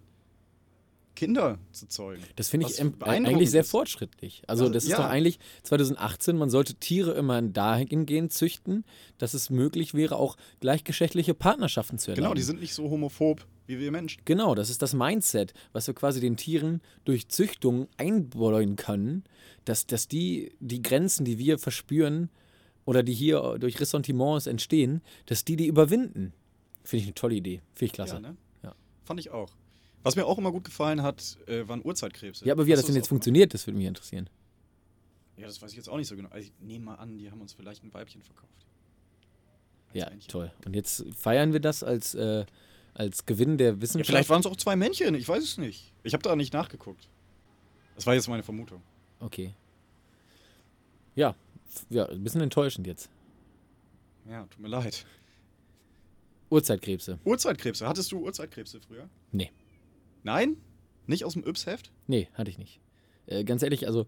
Kinder 1.19 1.59
zu 1.73 1.85
zeugen. 1.85 2.23
Das 2.37 2.47
finde 2.47 2.67
ich 2.67 2.81
eigentlich 3.01 3.51
sehr 3.51 3.65
fortschrittlich. 3.65 4.41
Also, 4.47 4.63
Also, 4.63 4.73
das 4.73 4.85
ist 4.85 4.91
ja. 4.91 4.97
doch 4.97 5.05
eigentlich 5.05 5.37
2018, 5.63 6.37
man 6.37 6.49
sollte 6.49 6.75
Tiere 6.75 7.11
immer 7.11 7.41
dahingehend 7.41 8.31
züchten, 8.31 8.85
dass 9.17 9.33
es 9.33 9.49
möglich 9.49 9.93
wäre, 9.93 10.15
auch 10.15 10.37
gleichgeschlechtliche 10.61 11.33
Partnerschaften 11.33 11.99
zu 11.99 12.11
erlauben. 12.11 12.23
Genau, 12.23 12.33
die 12.35 12.41
sind 12.41 12.61
nicht 12.61 12.73
so 12.73 12.89
homophob 12.89 13.45
wie 13.67 13.79
wir 13.79 13.91
Menschen. 13.91 14.21
Genau, 14.23 14.55
das 14.55 14.69
ist 14.69 14.81
das 14.81 14.93
Mindset, 14.93 15.53
was 15.73 15.87
wir 15.87 15.93
quasi 15.93 16.21
den 16.21 16.37
Tieren 16.37 16.81
durch 17.03 17.27
Züchtung 17.27 17.89
einbläuen 17.97 18.77
können, 18.77 19.25
dass, 19.65 19.85
dass 19.87 20.07
die, 20.07 20.53
die 20.61 20.81
Grenzen, 20.81 21.25
die 21.25 21.37
wir 21.37 21.59
verspüren 21.59 22.29
oder 22.85 23.03
die 23.03 23.13
hier 23.13 23.57
durch 23.59 23.79
Ressentiments 23.81 24.47
entstehen, 24.47 25.01
dass 25.25 25.43
die 25.43 25.57
die 25.57 25.67
überwinden. 25.67 26.31
Finde 26.83 27.01
ich 27.01 27.07
eine 27.07 27.13
tolle 27.13 27.35
Idee. 27.35 27.61
Finde 27.73 27.85
ich 27.85 27.91
klasse. 27.91 28.15
Ja, 28.15 28.19
ne? 28.21 28.37
Ja. 28.63 28.73
Fand 29.03 29.19
ich 29.19 29.31
auch. 29.31 29.51
Was 30.03 30.15
mir 30.15 30.25
auch 30.25 30.37
immer 30.37 30.51
gut 30.51 30.63
gefallen 30.63 31.03
hat, 31.03 31.37
äh, 31.47 31.67
waren 31.67 31.81
Urzeitkrebse. 31.83 32.45
Ja, 32.45 32.53
aber 32.53 32.65
wie 32.65 32.71
hat 32.71 32.79
das 32.79 32.85
denn 32.85 32.95
jetzt 32.95 33.05
auch- 33.05 33.09
funktioniert? 33.09 33.53
Das 33.53 33.67
würde 33.67 33.77
mich 33.77 33.87
interessieren. 33.87 34.29
Ja, 35.37 35.45
das 35.47 35.61
weiß 35.61 35.71
ich 35.71 35.77
jetzt 35.77 35.89
auch 35.89 35.97
nicht 35.97 36.07
so 36.07 36.15
genau. 36.15 36.29
Also 36.29 36.47
ich 36.47 36.53
nehme 36.65 36.85
mal 36.85 36.95
an, 36.95 37.17
die 37.17 37.29
haben 37.31 37.41
uns 37.41 37.53
vielleicht 37.53 37.83
ein 37.83 37.93
Weibchen 37.93 38.21
verkauft. 38.21 38.65
Als 39.89 39.95
Ja, 39.97 40.09
Männchen. 40.09 40.29
toll. 40.29 40.51
Und 40.65 40.75
jetzt 40.75 41.05
feiern 41.15 41.51
wir 41.53 41.59
das 41.59 41.83
als, 41.83 42.13
äh, 42.15 42.45
als 42.93 43.25
Gewinn 43.25 43.57
der 43.57 43.71
Ja, 43.71 43.81
Wissenschaft. 43.81 44.09
vielleicht 44.09 44.29
waren 44.29 44.39
es 44.41 44.45
auch 44.45 44.55
zwei 44.57 44.75
Männchen, 44.75 45.15
ich 45.15 45.27
weiß 45.27 45.43
es 45.43 45.57
nicht. 45.57 45.93
Ich 46.03 46.13
habe 46.13 46.21
da 46.23 46.35
nicht 46.35 46.53
nachgeguckt. 46.53 47.07
Das 47.95 48.05
war 48.05 48.13
jetzt 48.13 48.27
meine 48.29 48.43
Vermutung. 48.43 48.81
Okay. 49.19 49.53
Ja, 51.15 51.35
ja, 51.89 52.05
ein 52.07 52.23
bisschen 52.23 52.41
enttäuschend 52.41 52.87
jetzt. 52.87 53.09
Ja, 54.29 54.43
tut 54.45 54.59
mir 54.59 54.67
leid. 54.69 55.05
Urzeitkrebse. 56.49 57.19
Urzeitkrebse. 57.25 57.87
Hattest 57.87 58.11
du 58.11 58.19
Urzeitkrebse 58.19 58.79
früher? 58.81 59.09
Nee. 59.31 59.51
Nein? 60.29 60.57
Nicht 61.07 61.25
aus 61.25 61.33
dem 61.33 61.43
Yps-Heft? 61.43 61.91
Nee, 62.05 62.29
hatte 62.35 62.51
ich 62.51 62.59
nicht. 62.59 62.79
Äh, 63.25 63.43
ganz 63.43 63.63
ehrlich, 63.63 63.87
also 63.87 64.05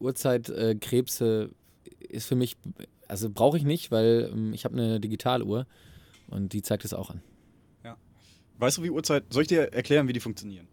Uhrzeitkrebse 0.00 1.50
äh, 2.00 2.04
ist 2.06 2.26
für 2.26 2.34
mich, 2.34 2.56
also 3.06 3.30
brauche 3.30 3.56
ich 3.56 3.62
nicht, 3.62 3.92
weil 3.92 4.30
ähm, 4.32 4.52
ich 4.52 4.64
habe 4.64 4.74
eine 4.74 4.98
Digitaluhr 4.98 5.66
und 6.26 6.52
die 6.52 6.62
zeigt 6.62 6.84
es 6.84 6.92
auch 6.92 7.10
an. 7.10 7.22
Weißt 8.58 8.78
du, 8.78 8.84
wie 8.84 8.90
Uhrzeit. 8.90 9.24
Soll 9.30 9.42
ich 9.42 9.48
dir 9.48 9.72
erklären, 9.72 10.06
wie 10.06 10.12
die 10.12 10.20
funktionieren? 10.20 10.68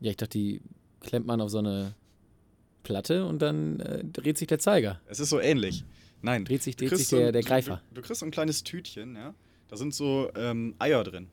Ja, 0.00 0.10
ich 0.10 0.16
dachte, 0.16 0.36
die 0.36 0.60
klemmt 0.98 1.24
man 1.24 1.40
auf 1.40 1.48
so 1.50 1.58
eine 1.58 1.94
Platte 2.82 3.26
und 3.26 3.40
dann 3.42 3.78
äh, 3.78 4.04
dreht 4.04 4.38
sich 4.38 4.48
der 4.48 4.58
Zeiger. 4.58 5.00
Es 5.06 5.20
ist 5.20 5.30
so 5.30 5.38
ähnlich. 5.38 5.84
Nein. 6.20 6.44
Dreht 6.44 6.64
sich, 6.64 6.74
dreht 6.74 6.96
sich 6.96 7.08
der, 7.08 7.30
der 7.30 7.42
Greifer. 7.42 7.80
Du, 7.90 7.96
du 7.96 8.02
kriegst 8.02 8.18
so 8.18 8.26
ein 8.26 8.32
kleines 8.32 8.64
Tütchen, 8.64 9.14
ja. 9.14 9.34
Da 9.68 9.76
sind 9.76 9.94
so 9.94 10.30
ähm, 10.34 10.74
Eier 10.80 11.04
drin. 11.04 11.28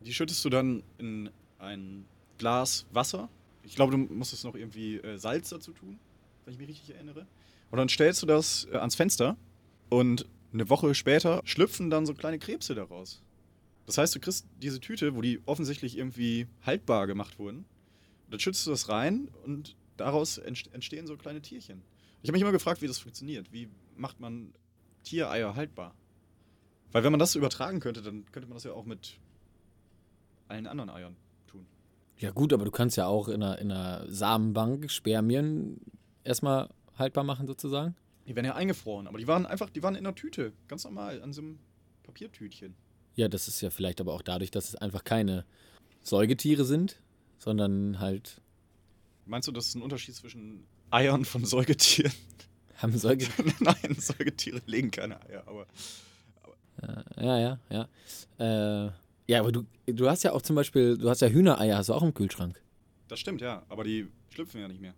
Die 0.00 0.14
schüttest 0.14 0.44
du 0.44 0.48
dann 0.48 0.84
in 0.98 1.28
ein 1.58 2.06
Glas 2.38 2.86
Wasser. 2.92 3.28
Ich 3.62 3.74
glaube, 3.74 3.92
du 3.92 3.98
musstest 3.98 4.44
noch 4.44 4.54
irgendwie 4.54 4.96
äh, 4.96 5.18
Salz 5.18 5.50
dazu 5.50 5.72
tun, 5.72 5.98
wenn 6.44 6.54
ich 6.54 6.58
mich 6.58 6.68
richtig 6.68 6.94
erinnere. 6.94 7.26
Und 7.70 7.78
dann 7.78 7.88
stellst 7.88 8.22
du 8.22 8.26
das 8.26 8.66
äh, 8.72 8.76
ans 8.76 8.94
Fenster 8.94 9.36
und 9.90 10.26
eine 10.52 10.70
Woche 10.70 10.94
später 10.94 11.42
schlüpfen 11.44 11.90
dann 11.90 12.06
so 12.06 12.14
kleine 12.14 12.38
Krebse 12.38 12.74
daraus. 12.74 13.22
Das 13.86 13.98
heißt, 13.98 14.14
du 14.14 14.20
kriegst 14.20 14.46
diese 14.62 14.80
Tüte, 14.80 15.14
wo 15.14 15.20
die 15.20 15.40
offensichtlich 15.46 15.96
irgendwie 15.96 16.46
haltbar 16.64 17.06
gemacht 17.06 17.38
wurden. 17.38 17.64
Dann 18.30 18.40
schützt 18.40 18.66
du 18.66 18.70
das 18.70 18.88
rein 18.88 19.28
und 19.44 19.76
daraus 19.96 20.38
entst- 20.38 20.72
entstehen 20.72 21.06
so 21.06 21.16
kleine 21.16 21.42
Tierchen. 21.42 21.82
Ich 22.22 22.28
habe 22.28 22.32
mich 22.32 22.42
immer 22.42 22.52
gefragt, 22.52 22.82
wie 22.82 22.86
das 22.86 22.98
funktioniert. 22.98 23.52
Wie 23.52 23.68
macht 23.96 24.20
man 24.20 24.52
Tiereier 25.04 25.54
haltbar? 25.54 25.94
Weil 26.92 27.04
wenn 27.04 27.12
man 27.12 27.18
das 27.20 27.34
übertragen 27.34 27.80
könnte, 27.80 28.02
dann 28.02 28.24
könnte 28.32 28.48
man 28.48 28.56
das 28.56 28.64
ja 28.64 28.72
auch 28.72 28.84
mit 28.84 29.18
allen 30.48 30.66
anderen 30.66 30.90
Eiern. 30.90 31.16
Ja 32.18 32.32
gut, 32.32 32.52
aber 32.52 32.64
du 32.64 32.70
kannst 32.70 32.96
ja 32.96 33.06
auch 33.06 33.28
in 33.28 33.42
einer, 33.42 33.58
in 33.58 33.70
einer 33.70 34.04
Samenbank 34.10 34.90
Spermien 34.90 35.80
erstmal 36.24 36.68
haltbar 36.96 37.24
machen 37.24 37.46
sozusagen. 37.46 37.94
Die 38.26 38.34
werden 38.34 38.46
ja 38.46 38.54
eingefroren, 38.54 39.06
aber 39.06 39.18
die 39.18 39.26
waren 39.26 39.46
einfach, 39.46 39.70
die 39.70 39.82
waren 39.82 39.94
in 39.94 40.04
einer 40.04 40.14
Tüte, 40.14 40.52
ganz 40.66 40.84
normal, 40.84 41.22
an 41.22 41.32
so 41.32 41.40
einem 41.42 41.58
Papiertütchen. 42.02 42.74
Ja, 43.14 43.28
das 43.28 43.48
ist 43.48 43.60
ja 43.60 43.70
vielleicht 43.70 44.00
aber 44.00 44.12
auch 44.12 44.22
dadurch, 44.22 44.50
dass 44.50 44.68
es 44.68 44.74
einfach 44.74 45.04
keine 45.04 45.44
Säugetiere 46.02 46.64
sind, 46.64 47.00
sondern 47.38 48.00
halt 48.00 48.40
Meinst 49.26 49.46
du, 49.46 49.52
das 49.52 49.66
ist 49.68 49.74
ein 49.74 49.82
Unterschied 49.82 50.14
zwischen 50.14 50.66
Eiern 50.90 51.24
von 51.24 51.44
Säugetieren? 51.44 52.12
haben 52.76 52.96
Säugetiere. 52.96 53.52
Nein, 53.60 53.96
Säugetiere 53.98 54.60
legen 54.66 54.90
keine 54.90 55.20
Eier, 55.22 55.44
aber 55.46 55.66
Ja, 57.16 57.38
ja, 57.38 57.58
ja. 58.38 58.86
Äh, 58.86 58.90
ja, 59.28 59.40
aber 59.40 59.52
du, 59.52 59.64
du 59.86 60.08
hast 60.08 60.22
ja 60.24 60.32
auch 60.32 60.42
zum 60.42 60.56
Beispiel, 60.56 60.96
du 60.98 61.08
hast 61.08 61.20
ja 61.20 61.28
Hühnereier, 61.28 61.76
hast 61.76 61.88
du 61.88 61.94
auch 61.94 62.02
im 62.02 62.14
Kühlschrank. 62.14 62.60
das 63.08 63.20
stimmt, 63.20 63.40
ja. 63.40 63.62
Aber 63.68 63.84
die 63.84 64.08
schlüpfen 64.30 64.60
ja 64.60 64.68
nicht 64.68 64.80
mehr. 64.80 64.94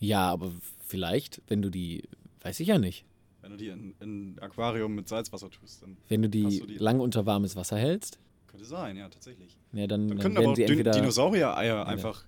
Ja, 0.00 0.30
aber 0.30 0.52
vielleicht, 0.86 1.40
wenn 1.48 1.62
du 1.62 1.70
die, 1.70 2.02
weiß 2.42 2.60
ich 2.60 2.68
ja 2.68 2.78
nicht, 2.78 3.04
Wenn 3.42 3.50
du 3.52 3.56
die 3.56 3.68
in, 3.68 3.94
in 4.00 4.34
ein 4.34 4.38
Aquarium 4.40 4.94
mit 4.94 5.08
Salzwasser 5.08 5.50
tust, 5.50 5.82
dann 5.82 5.96
wenn 6.08 6.22
du 6.22 6.28
die, 6.28 6.60
du 6.60 6.66
die- 6.66 6.74
lang 6.76 7.00
unter 7.00 7.26
warmes 7.26 7.56
Wasser 7.56 7.76
hältst, 7.78 8.18
könnte 8.46 8.64
sein, 8.66 8.96
ja, 8.96 9.08
tatsächlich. 9.08 9.56
ja, 9.72 9.86
dann, 9.86 10.08
Dann 10.08 10.18
dann 10.18 10.18
können 10.18 10.36
aber 10.38 10.50
auch 10.50 10.54
Din. 10.54 10.84
Dinosaurier-Eier 10.84 11.86
einfach 11.86 12.24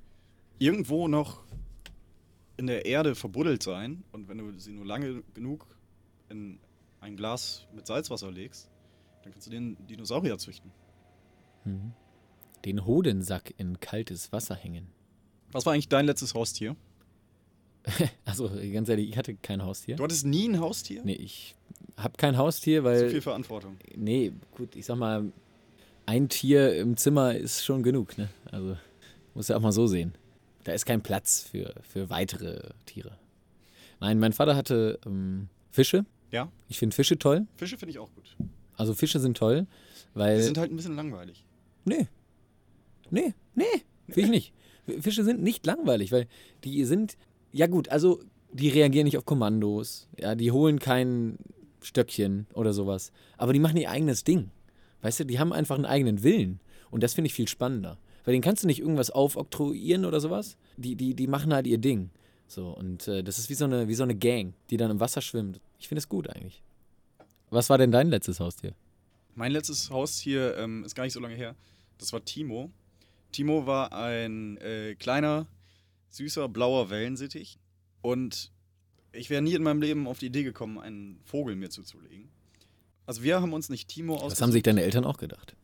irgendwo 0.59 1.07
noch 1.09 1.44
in 2.57 2.66
der 2.66 2.86
Erde 2.86 3.14
verbuddelt 3.14 3.62
sein. 3.62 4.03
Und 4.12 4.28
wenn 4.28 4.38
du 4.38 4.59
sie 4.59 4.72
nur 4.72 4.84
lange 4.86 5.22
genug 5.34 5.66
in 6.28 6.59
ein 7.01 7.16
Glas 7.16 7.66
mit 7.74 7.86
Salzwasser 7.86 8.32
legst, 8.32 8.68
dann 9.22 9.32
kannst 9.32 9.47
du 9.47 9.51
den 9.51 9.76
Dinosaurier 9.86 10.38
züchten. 10.38 10.70
Mhm. 11.67 11.93
den 12.64 12.85
Hodensack 12.87 13.53
in 13.59 13.79
kaltes 13.81 14.33
Wasser 14.33 14.55
hängen. 14.55 14.87
Was 15.53 15.67
war 15.67 15.73
eigentlich 15.73 15.89
dein 15.89 16.07
letztes 16.07 16.35
Haustier? 16.35 16.77
Also 18.25 18.51
ganz 18.73 18.89
ehrlich, 18.89 19.09
ich 19.11 19.17
hatte 19.17 19.35
kein 19.37 19.62
Haustier. 19.62 19.97
Du 19.97 20.03
hattest 20.05 20.27
nie 20.27 20.49
ein 20.49 20.59
Haustier? 20.61 21.03
Nee, 21.05 21.14
ich 21.14 21.55
habe 21.97 22.17
kein 22.17 22.37
Haustier, 22.37 22.81
Zu 22.81 22.85
weil. 22.85 23.11
viel 23.11 23.23
Verantwortung. 23.23 23.77
Nee, 23.95 24.33
gut, 24.57 24.75
ich 24.75 24.85
sag 24.87 24.97
mal, 24.97 25.31
ein 26.05 26.29
Tier 26.29 26.77
im 26.77 26.97
Zimmer 26.97 27.35
ist 27.37 27.64
schon 27.64 27.83
genug, 27.85 28.19
ne? 28.19 28.29
Also, 28.51 28.77
muss 29.35 29.49
ja 29.49 29.57
auch 29.57 29.61
mal 29.61 29.73
so 29.73 29.87
sehen. 29.87 30.14
Da 30.64 30.73
ist 30.73 30.85
kein 30.85 31.01
Platz 31.01 31.43
für, 31.43 31.75
für 31.83 32.11
weitere 32.11 32.71
Tiere. 32.87 33.17
Nein, 34.01 34.19
mein 34.19 34.33
Vater 34.33 34.57
hatte 34.57 34.99
ähm, 35.07 35.49
Fische. 35.71 36.05
Ja, 36.33 36.51
Ich 36.69 36.79
finde 36.79 36.95
Fische 36.95 37.17
toll. 37.19 37.47
Fische 37.55 37.79
finde 37.79 37.93
ich 37.93 37.99
auch 38.01 38.12
gut. 38.17 38.37
Also 38.77 38.95
Fische 38.95 39.21
sind 39.21 39.37
toll, 39.37 39.67
weil. 40.12 40.39
Die 40.39 40.43
sind 40.43 40.59
halt 40.59 40.73
ein 40.73 40.77
bisschen 40.77 40.97
langweilig. 40.97 41.45
Nee. 41.87 42.09
Nee, 43.11 43.34
nee, 43.55 43.64
finde 44.09 44.20
ich 44.20 44.53
nicht. 44.87 45.03
Fische 45.03 45.24
sind 45.24 45.43
nicht 45.43 45.64
langweilig, 45.64 46.12
weil 46.12 46.26
die 46.64 46.84
sind, 46.84 47.16
ja 47.53 47.66
gut, 47.66 47.89
also 47.89 48.20
die 48.53 48.68
reagieren 48.68 49.05
nicht 49.05 49.16
auf 49.16 49.24
Kommandos, 49.24 50.09
ja, 50.18 50.34
die 50.34 50.51
holen 50.51 50.78
kein 50.78 51.39
Stöckchen 51.82 52.47
oder 52.53 52.72
sowas, 52.72 53.12
aber 53.37 53.53
die 53.53 53.59
machen 53.59 53.76
ihr 53.76 53.91
eigenes 53.91 54.24
Ding. 54.24 54.51
Weißt 55.03 55.20
du, 55.20 55.24
die 55.24 55.39
haben 55.39 55.53
einfach 55.53 55.76
einen 55.76 55.84
eigenen 55.84 56.22
Willen 56.22 56.61
und 56.91 57.03
das 57.03 57.14
finde 57.14 57.26
ich 57.26 57.34
viel 57.34 57.49
spannender. 57.49 57.99
Weil 58.24 58.32
denen 58.32 58.43
kannst 58.43 58.64
du 58.64 58.66
nicht 58.66 58.80
irgendwas 58.80 59.11
aufoktroyieren 59.11 60.05
oder 60.05 60.18
sowas. 60.18 60.57
Die, 60.76 60.97
die, 60.97 61.14
die 61.14 61.28
machen 61.28 61.55
halt 61.55 61.68
ihr 61.68 61.78
Ding. 61.78 62.11
So, 62.49 62.70
und 62.70 63.07
äh, 63.07 63.22
das 63.22 63.39
ist 63.39 63.51
wie 63.51 63.55
so, 63.55 63.66
eine, 63.66 63.87
wie 63.87 63.95
so 63.95 64.03
eine 64.03 64.16
Gang, 64.16 64.55
die 64.70 64.76
dann 64.76 64.91
im 64.91 64.99
Wasser 64.99 65.20
schwimmt. 65.20 65.61
Ich 65.78 65.87
finde 65.87 66.01
es 66.01 66.09
gut 66.09 66.28
eigentlich. 66.28 66.61
Was 67.51 67.70
war 67.70 67.78
denn 67.78 67.93
dein 67.93 68.09
letztes 68.09 68.41
Haustier? 68.41 68.74
Mein 69.37 69.53
letztes 69.53 69.91
Haustier 69.91 70.57
ähm, 70.57 70.82
ist 70.82 70.97
gar 70.97 71.05
nicht 71.05 71.12
so 71.12 71.20
lange 71.20 71.37
her. 71.37 71.55
Das 71.99 72.12
war 72.12 72.24
Timo. 72.24 72.70
Timo 73.32 73.66
war 73.66 73.92
ein 73.92 74.57
äh, 74.59 74.94
kleiner, 74.94 75.47
süßer, 76.11 76.49
blauer 76.49 76.90
Wellensittich. 76.90 77.59
Und 78.03 78.53
ich 79.12 79.30
wäre 79.30 79.42
nie 79.42 79.55
in 79.55 79.62
meinem 79.62 79.80
Leben 79.80 80.07
auf 80.07 80.18
die 80.18 80.26
Idee 80.26 80.42
gekommen, 80.42 80.78
einen 80.78 81.20
Vogel 81.24 81.57
mir 81.57 81.70
zuzulegen. 81.70 82.28
Also 83.07 83.22
wir 83.22 83.40
haben 83.40 83.53
uns 83.53 83.68
nicht 83.68 83.88
Timo 83.88 84.14
ausgesucht. 84.14 84.32
Das 84.32 84.42
haben 84.42 84.53
sich 84.53 84.62
deine 84.62 84.82
Eltern 84.82 85.05
auch 85.05 85.16
gedacht, 85.16 85.57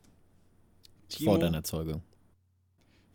Timo, 1.08 1.32
vor 1.32 1.38
deiner 1.40 1.64
Zeugung. 1.64 2.02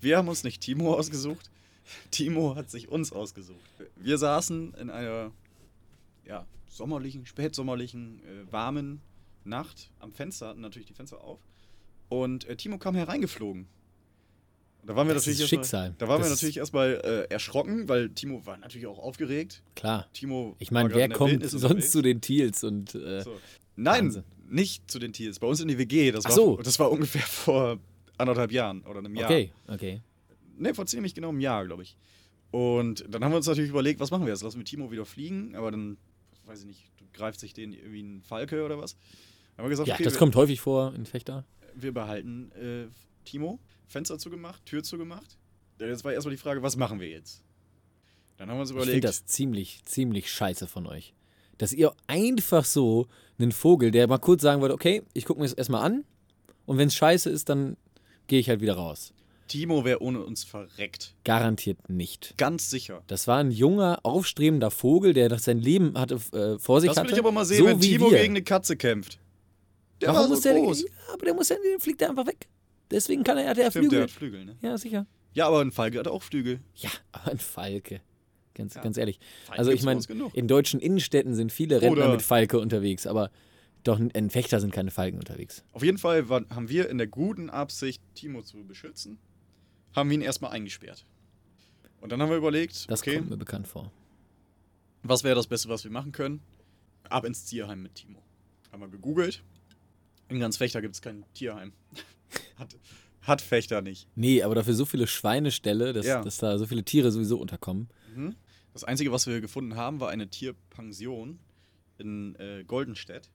Wir 0.02 0.18
haben 0.18 0.28
uns 0.28 0.44
nicht 0.44 0.62
Timo 0.62 0.94
ausgesucht. 0.94 1.50
Timo 2.12 2.56
hat 2.56 2.70
sich 2.70 2.90
uns 2.90 3.14
ausgesucht. 3.14 3.60
Wir 3.96 4.18
saßen 4.18 4.74
in 4.74 4.90
einer 4.90 5.32
ja, 6.26 6.46
sommerlichen, 6.68 7.26
spätsommerlichen, 7.26 8.22
äh, 8.24 8.52
warmen 8.52 9.02
Nacht 9.46 9.92
am 10.00 10.12
Fenster, 10.12 10.50
hatten 10.50 10.62
natürlich 10.62 10.88
die 10.88 10.94
Fenster 10.94 11.22
auf. 11.24 11.40
Und 12.10 12.46
äh, 12.48 12.56
Timo 12.56 12.78
kam 12.78 12.96
hereingeflogen. 12.96 13.68
Da 14.86 14.96
waren 14.96 15.08
wir 15.08 15.14
Das 15.16 15.24
natürlich 15.26 15.40
ist 15.40 15.52
erstmal- 15.52 15.64
Schicksal. 15.64 15.96
Da 15.98 16.08
waren 16.08 16.20
Das 16.22 16.30
wir 16.30 16.36
natürlich 16.36 16.58
erstmal 16.58 17.02
äh, 17.30 17.34
erschrocken, 17.34 17.90
weil 17.90 18.10
Timo 18.10 18.46
war 18.46 18.58
natürlich 18.58 18.88
auch 18.88 19.00
aufgeregt. 19.00 19.62
Klar. 19.76 20.08
Timo 20.14 20.56
Ich 20.60 20.72
meine, 20.72 20.94
wer 20.94 21.10
kommt 21.10 21.32
Wildnis 21.32 21.52
sonst 21.52 21.64
unterwegs. 21.66 21.92
zu 21.92 22.02
den 22.02 22.22
Teals 22.22 22.64
und 22.64 22.96
äh, 22.96 23.22
So. 23.22 23.38
Nein, 23.76 24.06
Wahnsinn. 24.06 24.24
nicht 24.50 24.90
zu 24.90 24.98
den 25.00 25.12
Teals. 25.12 25.40
Bei 25.40 25.48
uns 25.48 25.60
in 25.60 25.68
die 25.68 25.78
WG. 25.78 26.12
Das 26.12 26.26
Ach 26.26 26.30
war, 26.30 26.36
so. 26.36 26.58
Das 26.58 26.80
war 26.80 26.90
ungefähr 26.90 27.22
vor 27.22 27.80
anderthalb 28.18 28.52
Jahren 28.54 28.82
oder 28.84 29.00
einem 29.00 29.14
Jahr. 29.16 29.30
okay, 29.30 29.52
okay. 29.68 30.02
Ne, 30.58 30.74
vor 30.74 30.86
ziemlich 30.86 31.14
genau 31.14 31.30
einem 31.30 31.42
Jahr, 31.42 31.66
glaube 31.66 31.84
ich. 31.84 31.98
Und 32.52 33.04
dann 33.10 33.24
haben 33.26 33.32
wir 33.34 33.38
uns 33.38 33.46
natürlich 33.48 33.70
überlegt, 33.70 34.00
was 34.00 34.10
machen 34.10 34.24
wir 34.26 34.32
jetzt? 34.32 34.42
Lassen 34.42 34.58
wir 34.58 34.66
Timo 34.66 34.90
wieder 34.90 35.06
fliegen, 35.06 35.54
aber 35.56 35.70
dann, 35.70 35.98
weiß 36.46 36.62
ich 36.62 36.66
nicht, 36.66 36.92
greift 37.14 37.42
sich 37.42 37.54
den 37.54 37.74
irgendwie 37.74 38.02
ein 38.02 38.22
Falke 38.24 38.64
oder 38.64 38.78
was? 38.80 38.96
Haben 39.58 39.66
wir 39.66 39.70
gesagt, 39.70 39.90
Ja, 39.90 39.96
okay, 39.96 40.04
das 40.06 40.18
kommt 40.18 40.36
häufig 40.38 40.62
vor 40.62 40.94
in 40.96 41.06
Fechter. 41.06 41.44
Wir 41.82 41.94
behalten 41.94 42.52
äh, 42.54 42.88
Timo. 43.26 43.60
Fenster 43.88 44.18
zugemacht, 44.18 44.66
Tür 44.66 44.84
zugemacht. 44.84 45.38
Jetzt 45.80 46.04
war 46.04 46.12
erstmal 46.14 46.36
die 46.36 46.42
Frage, 46.42 46.62
was 46.62 46.76
machen 46.76 47.00
wir 47.00 47.08
jetzt? 47.08 47.44
Dann 48.38 48.50
haben 48.50 48.58
wir 48.58 48.62
uns 48.62 48.70
Ich 48.72 48.76
überlegt, 48.76 48.94
finde 48.96 49.08
das 49.08 49.26
ziemlich, 49.26 49.82
ziemlich 49.86 50.32
scheiße 50.32 50.68
von 50.68 50.86
euch. 50.88 51.14
Dass 51.58 51.74
ihr 51.74 51.94
einfach 52.08 52.66
so 52.66 53.08
einen 53.40 53.52
Vogel, 53.52 53.92
der 53.92 54.08
mal 54.08 54.18
kurz 54.20 54.42
sagen 54.42 54.62
wollte, 54.62 54.74
okay, 54.76 55.04
ich 55.14 55.26
gucke 55.26 55.40
mir 55.40 55.46
das 55.46 55.54
erstmal 55.54 55.84
an 55.86 56.04
und 56.66 56.78
wenn 56.78 56.88
es 56.88 56.96
scheiße 56.96 57.30
ist, 57.30 57.50
dann 57.50 57.78
gehe 58.28 58.40
ich 58.40 58.50
halt 58.50 58.62
wieder 58.62 58.76
raus. 58.76 59.14
Timo 59.48 59.86
wäre 59.86 60.02
ohne 60.02 60.22
uns 60.24 60.44
verreckt. 60.44 61.16
Garantiert 61.24 61.90
nicht. 61.90 62.34
Ganz 62.38 62.70
sicher. 62.70 63.02
Das 63.08 63.28
war 63.28 63.38
ein 63.38 63.50
junger, 63.52 64.00
aufstrebender 64.04 64.72
Vogel, 64.72 65.14
der 65.14 65.30
das 65.30 65.46
sein 65.46 65.60
Leben 65.60 65.98
hatte, 65.98 66.16
äh, 66.34 66.60
vor 66.60 66.82
sich 66.82 66.90
Das 66.90 66.98
hatte. 66.98 67.08
will 67.08 67.14
ich 67.14 67.20
aber 67.20 67.32
mal 67.32 67.46
sehen, 67.46 67.60
so 67.60 67.66
wenn 67.66 67.82
wie 67.82 67.92
Timo 67.94 68.12
wir. 68.12 68.18
gegen 68.20 68.34
eine 68.34 68.44
Katze 68.44 68.76
kämpft. 68.76 69.20
Der 70.02 70.10
Warum 70.10 70.22
war 70.24 70.30
muss 70.30 70.44
so 70.44 70.50
der 70.50 70.60
groß. 70.62 70.82
Ja, 70.82 70.88
aber 71.14 71.26
der 71.26 71.34
muss 71.34 71.50
ja, 71.50 71.56
der 71.64 71.80
fliegt 71.80 72.02
er 72.02 72.10
einfach 72.10 72.28
weg. 72.28 72.48
Deswegen 72.92 73.24
kann 73.24 73.38
er, 73.38 73.50
hat 73.50 73.58
er 73.58 73.70
Stimmt, 73.72 73.86
Flügel. 73.86 73.98
der 74.00 74.04
hat 74.04 74.12
Flügel, 74.12 74.46
ne? 74.46 74.56
Ja, 74.62 74.78
sicher. 74.78 75.06
Ja, 75.34 75.48
aber 75.48 75.62
ein 75.62 75.72
Falke 75.72 76.00
hat 76.00 76.08
auch 76.08 76.24
Flügel. 76.24 76.60
Ja, 76.76 76.90
aber 77.12 77.32
ein 77.32 77.38
Falke. 77.40 78.02
Ganz, 78.54 78.74
Ja. 78.76 78.82
ganz 78.82 78.98
ehrlich. 78.98 79.20
Falke 79.46 79.60
also 79.60 79.72
ich 79.72 79.84
meine, 79.84 80.02
in 80.34 80.48
deutschen 80.48 80.80
Innenstädten 80.80 81.36
sind 81.36 81.52
viele 81.52 81.82
Rentner 81.82 82.04
Oder- 82.06 82.12
mit 82.14 82.22
Falke 82.22 82.60
unterwegs, 82.60 83.06
aber 83.06 83.30
doch 83.84 84.00
in 84.00 84.30
Fechter 84.30 84.60
sind 84.60 84.72
keine 84.74 84.90
Falken 84.92 85.20
unterwegs. 85.20 85.64
Auf 85.74 85.84
jeden 85.84 85.98
Fall 85.98 86.28
war, 86.30 86.44
haben 86.50 86.70
wir 86.70 86.90
in 86.90 86.98
der 86.98 87.08
guten 87.08 87.50
Absicht, 87.50 88.02
Timo 88.16 88.42
zu 88.42 88.64
beschützen, 88.66 89.20
haben 89.96 90.10
wir 90.10 90.16
ihn 90.16 90.22
erstmal 90.22 90.52
eingesperrt. 90.52 91.06
Und 92.02 92.12
dann 92.12 92.22
haben 92.22 92.30
wir 92.30 92.38
überlegt, 92.38 92.90
Das 92.90 93.02
okay, 93.02 93.18
kommt 93.18 93.30
mir 93.30 93.38
bekannt 93.38 93.68
vor. 93.68 93.92
was 95.04 95.24
wäre 95.24 95.36
das 95.36 95.48
Beste, 95.48 95.70
was 95.70 95.84
wir 95.84 95.92
machen 95.92 96.12
können? 96.12 96.42
Ab 97.10 97.26
ins 97.26 97.46
Tierheim 97.46 97.82
mit 97.84 97.96
Timo. 97.96 98.22
Haben 98.72 98.82
wir 98.82 98.90
gegoogelt. 98.90 99.44
In 100.30 100.40
ganz 100.40 100.58
Fechter 100.58 100.82
gibt 100.82 100.96
es 100.96 101.02
kein 101.02 101.24
Tierheim. 101.34 101.74
hat, 102.58 102.76
hat 103.22 103.42
Fechter 103.42 103.82
nicht. 103.82 104.08
Nee, 104.16 104.44
aber 104.44 104.56
dafür 104.56 104.74
so 104.74 104.86
viele 104.86 105.08
Schweineställe, 105.08 105.94
dass, 105.94 106.06
Ja. 106.06 106.22
dass 106.22 106.38
da 106.38 106.58
so 106.58 106.66
viele 106.66 106.84
Tiere 106.84 107.12
sowieso 107.12 107.38
unterkommen. 107.40 107.90
Mhm. 108.16 108.36
Das 108.74 108.84
Einzige, 108.84 109.12
was 109.12 109.26
wir 109.28 109.42
gefunden 109.42 109.76
haben, 109.76 110.00
war 110.00 110.10
eine 110.10 110.28
Tierpension 110.30 111.40
in 111.98 112.36
äh, 112.36 112.64
Goldenstedt. 112.66 113.30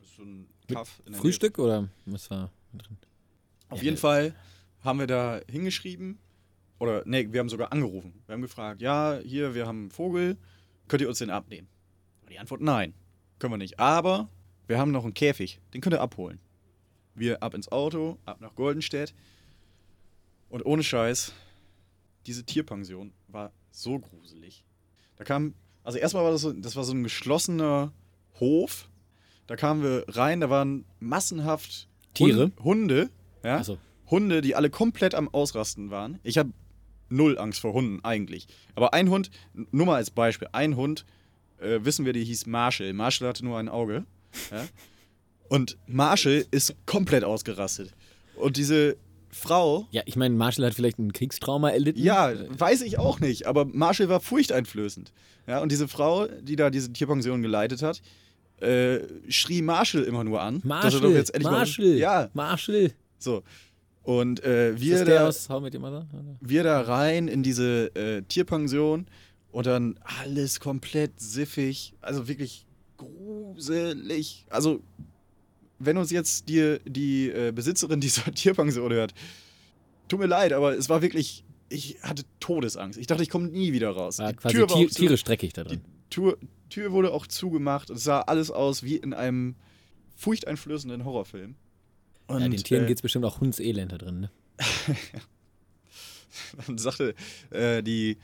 Das 0.00 0.08
ist 0.08 0.16
so 0.16 0.22
ein 0.22 0.48
Kaff 0.66 1.02
Frühstück 1.12 1.58
oder 1.58 1.88
was 2.06 2.30
war 2.30 2.50
drin? 2.72 2.96
Nähe. 2.98 2.98
Auf 3.70 3.78
Ja, 3.78 3.84
jeden. 3.84 3.96
Fall 3.96 4.34
haben 4.80 4.98
wir 5.00 5.06
da 5.06 5.40
hingeschrieben, 5.50 6.18
oder 6.78 7.02
nee, 7.04 7.26
wir 7.32 7.40
haben 7.40 7.48
sogar 7.48 7.72
angerufen. 7.72 8.22
Wir 8.26 8.34
haben 8.34 8.42
gefragt, 8.42 8.80
ja, 8.80 9.18
hier, 9.22 9.54
wir 9.54 9.66
haben 9.66 9.80
einen 9.80 9.90
Vogel, 9.90 10.38
könnt 10.86 11.02
ihr 11.02 11.08
uns 11.08 11.18
den 11.18 11.30
abnehmen? 11.30 11.68
Die 12.30 12.38
Antwort 12.38 12.60
nein, 12.60 12.94
können 13.38 13.52
wir 13.52 13.58
nicht. 13.58 13.78
Aber 13.80 14.28
wir 14.68 14.78
haben 14.78 14.92
noch 14.92 15.02
einen 15.04 15.14
Käfig, 15.14 15.60
den 15.74 15.80
könnt 15.80 15.94
ihr 15.94 16.00
abholen. 16.00 16.38
Wir 17.16 17.42
ab 17.42 17.54
ins 17.54 17.70
Auto, 17.72 18.16
ab 18.24 18.40
nach 18.40 18.54
Goldenstedt. 18.54 19.12
Und 20.48 20.64
ohne 20.64 20.82
Scheiß, 20.84 21.32
diese 22.26 22.44
Tierpension 22.44 23.12
war 23.26 23.52
so 23.70 23.98
gruselig. 23.98 24.64
Da 25.16 25.24
kam, 25.24 25.54
also 25.82 25.98
erstmal 25.98 26.24
war 26.24 26.30
das 26.30 26.42
so, 26.42 26.52
das 26.52 26.76
war 26.76 26.84
so 26.84 26.92
ein 26.92 27.02
geschlossener 27.02 27.92
Hof. 28.40 28.88
Da 29.46 29.56
kamen 29.56 29.82
wir 29.82 30.04
rein, 30.08 30.40
da 30.40 30.48
waren 30.50 30.84
massenhaft 31.00 31.88
Tiere? 32.14 32.52
Hun- 32.58 32.64
Hunde, 32.64 33.10
ja? 33.42 33.56
Achso. 33.58 33.78
Hunde, 34.10 34.40
die 34.40 34.54
alle 34.54 34.70
komplett 34.70 35.14
am 35.14 35.28
Ausrasten 35.28 35.90
waren. 35.90 36.18
Ich 36.22 36.38
habe 36.38 36.52
null 37.10 37.38
Angst 37.38 37.60
vor 37.60 37.72
Hunden 37.74 38.02
eigentlich. 38.04 38.46
Aber 38.74 38.94
ein 38.94 39.10
Hund, 39.10 39.30
nur 39.70 39.86
mal 39.86 39.96
als 39.96 40.10
Beispiel, 40.10 40.48
ein 40.52 40.76
Hund, 40.76 41.04
äh, 41.58 41.80
wissen 41.82 42.06
wir, 42.06 42.12
die 42.14 42.24
hieß 42.24 42.46
Marshall. 42.46 42.92
Marshall 42.94 43.28
hatte 43.28 43.44
nur 43.44 43.58
ein 43.58 43.68
Auge. 43.68 44.06
Ja? 44.50 44.66
Und 45.48 45.76
Marshall 45.86 46.44
ist 46.50 46.74
komplett 46.86 47.24
ausgerastet. 47.24 47.92
Und 48.36 48.56
diese 48.56 48.96
Frau, 49.30 49.86
Ja, 49.90 50.02
ich 50.06 50.16
meine, 50.16 50.34
Marshall 50.34 50.66
hat 50.66 50.74
vielleicht 50.74 50.98
ein 50.98 51.12
Kriegstrauma 51.12 51.70
erlitten. 51.70 52.00
ja, 52.02 52.32
weiß 52.58 52.82
ich 52.82 52.98
auch 52.98 53.20
nicht, 53.20 53.46
aber 53.46 53.64
Marshall 53.64 54.08
war 54.08 54.20
furchteinflößend. 54.20 55.12
Ja, 55.46 55.60
und 55.60 55.72
diese 55.72 55.88
Frau, 55.88 56.26
die 56.26 56.56
da 56.56 56.70
diese 56.70 56.92
Tierpension 56.92 57.40
geleitet 57.42 57.82
hat, 57.82 58.02
äh, 58.60 59.00
schrie 59.30 59.62
Marshall 59.62 60.02
immer 60.02 60.24
nur 60.24 60.40
an. 60.42 60.56
dass 60.56 60.64
Marshall, 60.64 61.00
doch 61.00 61.10
jetzt 61.10 61.30
endlich 61.34 61.50
mal- 61.50 61.58
Marshall, 61.58 61.94
ja, 61.96 62.30
Marshall. 62.34 62.92
so. 63.18 63.42
Und 64.02 64.42
äh, 64.42 64.78
wir 64.80 65.04
da, 65.04 65.28
aus 65.28 65.48
How 65.50 65.60
Met 65.62 65.74
Your 65.74 65.80
Mother? 65.82 66.06
Wir 66.40 66.62
da 66.62 66.80
rein 66.80 67.28
in 67.28 67.42
diese 67.42 67.94
äh, 67.94 68.22
Tierpension 68.22 69.06
und 69.52 69.66
dann 69.66 69.98
alles 70.22 70.60
komplett 70.60 71.20
siffig, 71.20 71.92
also 72.00 72.26
wirklich 72.26 72.64
gruselig. 73.54 74.44
Also, 74.50 74.80
wenn 75.78 75.96
uns 75.96 76.10
jetzt 76.10 76.48
die, 76.48 76.78
die 76.86 77.30
äh, 77.30 77.52
Besitzerin 77.52 78.00
dieser 78.02 78.32
Tierpension 78.32 78.92
hört, 78.92 79.14
tut 80.08 80.20
mir 80.20 80.26
leid, 80.26 80.52
aber 80.52 80.76
es 80.76 80.88
war 80.88 81.02
wirklich 81.02 81.44
ich 81.70 81.98
hatte 82.02 82.24
Todesangst. 82.40 82.98
Ich 82.98 83.06
dachte, 83.06 83.22
ich 83.22 83.28
komme 83.30 83.48
nie 83.48 83.72
wieder 83.72 83.90
raus. 83.90 84.18
War 84.18 84.32
Die 84.32 84.36
quasi 84.36 84.54
Tür 84.56 84.70
war 84.70 84.76
Tier, 84.76 84.88
zu. 84.88 84.94
tierisch 85.00 85.24
dreckig 85.24 85.52
da 85.52 85.64
Die 85.64 85.68
drin. 85.76 85.80
Tür, 86.10 86.38
Tür 86.70 86.92
wurde 86.92 87.12
auch 87.12 87.26
zugemacht 87.26 87.90
und 87.90 87.96
es 87.96 88.04
sah 88.04 88.22
alles 88.22 88.50
aus 88.50 88.82
wie 88.82 88.96
in 88.96 89.12
einem 89.12 89.54
furchteinflößenden 90.16 91.04
Horrorfilm. 91.04 91.56
Und, 92.26 92.40
Ja, 92.40 92.48
den 92.48 92.62
Tieren 92.62 92.84
äh, 92.84 92.88
geht's 92.88 93.02
bestimmt 93.02 93.24
auch 93.24 93.40
hundselend 93.40 93.92
da 93.92 93.98
drin, 93.98 94.20
ne? 94.20 94.30
dann 96.66 96.78
sagte 96.78 97.14
äh, 97.50 97.82
die, 97.82 98.18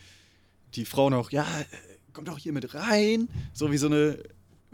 die 0.75 0.85
Frau 0.85 1.11
noch, 1.11 1.31
ja, 1.31 1.43
äh, 1.43 1.65
kommt 2.13 2.29
doch 2.29 2.39
hier 2.39 2.53
mit 2.53 2.75
rein. 2.75 3.29
So 3.53 3.71
wie 3.73 3.79
so 3.79 3.87
eine, 3.87 4.19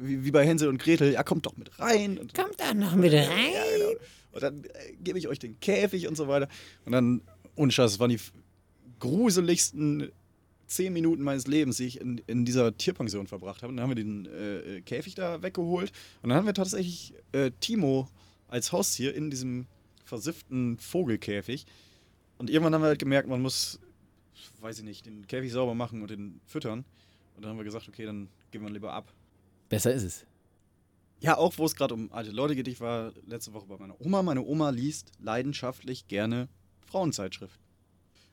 wie, 0.00 0.24
wie 0.24 0.30
bei 0.30 0.46
Hänsel 0.46 0.68
und 0.68 0.78
Gretel, 0.78 1.12
ja, 1.12 1.22
kommt 1.22 1.46
doch 1.46 1.56
mit 1.56 1.78
rein. 1.78 2.18
Und, 2.18 2.34
Kommt 2.34 2.58
da 2.58 2.74
noch 2.74 2.94
mit 2.94 3.12
rein. 3.12 3.28
ja, 3.28 3.62
genau. 3.76 4.00
und 4.32 4.42
dann 4.42 4.64
äh, 4.64 4.92
gebe 5.02 5.18
ich 5.18 5.28
euch 5.28 5.38
den 5.38 5.58
Käfig 5.60 6.08
und 6.08 6.16
so 6.16 6.28
weiter. 6.28 6.48
Und 6.84 6.92
dann, 6.92 7.22
ohne 7.56 7.72
Scheiß, 7.72 7.92
das 7.92 8.00
waren 8.00 8.10
die 8.10 8.20
gruseligsten 8.98 10.10
zehn 10.66 10.92
Minuten 10.92 11.22
meines 11.22 11.46
Lebens, 11.46 11.78
die 11.78 11.84
ich 11.86 12.00
in, 12.00 12.18
in 12.26 12.44
dieser 12.44 12.76
Tierpension 12.76 13.26
verbracht 13.26 13.62
habe. 13.62 13.70
Und 13.70 13.76
dann 13.76 13.84
haben 13.84 13.90
wir 13.90 14.02
den 14.02 14.26
äh, 14.26 14.76
äh, 14.76 14.80
Käfig 14.82 15.14
da 15.14 15.42
weggeholt. 15.42 15.90
Und 16.22 16.30
dann 16.30 16.38
haben 16.38 16.46
wir 16.46 16.54
tatsächlich 16.54 17.14
äh, 17.32 17.50
Timo 17.60 18.08
als 18.48 18.72
Haustier 18.72 19.14
in 19.14 19.30
diesem 19.30 19.66
versifften 20.04 20.78
Vogelkäfig. 20.78 21.66
Und 22.38 22.50
irgendwann 22.50 22.74
haben 22.74 22.82
wir 22.82 22.88
halt 22.88 22.98
gemerkt, 23.00 23.28
man 23.28 23.42
muss, 23.42 23.80
weiß 24.60 24.78
ich 24.78 24.84
nicht, 24.84 25.06
den 25.06 25.26
Käfig 25.26 25.52
sauber 25.52 25.74
machen 25.74 26.02
und 26.02 26.10
den 26.10 26.40
füttern. 26.46 26.84
Und 27.36 27.42
dann 27.42 27.50
haben 27.50 27.58
wir 27.58 27.64
gesagt, 27.64 27.88
okay, 27.88 28.06
dann 28.06 28.28
geben 28.50 28.64
wir 28.64 28.72
lieber 28.72 28.92
ab. 28.92 29.12
Besser 29.70 29.94
ist 29.94 30.02
es. 30.02 30.26
Ja, 31.20 31.36
auch 31.38 31.56
wo 31.56 31.64
es 31.64 31.74
gerade 31.74 31.94
um 31.94 32.12
alte 32.12 32.30
Leute 32.32 32.54
geht. 32.54 32.68
Ich 32.68 32.80
war 32.80 33.12
letzte 33.26 33.52
Woche 33.54 33.66
bei 33.66 33.76
meiner 33.78 33.98
Oma. 34.00 34.22
Meine 34.22 34.42
Oma 34.42 34.68
liest 34.70 35.12
leidenschaftlich 35.18 36.06
gerne 36.08 36.48
Frauenzeitschriften. 36.86 37.62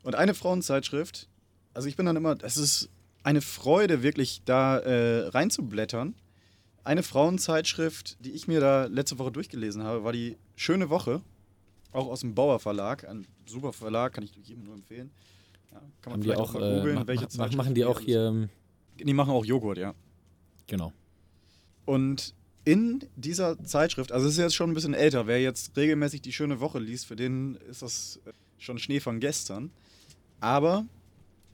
Und 0.04 0.16
eine 0.16 0.34
Frauenzeitschrift, 0.34 1.30
also 1.74 1.88
ich 1.88 1.96
bin 1.96 2.06
dann 2.06 2.16
immer, 2.16 2.38
es 2.44 2.58
ist 2.58 2.90
eine 3.24 3.42
Freude, 3.42 4.04
wirklich 4.04 4.42
da 4.46 4.80
äh, 4.80 5.28
reinzublättern. 5.28 6.16
Eine 6.84 7.04
Frauenzeitschrift, 7.04 8.18
die 8.26 8.32
ich 8.32 8.48
mir 8.48 8.62
da 8.62 8.86
letzte 8.86 9.20
Woche 9.20 9.32
durchgelesen 9.32 9.84
habe, 9.84 10.04
war 10.04 10.14
die 10.14 10.38
Schöne 10.56 10.90
Woche. 10.90 11.22
Auch 11.92 12.08
aus 12.08 12.22
dem 12.22 12.34
Bauer 12.36 12.60
Verlag. 12.60 13.08
Ein 13.08 13.28
super 13.46 13.74
Verlag, 13.74 14.14
kann 14.14 14.24
ich 14.24 14.32
jedem 14.44 14.64
nur 14.64 14.74
empfehlen. 14.76 15.12
Ja, 15.72 15.80
kann 15.80 15.90
man 16.06 16.14
Haben 16.14 16.22
die 16.22 16.28
vielleicht 16.30 16.42
auch, 16.42 16.54
mal 16.54 16.64
äh, 16.72 16.78
googeln, 16.78 16.96
ma- 16.96 17.08
welche 17.08 17.24
ma- 17.24 17.30
Zeitschrift 17.30 17.58
machen 17.58 17.76
die 17.76 17.84
auch 17.86 18.00
hier, 18.00 18.22
ähm, 18.28 18.50
Die 18.98 19.14
machen 19.14 19.32
auch 19.32 19.44
Joghurt, 19.46 19.78
ja. 19.78 19.94
genau. 20.68 20.94
Und 21.88 22.36
in 22.66 23.00
dieser 23.16 23.64
Zeitschrift, 23.64 24.12
also 24.12 24.28
es 24.28 24.34
ist 24.34 24.40
jetzt 24.40 24.56
schon 24.56 24.70
ein 24.70 24.74
bisschen 24.74 24.94
älter, 24.94 25.26
wer 25.26 25.42
jetzt 25.42 25.78
regelmäßig 25.78 26.22
die 26.22 26.34
schöne 26.34 26.60
Woche 26.60 26.80
liest, 26.80 27.06
für 27.06 27.16
den 27.16 27.56
ist 27.70 27.82
das 27.82 28.20
äh, 28.26 28.34
schon 28.58 28.78
Schnee 28.78 29.00
von 29.00 29.22
gestern. 29.22 29.72
Aber 30.42 30.86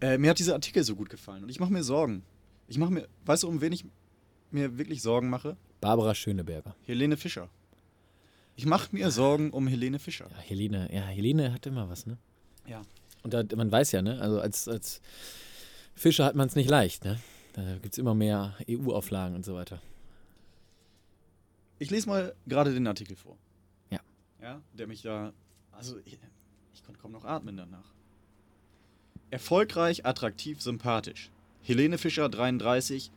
äh, 0.01 0.17
mir 0.17 0.31
hat 0.31 0.39
dieser 0.39 0.55
Artikel 0.55 0.83
so 0.83 0.95
gut 0.95 1.11
gefallen 1.11 1.43
und 1.43 1.49
ich 1.49 1.59
mache 1.59 1.71
mir 1.71 1.83
Sorgen. 1.83 2.23
Ich 2.67 2.79
mache 2.79 2.91
mir, 2.91 3.07
weißt 3.25 3.43
du, 3.43 3.47
um 3.47 3.61
wen 3.61 3.73
ich 3.73 3.85
mir 4.49 4.75
wirklich 4.79 5.03
Sorgen 5.03 5.29
mache? 5.29 5.55
Barbara 5.81 6.15
Schöneberger. 6.15 6.75
Helene 6.87 7.15
Fischer. 7.15 7.47
Ich 8.55 8.65
mache 8.65 8.87
mir 8.91 9.11
Sorgen 9.11 9.51
um 9.51 9.67
Helene 9.67 9.99
Fischer. 9.99 10.27
Ja, 10.31 10.37
Helene, 10.37 10.89
ja, 10.91 11.05
Helene 11.05 11.53
hat 11.53 11.67
immer 11.67 11.89
was, 11.89 12.07
ne? 12.07 12.17
Ja. 12.67 12.81
Und 13.21 13.35
da, 13.35 13.43
man 13.55 13.71
weiß 13.71 13.91
ja, 13.91 14.01
ne? 14.01 14.19
Also 14.19 14.39
als, 14.39 14.67
als 14.67 14.99
Fischer 15.93 16.25
hat 16.25 16.33
man 16.33 16.47
es 16.47 16.55
nicht 16.55 16.71
leicht, 16.71 17.05
ne? 17.05 17.19
Da 17.53 17.75
gibt 17.75 17.93
es 17.93 17.99
immer 17.99 18.15
mehr 18.15 18.55
EU-Auflagen 18.67 19.35
und 19.35 19.45
so 19.45 19.53
weiter. 19.53 19.79
Ich 21.79 21.89
lese 21.89 22.07
mal 22.07 22.35
gerade 22.47 22.73
den 22.73 22.87
Artikel 22.87 23.15
vor. 23.15 23.37
Ja. 23.89 23.99
Ja, 24.41 24.61
der 24.73 24.87
mich 24.87 25.01
da. 25.01 25.33
Also, 25.71 25.97
ich, 26.05 26.17
ich 26.73 26.83
konnte 26.83 26.99
kaum 27.01 27.11
noch 27.11 27.25
atmen 27.25 27.57
danach. 27.57 27.93
Erfolgreich, 29.31 30.05
attraktiv, 30.05 30.61
sympathisch. 30.61 31.31
Helene 31.61 31.97
Fischer, 31.97 32.29
33, 32.29 33.11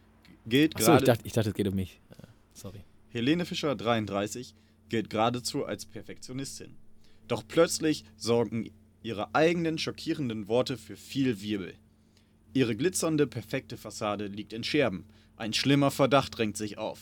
gilt 0.46 0.76
Achso, 0.76 0.84
ich 0.84 0.86
gerade. 0.86 1.04
dachte, 1.06 1.26
ich 1.26 1.32
dachte, 1.32 1.48
es 1.50 1.54
geht 1.54 1.68
um 1.68 1.74
mich. 1.74 2.00
Äh, 2.10 2.26
Sorry. 2.54 2.84
Helene 3.10 3.44
Fischer, 3.44 3.74
33, 3.76 4.54
gilt 4.88 5.10
geradezu 5.10 5.64
als 5.64 5.84
Perfektionistin. 5.84 6.76
Doch 7.28 7.42
plötzlich 7.46 8.04
sorgen 8.16 8.70
ihre 9.02 9.34
eigenen 9.34 9.78
schockierenden 9.78 10.48
Worte 10.48 10.76
für 10.78 10.96
viel 10.96 11.40
Wirbel. 11.40 11.74
Ihre 12.54 12.76
glitzernde, 12.76 13.26
perfekte 13.26 13.76
Fassade 13.76 14.26
liegt 14.28 14.52
in 14.52 14.64
Scherben. 14.64 15.04
Ein 15.36 15.52
schlimmer 15.52 15.90
Verdacht 15.90 16.38
drängt 16.38 16.56
sich 16.56 16.78
auf. 16.78 17.00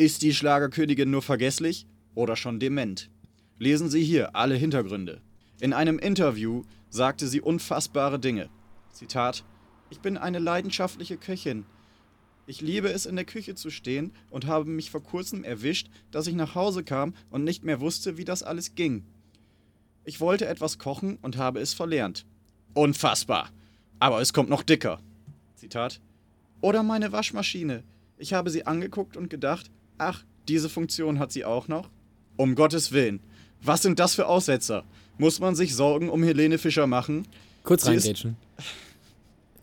Ist 0.00 0.22
die 0.22 0.32
Schlagerkönigin 0.32 1.10
nur 1.10 1.22
vergesslich 1.22 1.84
oder 2.14 2.36
schon 2.36 2.60
dement? 2.60 3.10
Lesen 3.58 3.90
Sie 3.90 4.04
hier 4.04 4.36
alle 4.36 4.54
Hintergründe. 4.54 5.20
In 5.60 5.72
einem 5.72 5.98
Interview 5.98 6.62
sagte 6.88 7.26
sie 7.26 7.40
unfassbare 7.40 8.20
Dinge. 8.20 8.48
Zitat: 8.92 9.44
Ich 9.90 9.98
bin 9.98 10.16
eine 10.16 10.38
leidenschaftliche 10.38 11.16
Köchin. 11.16 11.66
Ich 12.46 12.60
liebe 12.60 12.92
es, 12.92 13.06
in 13.06 13.16
der 13.16 13.24
Küche 13.24 13.56
zu 13.56 13.70
stehen 13.70 14.12
und 14.30 14.46
habe 14.46 14.70
mich 14.70 14.92
vor 14.92 15.02
kurzem 15.02 15.42
erwischt, 15.42 15.90
dass 16.12 16.28
ich 16.28 16.34
nach 16.36 16.54
Hause 16.54 16.84
kam 16.84 17.12
und 17.30 17.42
nicht 17.42 17.64
mehr 17.64 17.80
wusste, 17.80 18.16
wie 18.16 18.24
das 18.24 18.44
alles 18.44 18.76
ging. 18.76 19.04
Ich 20.04 20.20
wollte 20.20 20.46
etwas 20.46 20.78
kochen 20.78 21.18
und 21.22 21.38
habe 21.38 21.58
es 21.58 21.74
verlernt. 21.74 22.24
Unfassbar. 22.72 23.50
Aber 23.98 24.20
es 24.20 24.32
kommt 24.32 24.48
noch 24.48 24.62
dicker. 24.62 25.00
Zitat. 25.56 26.00
Oder 26.60 26.84
meine 26.84 27.10
Waschmaschine. 27.10 27.82
Ich 28.16 28.32
habe 28.32 28.50
sie 28.50 28.64
angeguckt 28.64 29.16
und 29.16 29.28
gedacht, 29.28 29.72
ach, 29.98 30.24
diese 30.48 30.68
Funktion 30.68 31.18
hat 31.18 31.32
sie 31.32 31.44
auch 31.44 31.68
noch? 31.68 31.90
Um 32.36 32.54
Gottes 32.54 32.92
Willen. 32.92 33.20
Was 33.62 33.82
sind 33.82 33.98
das 33.98 34.14
für 34.14 34.26
Aussetzer? 34.26 34.84
Muss 35.18 35.40
man 35.40 35.54
sich 35.54 35.74
Sorgen 35.74 36.08
um 36.08 36.22
Helene 36.22 36.58
Fischer 36.58 36.86
machen? 36.86 37.26
Kurz 37.64 37.86
reingrätschen. 37.86 38.36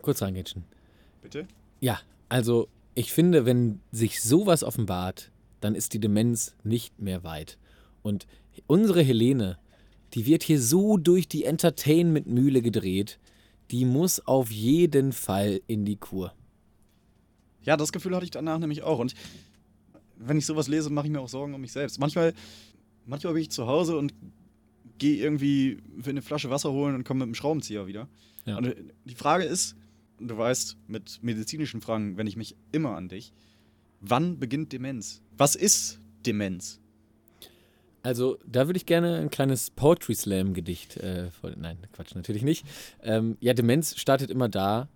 Kurz 0.01 0.21
reingrätschen. 0.21 0.63
Bitte? 1.21 1.47
Ja, 1.79 1.99
also 2.29 2.67
ich 2.93 3.11
finde, 3.11 3.45
wenn 3.45 3.79
sich 3.91 4.21
sowas 4.21 4.63
offenbart, 4.63 5.31
dann 5.61 5.75
ist 5.75 5.93
die 5.93 5.99
Demenz 5.99 6.55
nicht 6.63 6.99
mehr 6.99 7.23
weit. 7.23 7.57
Und 8.03 8.27
unsere 8.67 9.01
Helene, 9.01 9.57
die 10.13 10.25
wird 10.25 10.43
hier 10.43 10.61
so 10.61 10.97
durch 10.97 11.27
die 11.27 11.45
Entertainment-Mühle 11.45 12.61
gedreht, 12.61 13.19
die 13.71 13.85
muss 13.85 14.19
auf 14.19 14.51
jeden 14.51 15.11
Fall 15.11 15.61
in 15.67 15.85
die 15.85 15.95
Kur. 15.95 16.33
Ja, 17.63 17.77
das 17.77 17.91
Gefühl 17.91 18.15
hatte 18.15 18.25
ich 18.25 18.31
danach 18.31 18.59
nämlich 18.59 18.83
auch. 18.83 18.99
Und 18.99 19.15
wenn 20.17 20.37
ich 20.37 20.45
sowas 20.45 20.67
lese, 20.67 20.89
mache 20.89 21.07
ich 21.07 21.11
mir 21.11 21.19
auch 21.19 21.29
Sorgen 21.29 21.53
um 21.53 21.61
mich 21.61 21.71
selbst. 21.71 21.99
Manchmal, 21.99 22.33
manchmal 23.05 23.33
bin 23.33 23.41
ich 23.41 23.49
zu 23.51 23.67
Hause 23.67 23.97
und 23.97 24.13
gehe 24.97 25.17
irgendwie 25.17 25.79
will 25.95 26.11
eine 26.11 26.21
Flasche 26.21 26.49
Wasser 26.49 26.71
holen 26.71 26.95
und 26.95 27.03
komme 27.03 27.25
mit 27.25 27.27
dem 27.27 27.35
Schraubenzieher 27.35 27.87
wieder. 27.87 28.07
Ja. 28.45 28.57
Und 28.57 28.75
die 29.05 29.15
Frage 29.15 29.43
ist, 29.43 29.75
du 30.19 30.37
weißt, 30.37 30.77
mit 30.87 31.19
medizinischen 31.21 31.81
Fragen 31.81 32.17
wende 32.17 32.29
ich 32.29 32.37
mich 32.37 32.55
immer 32.71 32.95
an 32.95 33.09
dich. 33.09 33.33
Wann 34.01 34.39
beginnt 34.39 34.71
Demenz? 34.71 35.21
Was 35.37 35.55
ist 35.55 35.99
Demenz? 36.25 36.79
Also, 38.03 38.37
da 38.45 38.67
würde 38.67 38.77
ich 38.77 38.85
gerne 38.85 39.17
ein 39.17 39.31
kleines 39.31 39.71
Poetry 39.71 40.13
Slam-Gedicht. 40.13 40.97
Äh, 40.97 41.31
vor- 41.31 41.53
nein, 41.57 41.77
Quatsch, 41.91 42.13
natürlich 42.13 42.43
nicht. 42.43 42.63
Ähm, 43.01 43.35
ja, 43.39 43.53
Demenz 43.55 43.97
startet 43.97 44.29
immer 44.29 44.47
da, 44.47 44.87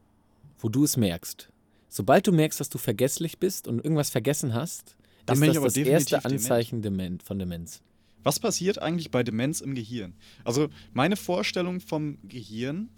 wo 0.60 0.70
du 0.70 0.84
es 0.84 0.96
merkst. 0.96 1.50
Sobald 1.90 2.28
du 2.28 2.32
merkst, 2.32 2.60
dass 2.60 2.70
du 2.70 2.78
vergesslich 2.78 3.40
bist 3.40 3.68
und 3.68 3.84
irgendwas 3.84 4.12
vergessen 4.12 4.54
hast, 4.54 4.96
ist 5.32 5.42
das 5.42 5.64
das 5.64 5.78
erste 5.78 6.16
dement. 6.18 6.26
Anzeichen 6.26 6.82
Demen 6.82 7.20
von 7.20 7.40
Demenz. 7.40 7.82
Was 8.24 8.40
passiert 8.40 8.82
eigentlich 8.82 9.12
bei 9.12 9.24
Demenz 9.24 9.62
im 9.62 9.76
Gehirn? 9.76 10.14
Also, 10.44 10.70
meine 10.94 11.16
Vorstellung 11.16 11.80
vom 11.80 12.18
Gehirn 12.28 12.90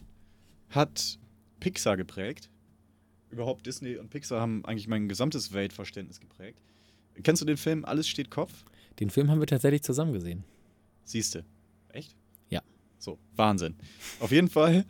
hat 0.69 1.19
Pixar 1.59 1.95
geprägt. 1.97 2.49
Überhaupt 3.29 3.65
Disney 3.65 3.97
und 3.97 4.09
Pixar 4.09 4.41
haben 4.41 4.65
eigentlich 4.65 4.87
mein 4.87 5.07
gesamtes 5.07 5.53
Weltverständnis 5.53 6.19
geprägt. 6.19 6.59
Kennst 7.23 7.41
du 7.41 7.45
den 7.45 7.57
Film 7.57 7.85
Alles 7.85 8.07
steht 8.07 8.31
Kopf? 8.31 8.65
Den 8.99 9.09
Film 9.09 9.29
haben 9.29 9.39
wir 9.39 9.47
tatsächlich 9.47 9.83
zusammen 9.83 10.13
gesehen. 10.13 10.43
Siehste. 11.03 11.45
Echt? 11.89 12.15
Ja. 12.49 12.61
So, 12.97 13.17
Wahnsinn. 13.35 13.75
Auf 14.19 14.31
jeden 14.31 14.49
Fall, 14.49 14.85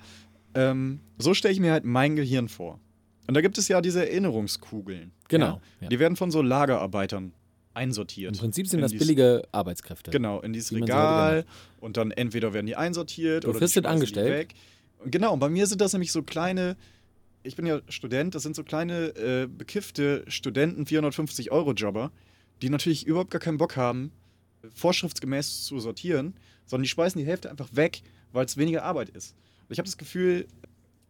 ähm, 0.54 1.02
so 1.18 1.34
stelle 1.34 1.54
ich 1.54 1.60
mir 1.60 1.72
halt 1.72 1.86
mein 1.86 2.16
Gehirn 2.16 2.48
vor. 2.48 2.80
Und 3.28 3.36
da 3.36 3.42
gibt 3.42 3.58
es 3.58 3.68
ja 3.68 3.82
diese 3.82 4.08
Erinnerungskugeln. 4.08 5.12
Genau, 5.28 5.62
Ja? 5.80 5.90
Die 5.90 6.00
werden 6.00 6.16
von 6.16 6.32
so 6.32 6.42
Lagerarbeitern 6.42 7.34
einsortiert. 7.74 8.34
Im 8.34 8.40
Prinzip 8.40 8.68
sind 8.68 8.80
In 8.80 8.84
das 8.84 8.94
billige 8.94 9.44
Arbeitskräfte. 9.52 10.12
Genau, 10.12 10.42
in 10.42 10.54
dieses 10.54 10.74
Regal 10.74 11.46
und 11.80 11.98
dann 11.98 12.12
entweder 12.12 12.54
werden 12.54 12.66
die 12.66 12.76
einsortiert 12.76 13.46
oder 13.46 13.54
die 13.54 13.60
Befristet 13.60 13.86
schmeißen 13.86 14.00
die 14.00 14.04
angestellt. 14.04 14.50
weg. 14.50 14.54
Und 15.00 15.12
Genau, 15.12 15.34
und 15.34 15.40
bei 15.40 15.50
mir 15.50 15.66
sind 15.68 15.82
das 15.82 15.94
nämlich 15.94 16.12
so 16.12 16.22
kleine, 16.24 16.76
ich 17.44 17.56
bin 17.56 17.66
ja 17.66 17.82
Student, 17.88 18.36
das 18.36 18.44
sind 18.44 18.56
so 18.56 18.64
kleine 18.64 19.16
äh, 19.16 19.48
bekiffte 19.48 20.26
Studenten 20.28 20.86
450 20.86 21.52
Euro 21.52 21.74
Jobber, 21.74 22.12
die 22.62 22.70
natürlich 22.70 23.08
überhaupt 23.08 23.32
gar 23.32 23.42
keinen 23.42 23.58
Bock 23.58 23.78
haben, 23.78 24.12
vorschriftsgemäß 24.74 25.64
zu 25.64 25.80
sortieren, 25.80 26.36
sondern 26.66 26.84
die 26.84 26.90
schmeißen 26.90 27.20
die 27.20 27.26
Hälfte 27.26 27.50
einfach 27.50 27.70
weg, 27.74 28.02
weil 28.32 28.46
es 28.46 28.58
weniger 28.58 28.84
Arbeit 28.84 29.10
ist. 29.10 29.36
Und 29.68 29.74
ich 29.74 29.80
habe 29.80 29.88
das 29.88 29.98
Gefühl, 29.98 30.46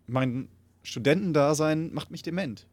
mein 0.07 0.47
Studentendasein 0.84 1.93
macht 1.93 2.11
mich 2.11 2.21
dement. 2.21 2.67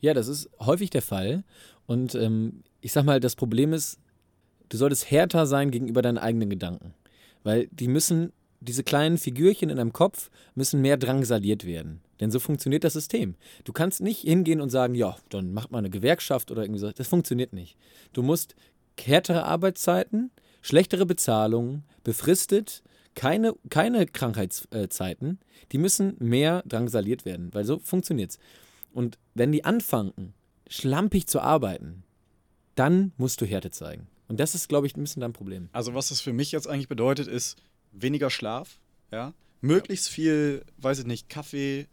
Ja, 0.00 0.14
das 0.14 0.28
ist 0.28 0.50
häufig 0.58 0.90
der 0.90 1.02
Fall. 1.02 1.44
Und 1.86 2.14
ähm, 2.14 2.62
ich 2.80 2.92
sag 2.92 3.04
mal, 3.04 3.20
das 3.20 3.36
Problem 3.36 3.72
ist, 3.72 3.98
du 4.68 4.76
solltest 4.76 5.10
härter 5.10 5.46
sein 5.46 5.70
gegenüber 5.70 6.02
deinen 6.02 6.18
eigenen 6.18 6.50
Gedanken. 6.50 6.94
Weil 7.42 7.68
die 7.68 7.88
müssen 7.88 8.32
diese 8.60 8.84
kleinen 8.84 9.18
Figürchen 9.18 9.70
in 9.70 9.76
deinem 9.76 9.92
Kopf 9.92 10.30
müssen 10.54 10.80
mehr 10.80 10.96
drangsaliert 10.96 11.66
werden. 11.66 12.00
Denn 12.20 12.30
so 12.30 12.38
funktioniert 12.38 12.84
das 12.84 12.92
System. 12.92 13.34
Du 13.64 13.72
kannst 13.72 14.00
nicht 14.00 14.20
hingehen 14.20 14.60
und 14.60 14.70
sagen, 14.70 14.94
ja, 14.94 15.16
dann 15.28 15.52
macht 15.52 15.72
mal 15.72 15.78
eine 15.78 15.90
Gewerkschaft 15.90 16.50
oder 16.50 16.62
irgendwie 16.62 16.78
so. 16.78 16.92
Das 16.92 17.08
funktioniert 17.08 17.52
nicht. 17.52 17.76
Du 18.12 18.22
musst 18.22 18.54
härtere 19.00 19.44
Arbeitszeiten, 19.44 20.30
schlechtere 20.60 21.06
Bezahlung, 21.06 21.82
befristet, 22.04 22.82
keine, 23.14 23.54
keine 23.70 24.06
Krankheitszeiten, 24.06 25.38
die 25.72 25.78
müssen 25.78 26.16
mehr 26.18 26.62
drangsaliert 26.66 27.24
werden, 27.24 27.52
weil 27.52 27.64
so 27.64 27.78
funktioniert's. 27.78 28.38
Und 28.92 29.18
wenn 29.34 29.52
die 29.52 29.64
anfangen, 29.64 30.34
schlampig 30.68 31.26
zu 31.26 31.40
arbeiten, 31.40 32.04
dann 32.74 33.12
musst 33.16 33.40
du 33.40 33.46
Härte 33.46 33.70
zeigen. 33.70 34.06
Und 34.28 34.40
das 34.40 34.54
ist, 34.54 34.68
glaube 34.68 34.86
ich, 34.86 34.96
ein 34.96 35.02
bisschen 35.02 35.20
dein 35.20 35.32
Problem. 35.32 35.68
Also 35.72 35.94
was 35.94 36.08
das 36.08 36.20
für 36.20 36.32
mich 36.32 36.52
jetzt 36.52 36.66
eigentlich 36.66 36.88
bedeutet, 36.88 37.28
ist 37.28 37.56
weniger 37.92 38.30
Schlaf, 38.30 38.78
ja, 39.10 39.34
möglichst 39.60 40.08
viel, 40.08 40.64
weiß 40.78 41.00
ich 41.00 41.06
nicht, 41.06 41.28
Kaffee, 41.28 41.86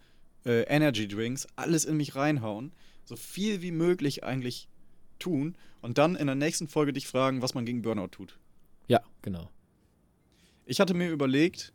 äh, 0.45 0.61
Energy 0.63 1.07
Drinks, 1.07 1.47
alles 1.55 1.86
in 1.86 1.97
mich 1.97 2.15
reinhauen, 2.15 2.72
so 3.03 3.15
viel 3.15 3.61
wie 3.61 3.72
möglich 3.72 4.24
eigentlich 4.24 4.70
tun 5.20 5.57
und 5.82 5.97
dann 5.97 6.15
in 6.15 6.28
der 6.28 6.36
nächsten 6.36 6.67
Folge 6.67 6.93
dich 6.93 7.07
fragen, 7.07 7.41
was 7.41 7.53
man 7.53 7.65
gegen 7.65 7.82
Burnout 7.82 8.07
tut. 8.07 8.39
Ja, 8.88 9.01
genau. 9.22 9.49
Ich 10.70 10.80
hatte 10.80 10.93
mir 10.93 11.09
überlegt, 11.09 11.74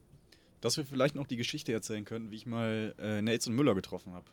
dass 0.61 0.76
wir 0.76 0.84
vielleicht 0.84 1.16
noch 1.16 1.26
die 1.26 1.36
Geschichte 1.36 1.72
erzählen 1.72 2.05
können, 2.05 2.30
wie 2.30 2.36
ich 2.36 2.47
mal 2.47 2.95
äh, 3.01 3.20
Nelson 3.22 3.53
Müller 3.53 3.74
getroffen 3.74 4.12
habe. 4.12 4.26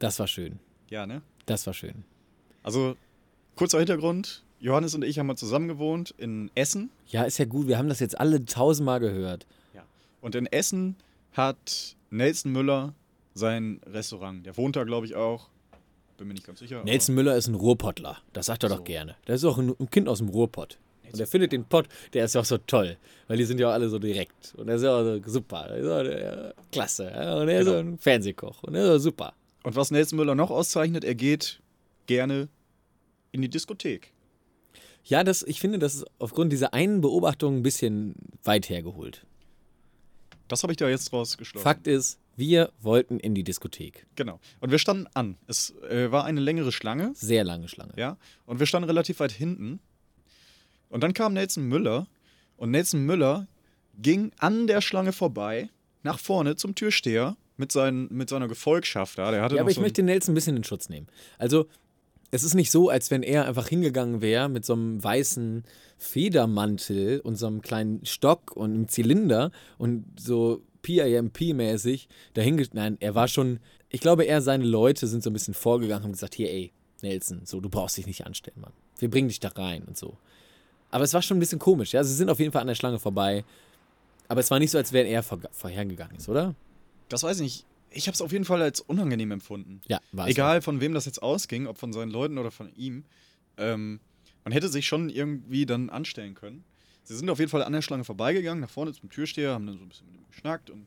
Das 0.00 0.18
war 0.18 0.26
schön. 0.26 0.58
Ja, 0.90 1.06
ne? 1.06 1.22
Das 1.46 1.64
war 1.68 1.72
schön. 1.72 2.02
Also, 2.64 2.96
kurzer 3.54 3.78
Hintergrund. 3.78 4.42
Johannes 4.58 4.96
und 4.96 5.04
ich 5.04 5.20
haben 5.20 5.28
mal 5.28 5.36
zusammen 5.36 5.68
gewohnt 5.68 6.12
in 6.18 6.50
Essen. 6.56 6.90
Ja, 7.06 7.22
ist 7.22 7.38
ja 7.38 7.44
gut. 7.44 7.68
Wir 7.68 7.78
haben 7.78 7.88
das 7.88 8.00
jetzt 8.00 8.18
alle 8.18 8.44
tausendmal 8.44 8.98
gehört. 8.98 9.46
Und 10.20 10.34
in 10.34 10.46
Essen 10.46 10.96
hat 11.32 11.96
Nelson 12.10 12.50
Müller 12.50 12.94
sein 13.34 13.80
Restaurant. 13.86 14.44
Der 14.46 14.56
wohnt 14.56 14.74
da, 14.74 14.82
glaube 14.82 15.06
ich, 15.06 15.14
auch. 15.14 15.48
Bin 16.16 16.26
mir 16.26 16.34
nicht 16.34 16.46
ganz 16.46 16.58
sicher. 16.58 16.82
Nelson 16.82 17.14
Müller 17.14 17.36
ist 17.36 17.46
ein 17.46 17.54
Ruhrpottler. 17.54 18.18
Das 18.32 18.46
sagt 18.46 18.64
er 18.64 18.70
So. 18.70 18.76
doch 18.76 18.84
gerne. 18.84 19.16
Der 19.28 19.36
ist 19.36 19.44
auch 19.44 19.58
ein, 19.58 19.74
ein 19.78 19.90
Kind 19.90 20.08
aus 20.08 20.18
dem 20.18 20.28
Ruhrpott. 20.30 20.78
Und 21.12 21.20
er 21.20 21.26
findet 21.26 21.52
den 21.52 21.64
Pott, 21.64 21.86
der 22.12 22.24
ist 22.24 22.34
ja 22.34 22.40
auch 22.40 22.44
so 22.44 22.58
toll. 22.58 22.96
Weil 23.28 23.36
die 23.36 23.44
sind 23.44 23.60
ja 23.60 23.68
auch 23.68 23.72
alle 23.72 23.88
so 23.88 23.98
direkt. 23.98 24.54
Und 24.56 24.68
er 24.68 24.76
ist 24.76 24.82
ja 24.82 24.96
auch 24.96 25.02
so 25.04 25.20
super. 25.26 25.66
Er 25.70 26.48
äh, 26.50 26.52
klasse. 26.72 27.04
Und 27.06 27.48
er 27.48 27.60
ist 27.60 27.66
Genau. 27.66 27.70
so 27.72 27.76
ein 27.78 27.98
Fernsehkoch. 27.98 28.62
Und 28.62 28.74
er 28.74 28.84
ist 28.84 28.90
auch 28.90 28.98
super. 29.04 29.34
Und 29.62 29.76
was 29.76 29.90
Nelson 29.90 30.18
Müller 30.18 30.34
noch 30.34 30.50
auszeichnet, 30.50 31.04
er 31.04 31.14
geht 31.14 31.60
gerne 32.06 32.48
in 33.32 33.42
die 33.42 33.48
Diskothek. 33.48 34.12
Ja, 35.04 35.22
das, 35.24 35.42
ich 35.42 35.60
finde, 35.60 35.78
das 35.78 35.94
ist 35.96 36.04
aufgrund 36.18 36.52
dieser 36.52 36.72
einen 36.74 37.00
Beobachtung 37.00 37.56
ein 37.58 37.62
bisschen 37.62 38.14
weit 38.42 38.68
hergeholt. 38.70 39.26
Das 40.48 40.62
habe 40.62 40.72
ich 40.72 40.76
da 40.76 40.88
jetzt 40.88 41.12
rausgeschlossen. 41.12 41.62
Fakt 41.62 41.86
ist, 41.86 42.18
wir 42.36 42.70
wollten 42.80 43.18
in 43.18 43.34
die 43.34 43.44
Diskothek. 43.44 44.06
Genau. 44.16 44.40
Und 44.60 44.70
wir 44.70 44.78
standen 44.78 45.06
an. 45.14 45.36
Es 45.46 45.74
äh, 45.88 46.10
war 46.10 46.24
eine 46.24 46.40
längere 46.40 46.72
Schlange, 46.72 47.12
Sehr 47.14 47.44
lange 47.44 47.68
Schlange. 47.68 47.92
ja. 47.96 48.16
Und 48.46 48.60
wir 48.60 48.66
standen 48.66 48.88
relativ 48.88 49.20
weit 49.20 49.32
hinten. 49.32 49.80
Und 50.88 51.02
dann 51.02 51.14
kam 51.14 51.32
Nelson 51.32 51.64
Müller. 51.64 52.06
Und 52.56 52.70
Nelson 52.70 53.04
Müller 53.04 53.48
ging 54.00 54.32
an 54.38 54.66
der 54.66 54.80
Schlange 54.80 55.12
vorbei, 55.12 55.68
nach 56.02 56.18
vorne 56.18 56.56
zum 56.56 56.74
Türsteher 56.74 57.36
mit, 57.56 57.72
seinen, 57.72 58.08
mit 58.12 58.28
seiner 58.28 58.48
Gefolgschaft 58.48 59.18
da. 59.18 59.30
Der 59.30 59.42
hatte 59.42 59.56
Ja, 59.56 59.62
aber 59.62 59.70
ich 59.70 59.76
so 59.76 59.82
möchte 59.82 60.02
Nelson 60.02 60.32
ein 60.32 60.34
bisschen 60.34 60.56
in 60.56 60.64
Schutz 60.64 60.88
nehmen. 60.88 61.06
Also, 61.38 61.66
es 62.30 62.42
ist 62.42 62.54
nicht 62.54 62.72
so, 62.72 62.88
als 62.88 63.12
wenn 63.12 63.22
er 63.22 63.46
einfach 63.46 63.68
hingegangen 63.68 64.20
wäre 64.20 64.48
mit 64.48 64.64
so 64.64 64.72
einem 64.72 65.02
weißen 65.02 65.62
Federmantel 65.98 67.20
und 67.20 67.36
so 67.36 67.46
einem 67.46 67.62
kleinen 67.62 68.04
Stock 68.04 68.56
und 68.56 68.72
einem 68.72 68.88
Zylinder 68.88 69.52
und 69.78 70.04
so 70.18 70.62
PIMP-mäßig 70.82 72.08
dahin. 72.34 72.66
Nein, 72.72 72.96
er 73.00 73.14
war 73.14 73.28
schon. 73.28 73.60
Ich 73.88 74.00
glaube, 74.00 74.24
er, 74.24 74.42
seine 74.42 74.64
Leute 74.64 75.06
sind 75.06 75.22
so 75.22 75.30
ein 75.30 75.32
bisschen 75.32 75.54
vorgegangen 75.54 76.02
und 76.02 76.04
haben 76.06 76.12
gesagt: 76.12 76.34
Hier, 76.34 76.50
ey, 76.50 76.72
Nelson, 77.02 77.42
so, 77.44 77.60
du 77.60 77.68
brauchst 77.68 77.96
dich 77.96 78.06
nicht 78.06 78.26
anstellen, 78.26 78.60
Mann. 78.60 78.72
Wir 78.98 79.10
bringen 79.10 79.28
dich 79.28 79.40
da 79.40 79.48
rein 79.48 79.84
und 79.84 79.96
so. 79.96 80.18
Aber 80.94 81.02
es 81.02 81.12
war 81.12 81.22
schon 81.22 81.38
ein 81.38 81.40
bisschen 81.40 81.58
komisch, 81.58 81.92
ja. 81.92 82.04
Sie 82.04 82.14
sind 82.14 82.30
auf 82.30 82.38
jeden 82.38 82.52
Fall 82.52 82.60
an 82.60 82.68
der 82.68 82.76
Schlange 82.76 83.00
vorbei. 83.00 83.44
Aber 84.28 84.38
es 84.38 84.48
war 84.52 84.60
nicht 84.60 84.70
so, 84.70 84.78
als 84.78 84.92
wäre 84.92 85.08
er 85.08 85.24
vor, 85.24 85.40
vorhergegangen 85.50 86.16
ist, 86.16 86.28
oder? 86.28 86.54
Das 87.08 87.24
weiß 87.24 87.38
ich 87.38 87.42
nicht. 87.42 87.66
Ich 87.90 88.06
habe 88.06 88.14
es 88.14 88.22
auf 88.22 88.30
jeden 88.30 88.44
Fall 88.44 88.62
als 88.62 88.80
unangenehm 88.80 89.32
empfunden. 89.32 89.80
Ja, 89.88 89.98
war 90.12 90.26
es 90.26 90.30
Egal 90.30 90.62
von 90.62 90.80
wem 90.80 90.94
das 90.94 91.06
jetzt 91.06 91.20
ausging, 91.20 91.66
ob 91.66 91.78
von 91.78 91.92
seinen 91.92 92.12
Leuten 92.12 92.38
oder 92.38 92.52
von 92.52 92.72
ihm. 92.76 93.02
Ähm, 93.56 93.98
man 94.44 94.52
hätte 94.52 94.68
sich 94.68 94.86
schon 94.86 95.10
irgendwie 95.10 95.66
dann 95.66 95.90
anstellen 95.90 96.36
können. 96.36 96.62
Sie 97.02 97.16
sind 97.16 97.28
auf 97.28 97.40
jeden 97.40 97.50
Fall 97.50 97.64
an 97.64 97.72
der 97.72 97.82
Schlange 97.82 98.04
vorbeigegangen, 98.04 98.60
nach 98.60 98.70
vorne 98.70 98.92
zum 98.92 99.10
Türsteher, 99.10 99.52
haben 99.52 99.66
dann 99.66 99.78
so 99.78 99.82
ein 99.82 99.88
bisschen 99.88 100.06
mit 100.06 100.14
ihm 100.14 100.26
geschnackt 100.28 100.70
und 100.70 100.86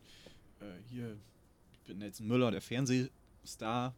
äh, 0.61 0.65
hier, 0.89 1.17
ich 1.73 1.79
bin 1.81 1.97
Nelson 1.97 2.27
Müller, 2.27 2.51
der 2.51 2.61
Fernsehstar, 2.61 3.93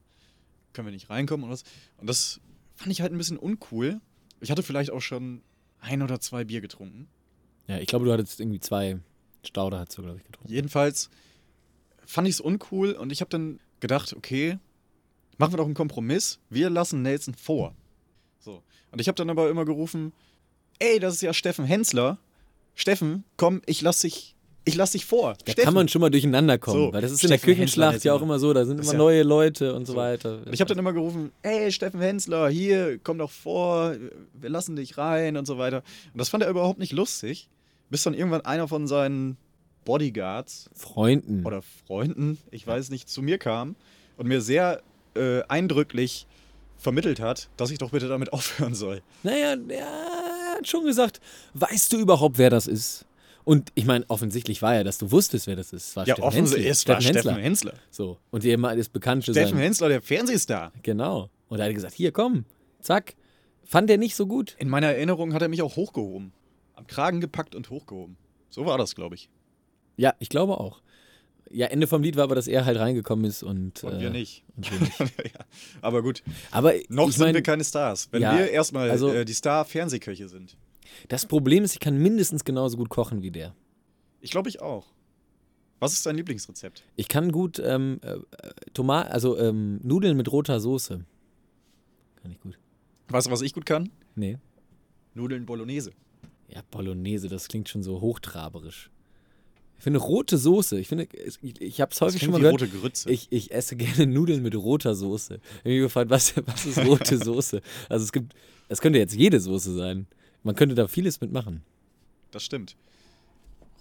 können 0.73 0.87
wir 0.87 0.91
nicht 0.91 1.11
reinkommen 1.11 1.43
und 1.43 1.51
was. 1.51 1.63
Und 1.97 2.07
das 2.07 2.41
fand 2.77 2.91
ich 2.91 3.01
halt 3.01 3.11
ein 3.11 3.19
bisschen 3.19 3.37
uncool. 3.37 4.01
Ich 4.41 4.49
hatte 4.49 4.63
vielleicht 4.63 4.89
auch 4.89 5.01
schon 5.01 5.43
ein 5.81 6.01
oder 6.01 6.19
zwei 6.19 6.43
Bier 6.43 6.61
getrunken. 6.61 7.07
Ja, 7.67 7.77
ich 7.77 7.87
glaube, 7.87 8.05
du 8.05 8.11
hattest 8.11 8.39
irgendwie 8.39 8.59
zwei 8.59 8.99
Stauder, 9.43 9.79
hast 9.79 9.97
du, 9.97 10.01
glaube 10.01 10.17
ich, 10.17 10.23
getrunken. 10.23 10.51
Jedenfalls 10.51 11.09
fand 12.05 12.27
ich 12.27 12.35
es 12.35 12.41
uncool 12.41 12.93
und 12.93 13.11
ich 13.11 13.21
habe 13.21 13.29
dann 13.29 13.59
gedacht, 13.79 14.13
okay, 14.13 14.57
machen 15.37 15.53
wir 15.53 15.57
doch 15.57 15.65
einen 15.65 15.75
Kompromiss. 15.75 16.39
Wir 16.49 16.69
lassen 16.69 17.01
Nelson 17.01 17.33
vor. 17.33 17.75
So. 18.39 18.63
Und 18.91 18.99
ich 18.99 19.07
habe 19.07 19.15
dann 19.15 19.29
aber 19.29 19.49
immer 19.49 19.65
gerufen, 19.65 20.13
ey, 20.79 20.99
das 20.99 21.15
ist 21.15 21.21
ja 21.21 21.33
Steffen 21.33 21.65
Hensler. 21.65 22.17
Steffen, 22.75 23.23
komm, 23.37 23.61
ich 23.65 23.81
lass 23.81 24.01
dich, 24.01 24.35
ich 24.65 24.75
lass 24.75 24.91
dich 24.91 25.05
vor. 25.05 25.33
Da 25.45 25.51
Steffen. 25.53 25.63
kann 25.63 25.73
man 25.73 25.87
schon 25.87 26.01
mal 26.01 26.09
durcheinander 26.11 26.57
kommen, 26.57 26.87
So, 26.87 26.93
weil 26.93 27.01
das 27.01 27.11
ist 27.11 27.23
in 27.23 27.29
der 27.29 27.37
Steffen 27.37 27.53
Küchenschlacht 27.55 27.93
Hensler 27.93 28.11
ja 28.11 28.17
auch 28.17 28.21
immer 28.21 28.37
so, 28.39 28.53
da 28.53 28.65
sind 28.65 28.79
immer 28.79 28.91
ja- 28.91 28.97
neue 28.97 29.23
Leute 29.23 29.73
und 29.73 29.85
so, 29.87 29.93
So. 29.93 29.97
weiter. 29.99 30.39
Und 30.45 30.53
ich 30.53 30.61
habe 30.61 30.69
dann 30.69 30.77
immer 30.77 30.93
gerufen, 30.93 31.31
ey, 31.41 31.71
Steffen 31.71 31.99
Hensler, 32.01 32.49
hier, 32.49 32.99
komm 33.03 33.17
doch 33.17 33.31
vor, 33.31 33.95
wir 34.33 34.49
lassen 34.49 34.75
dich 34.75 34.97
rein 34.97 35.37
und 35.37 35.45
so 35.47 35.57
weiter. 35.57 35.77
Und 36.13 36.19
das 36.19 36.29
fand 36.29 36.43
er 36.43 36.49
überhaupt 36.49 36.77
nicht 36.79 36.91
lustig, 36.93 37.49
bis 37.89 38.03
dann 38.03 38.13
irgendwann 38.13 38.41
einer 38.41 38.67
von 38.67 38.85
seinen 38.87 39.37
Bodyguards 39.85 40.69
Freunden. 40.75 41.45
oder 41.45 41.61
Freunden, 41.87 42.37
ich 42.51 42.67
weiß 42.67 42.89
nicht, 42.91 43.09
zu 43.09 43.21
mir 43.23 43.37
kam 43.39 43.75
und 44.17 44.27
mir 44.27 44.41
sehr 44.41 44.81
äh, 45.15 45.41
eindrücklich 45.47 46.27
vermittelt 46.77 47.19
hat, 47.19 47.49
dass 47.57 47.71
ich 47.71 47.79
doch 47.79 47.91
bitte 47.91 48.07
damit 48.07 48.31
aufhören 48.33 48.75
soll. 48.75 49.01
Naja, 49.23 49.55
er 49.69 50.57
hat 50.57 50.67
schon 50.67 50.85
gesagt, 50.85 51.19
weißt 51.55 51.91
du 51.93 51.97
überhaupt, 51.97 52.37
wer 52.37 52.49
das 52.51 52.67
ist? 52.67 53.05
Und 53.43 53.71
ich 53.75 53.85
meine, 53.85 54.05
offensichtlich 54.09 54.61
war 54.61 54.75
ja, 54.75 54.83
dass 54.83 54.97
du 54.97 55.11
wusstest, 55.11 55.47
wer 55.47 55.55
das 55.55 55.73
ist. 55.73 55.89
Es 55.89 55.95
war 55.95 56.07
Ja, 56.07 56.19
offensichtlich, 56.19 56.67
es 56.67 56.87
war 56.87 57.01
Steffen 57.01 57.21
Steffen 57.21 57.41
Hensler. 57.41 57.73
So. 57.89 58.17
Und 58.31 58.43
jemand 58.43 58.79
ist 58.79 58.89
bekannt 58.93 59.25
für 59.25 59.31
Steffen 59.31 59.53
sein. 59.55 59.63
Hensler, 59.63 59.89
der 59.89 60.01
Fernsehstar. 60.01 60.71
Genau. 60.83 61.29
Und 61.47 61.59
er 61.59 61.65
hat 61.67 61.73
gesagt, 61.73 61.93
hier, 61.95 62.11
komm, 62.11 62.45
zack. 62.81 63.15
Fand 63.63 63.89
er 63.89 63.97
nicht 63.97 64.15
so 64.15 64.25
gut. 64.27 64.55
In 64.59 64.69
meiner 64.69 64.87
Erinnerung 64.87 65.33
hat 65.33 65.41
er 65.41 65.47
mich 65.47 65.61
auch 65.61 65.75
hochgehoben. 65.75 66.31
Am 66.75 66.87
Kragen 66.87 67.21
gepackt 67.21 67.55
und 67.55 67.69
hochgehoben. 67.69 68.17
So 68.49 68.65
war 68.65 68.77
das, 68.77 68.95
glaube 68.95 69.15
ich. 69.15 69.29
Ja, 69.97 70.13
ich 70.19 70.29
glaube 70.29 70.59
auch. 70.59 70.81
Ja, 71.51 71.67
Ende 71.67 71.87
vom 71.87 72.03
Lied 72.03 72.15
war 72.15 72.23
aber, 72.25 72.35
dass 72.35 72.47
er 72.47 72.65
halt 72.65 72.77
reingekommen 72.77 73.25
ist 73.25 73.41
und. 73.43 73.83
Und 73.83 73.93
äh, 73.95 73.99
wir 74.01 74.09
nicht. 74.11 74.43
Und 74.55 74.71
wir 74.71 74.79
nicht. 74.79 74.99
ja. 75.33 75.45
Aber 75.81 76.03
gut, 76.03 76.23
Aber 76.51 76.73
noch 76.89 77.09
ich 77.09 77.15
sind 77.15 77.25
mein, 77.25 77.33
wir 77.35 77.41
keine 77.43 77.63
Stars. 77.63 78.07
Wenn 78.11 78.21
Ja, 78.21 78.37
wir 78.37 78.49
erstmal 78.51 78.89
also- 78.89 79.11
äh, 79.11 79.25
die 79.25 79.33
Star-Fernsehköche 79.33 80.29
sind. 80.29 80.55
Das 81.07 81.25
Problem 81.25 81.63
ist, 81.63 81.73
ich 81.73 81.79
kann 81.79 81.97
mindestens 81.97 82.43
genauso 82.43 82.77
gut 82.77 82.89
kochen 82.89 83.21
wie 83.21 83.31
der. 83.31 83.55
Ich 84.21 84.31
glaube, 84.31 84.49
ich 84.49 84.61
auch. 84.61 84.87
Was 85.79 85.93
ist 85.93 86.05
dein 86.05 86.17
Lieblingsrezept? 86.17 86.83
Ich 86.97 87.07
kann 87.07 87.31
gut 87.31 87.61
ähm, 87.63 87.99
äh, 88.01 88.17
Tomat, 88.73 89.09
also 89.11 89.37
ähm, 89.37 89.79
Nudeln 89.81 90.17
mit 90.17 90.29
roter 90.31 90.59
Soße. 90.59 91.05
Kann 92.21 92.31
ich 92.31 92.39
gut. 92.41 92.59
Weißt 93.07 93.27
du, 93.27 93.31
was 93.31 93.41
ich 93.41 93.53
gut 93.53 93.65
kann? 93.65 93.89
Nee. 94.15 94.37
Nudeln 95.13 95.45
Bolognese. 95.45 95.91
Ja, 96.49 96.61
Bolognese, 96.69 97.29
das 97.29 97.47
klingt 97.47 97.69
schon 97.69 97.83
so 97.83 98.01
hochtraberisch. 98.01 98.89
Ich 99.77 99.83
finde 99.83 99.99
rote 99.99 100.37
Soße, 100.37 100.77
ich 100.77 100.89
finde, 100.89 101.07
ich, 101.41 101.61
ich 101.61 101.79
habe 101.79 101.93
es 101.93 102.01
häufig 102.01 102.21
schon 102.21 102.31
mal 102.31 102.39
gehört. 102.39 102.55
rote 102.55 102.67
Grütze. 102.67 103.09
Ich, 103.09 103.27
ich 103.31 103.51
esse 103.51 103.77
gerne 103.77 104.07
Nudeln 104.07 104.43
mit 104.43 104.53
roter 104.53 104.93
Soße. 104.93 105.35
Ich 105.35 105.59
habe 105.59 105.69
mich 105.69 105.81
gefragt, 105.83 106.09
was, 106.09 106.35
was 106.45 106.65
ist 106.65 106.79
rote 106.79 107.17
Soße? 107.23 107.61
Also 107.87 108.03
es 108.03 108.11
gibt, 108.11 108.33
es 108.67 108.81
könnte 108.81 108.99
jetzt 108.99 109.15
jede 109.15 109.39
Soße 109.39 109.73
sein. 109.73 110.07
Man 110.43 110.55
könnte 110.55 110.75
da 110.75 110.87
vieles 110.87 111.19
mitmachen. 111.21 111.63
Das 112.31 112.43
stimmt. 112.43 112.75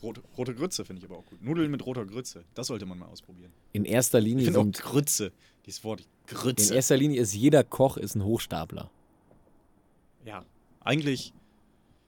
Rote, 0.02 0.22
rote 0.36 0.54
Grütze 0.54 0.84
finde 0.84 1.00
ich 1.02 1.11
aber 1.11 1.18
auch 1.18 1.26
gut. 1.26 1.42
Nudeln 1.42 1.70
mit 1.70 1.84
roter 1.84 2.04
Grütze. 2.06 2.44
Das 2.54 2.68
sollte 2.68 2.86
man 2.86 2.98
mal 2.98 3.06
ausprobieren. 3.06 3.52
In 3.72 3.84
erster 3.84 4.18
Ich 4.20 4.24
Linie 4.26 4.48
auch 4.50 4.62
sind, 4.62 4.78
Grütze. 4.80 5.32
Dieses 5.66 5.82
Wort. 5.84 6.00
in 6.00 6.36
Grütze. 6.36 6.74
erster 6.74 6.96
Linie 6.96 7.20
ist 7.20 7.34
jeder 7.34 7.64
Koch 7.64 7.96
ist 7.96 8.14
ein 8.14 8.24
Hochstapler. 8.24 8.90
ja. 10.24 10.44
Eigentlich. 10.80 11.34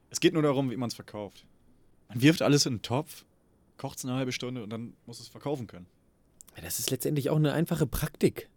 Es 0.09 0.21
geht 0.21 0.33
nur 0.33 0.43
darum, 0.43 0.71
wie 0.71 0.77
man 0.77 0.89
es 0.89 0.95
verkauft. 0.95 1.45
Man 2.09 2.23
wirft 2.23 2.41
alles 2.41 2.65
in 2.65 2.75
einen 2.75 2.83
Topf, 2.83 3.25
kocht 3.77 3.99
es 3.99 4.05
eine 4.07 4.15
halbe 4.15 4.33
Stunde 4.33 4.63
und 4.63 4.71
dann 4.71 4.95
muss 5.07 5.21
es 5.21 5.29
verkaufen 5.29 5.67
können. 5.67 5.87
Ja, 6.57 6.63
Das 6.63 6.79
ist 6.79 6.91
letztendlich 6.91 7.29
auch 7.29 7.37
eine 7.37 7.53
einfache 7.53 7.87
Praktik, 7.87 8.49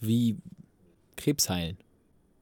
wie 0.00 0.36
Krebs 1.16 1.48
heilen. 1.48 1.76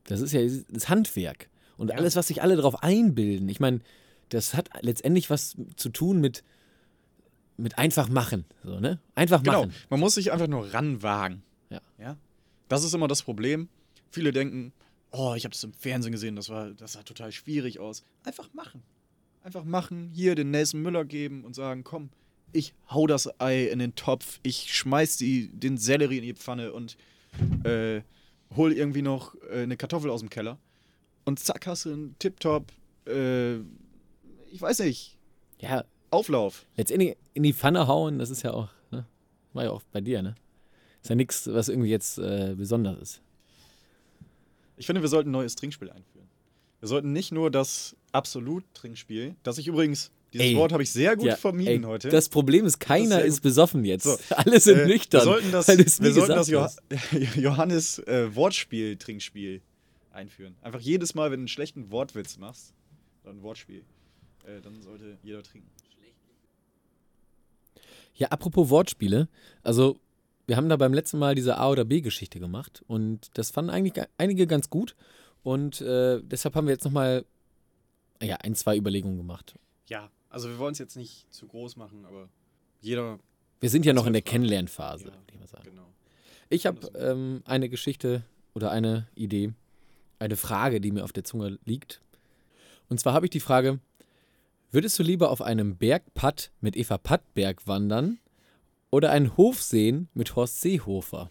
Das 0.04 0.20
ist 0.22 0.32
ja 0.32 0.40
das 0.70 0.88
Handwerk. 0.88 1.50
Und 1.78 1.92
alles, 1.92 2.14
was 2.16 2.26
sich 2.26 2.42
alle 2.42 2.56
darauf 2.56 2.82
einbilden. 2.82 3.48
Ich 3.48 3.60
meine, 3.60 3.80
das 4.28 4.52
hat 4.52 4.68
letztendlich 4.82 5.30
was 5.30 5.56
zu 5.76 5.88
tun 5.88 6.20
mit 6.20 6.44
mit 7.56 7.76
einfach 7.76 8.08
machen. 8.08 8.44
So, 8.62 8.78
ne? 8.78 9.00
Einfach 9.14 9.42
Genau, 9.42 9.62
machen. 9.66 9.74
man 9.90 10.00
muss 10.00 10.14
sich 10.14 10.30
einfach 10.32 10.46
nur 10.46 10.72
ranwagen. 10.72 11.42
Ja. 11.70 11.80
ja? 11.98 12.16
Das 12.68 12.84
ist 12.84 12.94
immer 12.94 13.08
das 13.08 13.22
Problem. 13.22 13.68
Viele 14.10 14.30
denken, 14.30 14.72
oh, 15.10 15.34
ich 15.36 15.44
habe 15.44 15.52
das 15.52 15.64
im 15.64 15.72
Fernsehen 15.72 16.12
gesehen, 16.12 16.36
das, 16.36 16.48
war, 16.48 16.70
das 16.70 16.92
sah 16.92 17.02
total 17.02 17.32
schwierig 17.32 17.80
aus. 17.80 18.04
Einfach 18.24 18.52
machen. 18.54 18.82
Einfach 19.42 19.64
machen, 19.64 20.10
hier 20.12 20.34
den 20.34 20.50
Nelson 20.50 20.82
Müller 20.82 21.04
geben 21.04 21.44
und 21.44 21.54
sagen, 21.54 21.82
komm, 21.84 22.10
ich 22.52 22.74
hau 22.90 23.06
das 23.06 23.40
Ei 23.40 23.64
in 23.64 23.78
den 23.78 23.94
Topf, 23.94 24.40
ich 24.42 24.72
schmeiß 24.74 25.16
die, 25.16 25.48
den 25.48 25.78
Sellerie 25.78 26.18
in 26.18 26.22
die 26.22 26.34
Pfanne 26.34 26.72
und 26.72 26.96
äh, 27.64 28.02
hol 28.54 28.72
irgendwie 28.72 29.02
noch 29.02 29.34
äh, 29.50 29.62
eine 29.62 29.76
Kartoffel 29.76 30.10
aus 30.10 30.20
dem 30.20 30.30
Keller. 30.30 30.58
Und 31.28 31.38
zack, 31.38 31.66
hast 31.66 31.84
du 31.84 31.92
einen 31.92 32.16
Tip-Top, 32.18 32.72
äh, 33.06 33.56
ich 34.50 34.60
weiß 34.60 34.78
nicht, 34.78 35.18
Ja, 35.60 35.84
Auflauf. 36.10 36.64
letztendlich 36.74 37.18
in 37.34 37.42
die 37.42 37.52
Pfanne 37.52 37.86
hauen, 37.86 38.18
das 38.18 38.30
ist 38.30 38.42
ja 38.42 38.54
auch, 38.54 38.70
ne? 38.90 39.04
War 39.52 39.64
ja 39.64 39.70
auch 39.72 39.82
bei 39.92 40.00
dir, 40.00 40.22
ne? 40.22 40.34
Ist 41.02 41.10
ja 41.10 41.14
nichts, 41.16 41.46
was 41.52 41.68
irgendwie 41.68 41.90
jetzt 41.90 42.16
äh, 42.16 42.54
besonders 42.56 42.98
ist. 42.98 43.20
Ich 44.78 44.86
finde, 44.86 45.02
wir 45.02 45.08
sollten 45.10 45.28
ein 45.28 45.32
neues 45.32 45.54
Trinkspiel 45.54 45.90
einführen. 45.90 46.28
Wir 46.80 46.88
sollten 46.88 47.12
nicht 47.12 47.30
nur 47.30 47.50
das 47.50 47.94
Absolut-Trinkspiel, 48.12 49.36
das 49.42 49.58
ich 49.58 49.68
übrigens, 49.68 50.10
dieses 50.32 50.46
Ey. 50.46 50.56
Wort 50.56 50.72
habe 50.72 50.82
ich 50.82 50.90
sehr 50.90 51.14
gut 51.16 51.26
Ja, 51.26 51.36
vermieden 51.36 51.82
ey, 51.84 51.88
heute. 51.88 52.08
Das 52.08 52.30
Problem 52.30 52.64
ist, 52.64 52.78
keiner 52.80 53.20
ist, 53.20 53.36
gut. 53.36 53.42
besoffen 53.42 53.84
jetzt. 53.84 54.04
So, 54.04 54.16
Alle 54.34 54.58
sind 54.60 54.78
Äh, 54.78 54.86
nüchtern. 54.86 55.20
Wir 55.20 55.24
sollten 55.24 55.52
das, 55.52 55.68
wir 55.68 56.12
sollten 56.14 56.34
das 56.34 56.46
gesagt 56.46 56.48
Joha 56.48 56.64
hast. 56.64 57.36
Johannes 57.36 57.98
äh, 58.00 58.34
Wortspiel-Trinkspiel 58.34 59.60
einführen. 60.18 60.56
Einfach 60.62 60.80
jedes 60.80 61.14
Mal, 61.14 61.30
wenn 61.30 61.38
du 61.40 61.42
einen 61.42 61.48
schlechten 61.48 61.90
Wortwitz 61.90 62.36
machst, 62.36 62.74
oder 63.22 63.32
ein 63.32 63.42
Wortspiel, 63.42 63.84
äh, 64.44 64.60
dann 64.60 64.82
sollte 64.82 65.16
jeder 65.22 65.42
trinken. 65.42 65.70
Ja, 68.14 68.28
apropos 68.28 68.68
Wortspiele. 68.68 69.28
Also, 69.62 69.98
wir 70.46 70.56
haben 70.56 70.68
da 70.68 70.76
beim 70.76 70.92
letzten 70.92 71.18
Mal 71.18 71.34
diese 71.34 71.56
A- 71.58 71.70
oder 71.70 71.84
B-Geschichte 71.84 72.40
gemacht 72.40 72.82
und 72.88 73.30
das 73.34 73.50
fanden 73.50 73.70
eigentlich 73.70 74.04
einige 74.16 74.46
ganz 74.46 74.70
gut. 74.70 74.96
Und 75.44 75.80
äh, 75.80 76.20
deshalb 76.22 76.54
haben 76.56 76.66
wir 76.66 76.72
jetzt 76.74 76.84
nochmal 76.84 77.24
ja, 78.20 78.36
ein, 78.36 78.54
zwei 78.56 78.76
Überlegungen 78.76 79.16
gemacht. 79.18 79.54
Ja, 79.88 80.10
also 80.30 80.48
wir 80.48 80.58
wollen 80.58 80.72
es 80.72 80.78
jetzt 80.78 80.96
nicht 80.96 81.32
zu 81.32 81.46
groß 81.46 81.76
machen, 81.76 82.04
aber 82.06 82.28
jeder, 82.80 83.18
Wir 83.60 83.70
sind 83.70 83.86
ja 83.86 83.92
noch 83.92 84.06
in 84.06 84.12
der. 84.14 84.22
Kennenlernphase, 84.22 85.04
Ja. 85.04 85.12
würde 85.12 85.22
ich 85.32 85.38
mal 85.38 85.46
sagen. 85.48 85.64
genau. 85.70 85.86
Ich 86.48 86.66
habe 86.66 86.88
ähm, 86.96 87.42
eine 87.44 87.68
Geschichte 87.68 88.24
oder 88.54 88.70
eine 88.72 89.06
Idee, 89.14 89.52
eine 90.18 90.36
Frage, 90.36 90.80
die 90.80 90.90
mir 90.90 91.04
auf 91.04 91.12
der 91.12 91.24
Zunge 91.24 91.58
liegt. 91.64 92.00
Und 92.88 93.00
zwar 93.00 93.12
habe 93.12 93.26
ich 93.26 93.30
die 93.30 93.40
Frage: 93.40 93.80
Würdest 94.70 94.98
du 94.98 95.02
lieber 95.02 95.30
auf 95.30 95.42
einem 95.42 95.76
Bergpatt 95.76 96.50
mit 96.60 96.76
Eva 96.76 96.98
Pattberg 96.98 97.66
wandern 97.66 98.18
oder 98.90 99.10
einen 99.10 99.36
Hof 99.36 99.62
sehen 99.62 100.08
mit 100.14 100.36
Horst 100.36 100.60
Seehofer? 100.60 101.30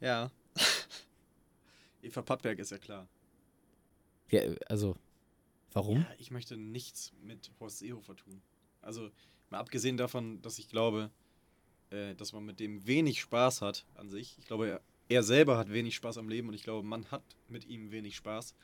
Ja. 0.00 0.30
Eva 2.02 2.22
Pattberg 2.22 2.58
ist 2.58 2.70
ja 2.70 2.78
klar. 2.78 3.08
Ja, 4.30 4.42
also, 4.68 4.96
warum? 5.72 5.98
Ja, 5.98 6.08
ich 6.18 6.30
möchte 6.30 6.56
nichts 6.56 7.12
mit 7.22 7.50
Horst 7.60 7.78
Seehofer 7.78 8.16
tun. 8.16 8.42
Also, 8.82 9.10
mal 9.50 9.58
abgesehen 9.58 9.96
davon, 9.96 10.42
dass 10.42 10.58
ich 10.58 10.68
glaube, 10.68 11.10
äh, 11.94 12.14
dass 12.14 12.32
man 12.32 12.44
mit 12.44 12.60
dem 12.60 12.86
wenig 12.86 13.20
Spaß 13.20 13.62
hat 13.62 13.84
an 13.94 14.08
sich. 14.08 14.36
Ich 14.38 14.46
glaube, 14.46 14.68
er, 14.68 14.80
er 15.08 15.22
selber 15.22 15.56
hat 15.56 15.72
wenig 15.72 15.94
Spaß 15.94 16.18
am 16.18 16.28
Leben 16.28 16.48
und 16.48 16.54
ich 16.54 16.64
glaube, 16.64 16.86
man 16.86 17.10
hat 17.10 17.22
mit 17.48 17.66
ihm 17.66 17.90
wenig 17.90 18.16
Spaß. 18.16 18.54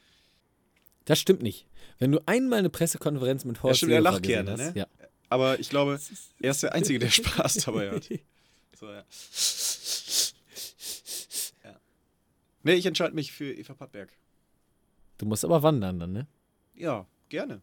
Das 1.05 1.19
stimmt 1.19 1.43
nicht. 1.43 1.67
Wenn 1.99 2.13
du 2.13 2.21
einmal 2.27 2.59
eine 2.59 2.71
Pressekonferenz 2.71 3.45
mit 3.45 3.63
Horst 3.63 3.79
stimmt, 3.79 3.93
er 3.93 4.03
Seehofer 4.03 4.13
lacht 4.13 4.23
gesehen 4.23 4.47
gerne, 4.47 4.65
hast, 4.65 4.75
ne? 4.75 4.81
ja. 4.81 4.87
Aber 5.29 5.61
ich 5.61 5.71
glaube, 5.71 6.01
er 6.41 6.51
ist 6.51 6.63
der 6.63 6.73
Einzige, 6.73 6.99
der 6.99 7.11
Spaß 7.11 7.55
dabei 7.65 7.91
hat. 7.93 8.09
So, 8.77 8.87
ja. 8.87 9.05
ja. 11.65 11.81
Nee, 12.65 12.75
ich 12.75 12.87
entscheide 12.87 13.15
mich 13.15 13.33
für 13.33 13.53
Eva 13.53 13.75
Pattberg. 13.75 14.11
Du 15.19 15.27
musst 15.27 15.45
aber 15.45 15.63
wandern 15.63 16.01
dann, 16.01 16.13
ne? 16.13 16.27
Ja, 16.75 17.07
gerne. 17.29 17.61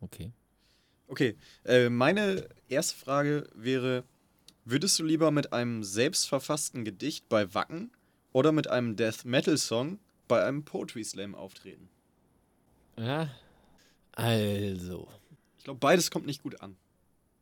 Okay. 0.00 0.30
Okay, 1.06 1.36
äh, 1.64 1.88
meine 1.88 2.48
erste 2.68 2.96
Frage 2.96 3.48
wäre: 3.54 4.04
Würdest 4.64 4.98
du 4.98 5.04
lieber 5.04 5.30
mit 5.30 5.52
einem 5.52 5.84
selbstverfassten 5.84 6.84
Gedicht 6.84 7.28
bei 7.28 7.52
Wacken 7.54 7.90
oder 8.32 8.50
mit 8.50 8.68
einem 8.68 8.96
Death 8.96 9.24
Metal 9.24 9.58
Song 9.58 9.98
bei 10.26 10.42
einem 10.44 10.64
Poetry 10.64 11.04
Slam 11.04 11.34
auftreten? 11.34 11.88
Ja. 12.98 13.30
Also, 14.12 15.08
Ich 15.58 15.64
glaube, 15.64 15.80
beides 15.80 16.10
kommt 16.10 16.26
nicht 16.26 16.42
gut 16.42 16.60
an. 16.60 16.76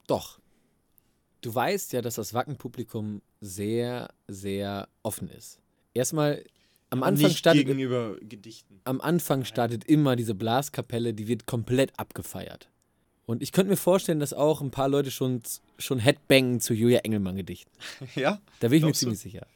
Doch. 0.07 0.41
Du 1.43 1.55
weißt 1.55 1.93
ja, 1.93 2.03
dass 2.03 2.15
das 2.15 2.35
Wacken-Publikum 2.35 3.21
sehr, 3.41 4.13
sehr 4.27 4.89
offen 5.03 5.29
ist. 5.29 5.61
Erstmal, 5.95 6.45
am 6.91 7.03
Anfang 7.03 7.29
nicht 7.29 7.39
startet, 7.39 7.67
gegenüber 7.67 8.17
Gedichten. 8.21 8.81
am 8.85 9.01
Anfang 9.01 9.45
startet 9.45 9.85
immer 9.85 10.17
diese 10.17 10.35
Blaskapelle, 10.35 11.15
die 11.15 11.29
wird 11.29 11.47
komplett 11.47 11.99
abgefeiert. 11.99 12.69
Und 13.27 13.43
ich 13.43 13.53
könnte 13.53 13.71
mir 13.71 13.77
vorstellen, 13.77 14.21
dass 14.21 14.33
auch 14.33 14.61
ein 14.61 14.71
paar 14.71 14.89
Leute 14.89 15.11
schon, 15.11 15.43
schon 15.79 15.99
Headbangen 15.99 16.61
zu 16.61 16.75
Julia 16.75 17.01
Engelmann 17.01 17.37
gedichten. 17.37 17.71
ja? 18.15 18.41
Da 18.61 18.69
bin 18.69 18.79
ich 18.79 18.83
mir 18.83 18.89
Glaubst 18.89 19.03
du? 19.03 19.07
ziemlich 19.07 19.21
sicher. 19.21 19.47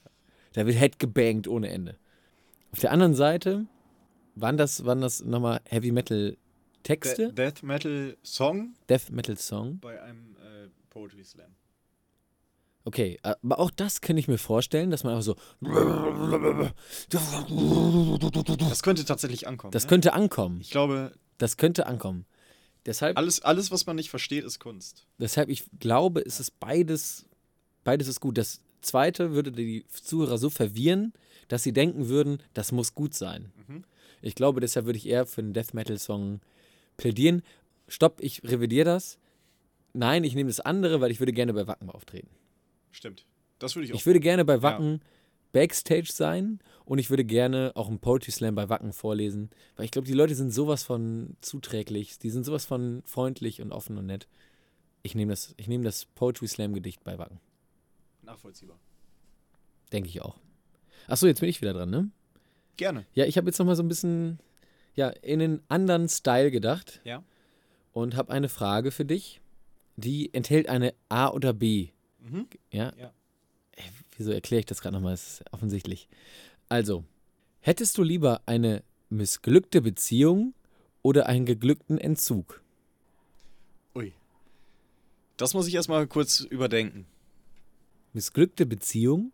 Da 0.52 0.66
wird 0.66 0.78
Headgebangt 0.78 1.48
ohne 1.48 1.68
Ende. 1.68 1.96
Auf 2.72 2.80
der 2.80 2.92
anderen 2.92 3.14
Seite 3.14 3.66
waren 4.34 4.56
das, 4.56 4.84
waren 4.84 5.00
das 5.00 5.22
nochmal 5.24 5.60
Heavy 5.64 5.92
Metal 5.92 6.36
Texte, 6.82 7.32
De 7.32 7.50
Death 7.50 7.62
Metal 7.64 8.16
Song 8.22 8.74
Death 8.88 9.10
Metal 9.10 9.36
Song. 9.36 9.80
bei 9.80 10.00
einem 10.00 10.36
äh, 10.36 10.68
Poetry 10.88 11.24
Slam. 11.24 11.50
Okay, 12.84 13.18
aber 13.22 13.58
auch 13.58 13.72
das 13.72 14.00
kann 14.00 14.16
ich 14.16 14.28
mir 14.28 14.38
vorstellen, 14.38 14.92
dass 14.92 15.02
man 15.02 15.14
einfach 15.14 15.24
so. 15.24 15.34
Das 18.68 18.82
könnte 18.84 19.04
tatsächlich 19.04 19.48
ankommen. 19.48 19.72
Das 19.72 19.84
ne? 19.84 19.88
könnte 19.88 20.12
ankommen. 20.12 20.60
Ich 20.60 20.70
glaube, 20.70 21.12
Das 21.38 21.56
könnte 21.56 21.86
ankommen. 21.86 22.26
Deshalb, 22.86 23.18
alles, 23.18 23.40
alles, 23.42 23.70
was 23.70 23.84
man 23.84 23.96
nicht 23.96 24.10
versteht, 24.10 24.44
ist 24.44 24.60
Kunst. 24.60 25.06
deshalb 25.18 25.48
ich 25.48 25.64
glaube, 25.80 26.20
es 26.24 26.38
ist 26.38 26.58
beides, 26.60 27.26
beides 27.82 28.06
ist 28.06 28.20
gut. 28.20 28.38
Das 28.38 28.60
zweite 28.80 29.32
würde 29.32 29.50
die 29.50 29.84
Zuhörer 29.88 30.38
so 30.38 30.50
verwirren, 30.50 31.12
dass 31.48 31.64
sie 31.64 31.72
denken 31.72 32.08
würden, 32.08 32.38
das 32.54 32.72
muss 32.72 32.94
gut 32.94 33.14
sein. 33.14 33.52
Mhm. 33.66 33.84
Ich 34.22 34.34
glaube, 34.34 34.60
deshalb 34.60 34.86
würde 34.86 34.98
ich 34.98 35.06
eher 35.06 35.26
für 35.26 35.40
einen 35.40 35.52
Death 35.52 35.74
Metal 35.74 35.98
Song 35.98 36.40
plädieren. 36.96 37.42
Stopp, 37.88 38.20
ich 38.20 38.42
revidiere 38.44 38.84
das. 38.84 39.18
Nein, 39.92 40.24
ich 40.24 40.34
nehme 40.34 40.48
das 40.48 40.60
andere, 40.60 41.00
weil 41.00 41.10
ich 41.10 41.20
würde 41.20 41.32
gerne 41.32 41.54
bei 41.54 41.66
Wacken 41.66 41.90
auftreten. 41.90 42.28
Stimmt. 42.92 43.26
Das 43.58 43.74
würde 43.74 43.86
ich 43.86 43.92
auch. 43.92 43.96
Ich 43.96 44.06
würde 44.06 44.20
gerne 44.20 44.44
bei 44.44 44.62
Wacken 44.62 45.00
Backstage 45.52 46.10
sein 46.12 46.60
und 46.86 46.98
ich 46.98 47.10
würde 47.10 47.24
gerne 47.24 47.72
auch 47.74 47.88
einen 47.88 47.98
Poetry 47.98 48.30
Slam 48.32 48.54
bei 48.54 48.68
Wacken 48.70 48.92
vorlesen, 48.94 49.50
weil 49.76 49.84
ich 49.84 49.90
glaube, 49.90 50.06
die 50.08 50.14
Leute 50.14 50.34
sind 50.34 50.50
sowas 50.52 50.82
von 50.82 51.36
zuträglich, 51.42 52.18
die 52.18 52.30
sind 52.30 52.44
sowas 52.44 52.64
von 52.64 53.02
freundlich 53.04 53.60
und 53.60 53.72
offen 53.72 53.98
und 53.98 54.06
nett. 54.06 54.26
Ich 55.02 55.14
nehme 55.14 55.32
das, 55.32 55.52
ich 55.58 55.68
nehme 55.68 55.84
das 55.84 56.06
Poetry 56.06 56.48
Slam 56.48 56.72
Gedicht 56.72 57.04
bei 57.04 57.18
Wacken, 57.18 57.38
Nachvollziehbar. 58.22 58.78
denke 59.92 60.08
ich 60.08 60.22
auch. 60.22 60.38
Achso, 61.06 61.26
jetzt 61.26 61.40
bin 61.40 61.48
ich 61.48 61.60
wieder 61.60 61.74
dran, 61.74 61.90
ne? 61.90 62.10
Gerne. 62.76 63.06
Ja, 63.14 63.24
ich 63.26 63.36
habe 63.36 63.46
jetzt 63.48 63.58
nochmal 63.58 63.76
so 63.76 63.82
ein 63.82 63.88
bisschen 63.88 64.38
ja, 64.94 65.08
in 65.10 65.40
einen 65.42 65.62
anderen 65.68 66.08
Style 66.08 66.50
gedacht 66.50 67.00
Ja. 67.04 67.22
und 67.92 68.16
habe 68.16 68.32
eine 68.32 68.48
Frage 68.48 68.90
für 68.90 69.04
dich, 69.04 69.40
die 69.96 70.32
enthält 70.34 70.68
eine 70.68 70.94
A 71.08 71.28
oder 71.30 71.52
B. 71.52 71.88
Mhm. 72.20 72.46
Ja? 72.70 72.92
Ja. 72.98 73.12
Ey, 73.72 73.84
wieso 74.16 74.30
erkläre 74.32 74.60
ich 74.60 74.66
das 74.66 74.80
gerade 74.80 74.94
nochmal? 74.94 75.12
Das 75.12 75.40
ist 75.40 75.44
offensichtlich. 75.52 76.08
Also, 76.68 77.04
hättest 77.60 77.96
du 77.96 78.02
lieber 78.02 78.42
eine 78.46 78.82
missglückte 79.08 79.80
Beziehung 79.80 80.54
oder 81.02 81.26
einen 81.26 81.46
geglückten 81.46 81.98
Entzug? 81.98 82.62
Ui. 83.94 84.12
Das 85.36 85.54
muss 85.54 85.68
ich 85.68 85.74
erstmal 85.74 86.06
kurz 86.06 86.40
überdenken. 86.40 87.06
Missglückte 88.12 88.66
Beziehung 88.66 89.32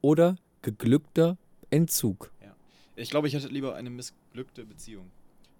oder 0.00 0.36
geglückter 0.62 1.36
Entzug? 1.68 2.30
Ich 2.96 3.10
glaube, 3.10 3.28
ich 3.28 3.34
hätte 3.34 3.48
lieber 3.48 3.74
eine 3.74 3.90
missglückte 3.90 4.64
Beziehung. 4.64 5.10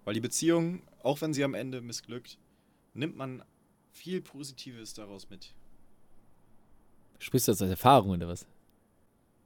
Weil 0.05 0.13
die 0.13 0.19
Beziehung, 0.21 0.81
auch 1.03 1.21
wenn 1.21 1.33
sie 1.33 1.43
am 1.43 1.53
Ende 1.53 1.81
missglückt, 1.81 2.37
nimmt 2.93 3.15
man 3.15 3.43
viel 3.91 4.21
Positives 4.21 4.93
daraus 4.93 5.29
mit. 5.29 5.53
Sprichst 7.19 7.47
du 7.47 7.51
das 7.51 7.61
aus 7.61 7.69
Erfahrung 7.69 8.11
oder 8.11 8.27
was? 8.27 8.47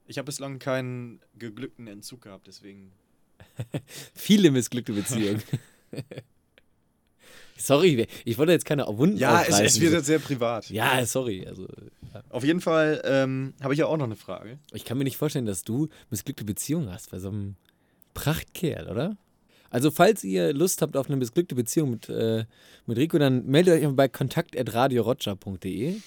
Ich 0.06 0.18
habe 0.18 0.26
bislang 0.26 0.58
keinen 0.58 1.20
geglückten 1.38 1.86
Entzug 1.86 2.22
gehabt, 2.22 2.46
deswegen. 2.46 2.92
Viele 4.14 4.50
missglückte 4.50 4.92
Beziehungen. 4.92 5.42
sorry, 7.56 8.06
ich 8.24 8.38
wollte 8.38 8.52
jetzt 8.52 8.64
keine 8.64 8.86
Wunden 8.86 9.22
aufreißen. 9.22 9.82
jetzt 9.82 10.06
sehr 10.06 10.18
privat. 10.18 10.70
Ja, 10.70 11.04
sorry. 11.06 11.46
Also, 11.46 11.66
ja. 12.14 12.22
Auf 12.30 12.44
jeden 12.44 12.60
Fall 12.60 13.02
ähm, 13.04 13.54
habe 13.62 13.74
ich 13.74 13.80
ja 13.80 13.86
auch 13.86 13.96
noch 13.96 14.04
eine 14.04 14.16
Frage. 14.16 14.58
ich 14.72 14.84
kann 14.84 14.98
mir 14.98 15.04
nicht 15.04 15.16
vorstellen, 15.16 15.46
dass 15.46 15.62
du 15.62 15.88
missglückte 16.10 16.44
Beziehungen 16.44 16.92
hast 16.92 17.10
bei 17.10 17.18
so 17.18 17.28
einem 17.28 17.56
Prachtkerl, 18.14 18.88
oder? 18.88 19.16
Also, 19.70 19.90
falls 19.90 20.22
ihr 20.24 20.54
Lust 20.54 20.80
habt 20.80 20.96
auf 20.96 21.08
eine 21.08 21.16
missglückte 21.16 21.54
Beziehung 21.54 21.90
mit, 21.90 22.08
äh, 22.08 22.44
mit 22.86 22.96
Rico, 22.96 23.18
dann 23.18 23.46
meldet 23.46 23.74
euch 23.74 23.82
einfach 23.82 23.96
bei 23.96 24.08
kontakt.radioroger.de. 24.08 25.96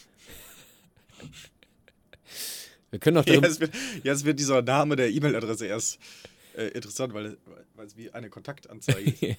Wir 2.91 2.99
können 2.99 3.17
auch 3.17 3.25
Ja, 3.25 3.35
Jetzt 3.35 3.59
wird, 3.59 3.71
jetzt 4.03 4.25
wird 4.25 4.39
dieser 4.39 4.61
Name 4.61 4.95
der 4.95 5.09
E-Mail-Adresse 5.11 5.65
erst 5.67 5.99
äh, 6.57 6.67
interessant, 6.69 7.13
weil, 7.13 7.37
weil 7.75 7.85
es 7.85 7.95
wie 7.97 8.11
eine 8.11 8.29
Kontaktanzeige 8.29 9.11
ist. 9.27 9.37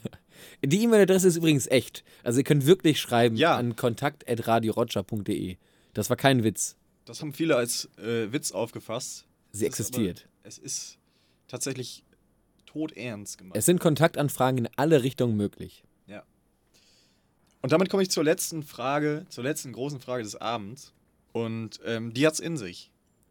Die 0.64 0.82
E-Mail-Adresse 0.82 1.28
ist 1.28 1.36
übrigens 1.36 1.66
echt. 1.66 2.04
Also 2.22 2.38
ihr 2.38 2.44
könnt 2.44 2.66
wirklich 2.66 3.00
schreiben 3.00 3.36
Ja. 3.36 3.56
an 3.56 3.76
kontakt.radioroger.de. 3.76 5.56
Das 5.94 6.10
war 6.10 6.16
kein 6.16 6.44
Witz. 6.44 6.76
Das 7.04 7.20
haben 7.20 7.32
viele 7.32 7.56
als 7.56 7.88
äh, 7.98 8.32
Witz 8.32 8.52
aufgefasst. 8.52 9.26
Sie 9.52 9.66
Es 9.66 9.72
ist 9.72 9.80
existiert. 9.80 10.28
Aber, 10.40 10.48
es 10.48 10.58
ist 10.58 10.98
tatsächlich 11.48 12.04
todernst 12.66 13.38
gemeint. 13.38 13.56
Es 13.56 13.66
sind 13.66 13.80
Kontaktanfragen 13.80 14.58
in 14.66 14.68
alle 14.76 15.02
Richtungen 15.02 15.36
möglich. 15.36 15.82
ja. 16.06 16.22
Und 17.62 17.72
damit 17.72 17.90
komme 17.90 18.02
ich 18.02 18.10
zur 18.10 18.24
letzten 18.24 18.62
Frage, 18.62 19.26
zur 19.28 19.44
letzten 19.44 19.72
großen 19.72 20.00
Frage 20.00 20.22
des 20.22 20.36
Abends. 20.36 20.94
Und 21.32 21.78
ähm, 21.84 22.14
die 22.14 22.26
hat's 22.26 22.40
in 22.40 22.56
sich. 22.56 22.90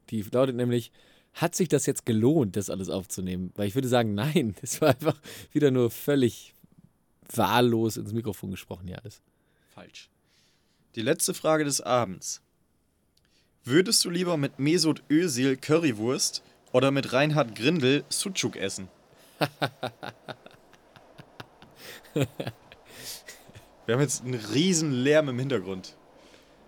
Die 0.10 0.22
lautet 0.22 0.56
nämlich, 0.56 0.92
hat 1.34 1.56
sich 1.56 1.68
das 1.68 1.86
jetzt 1.86 2.06
gelohnt, 2.06 2.56
das 2.56 2.70
alles 2.70 2.90
aufzunehmen? 2.90 3.52
Weil 3.56 3.68
ich 3.68 3.76
würde 3.76 3.88
sagen, 3.88 4.14
nein, 4.16 4.56
es 4.62 4.82
war 4.82 4.90
einfach 4.90 5.20
wieder 5.52 5.72
nur 5.72 5.92
völlig 5.92 6.54
wahllos 7.34 7.98
ins 7.98 8.14
Mikrofon 8.14 8.52
gesprochen, 8.52 8.88
ja 8.88 8.98
alles. 8.98 9.22
Falsch. 9.70 10.10
Die 10.96 11.02
letzte 11.02 11.34
Frage 11.34 11.64
des 11.64 11.82
Abends. 11.82 12.42
Würdest 13.64 14.04
du 14.04 14.10
lieber 14.10 14.38
mit 14.38 14.58
Mesut 14.58 15.04
Özil 15.12 15.58
Currywurst 15.58 16.44
oder 16.72 16.92
mit 16.92 17.14
Reinhard 17.14 17.56
Grindel 17.56 18.04
Sucuk 18.10 18.56
essen? 18.56 18.88
Wir 22.14 23.96
haben 23.96 24.02
jetzt 24.02 24.24
einen 24.24 24.36
riesen 24.36 24.92
Lärm 24.92 25.30
im 25.30 25.40
Hintergrund. 25.40 25.96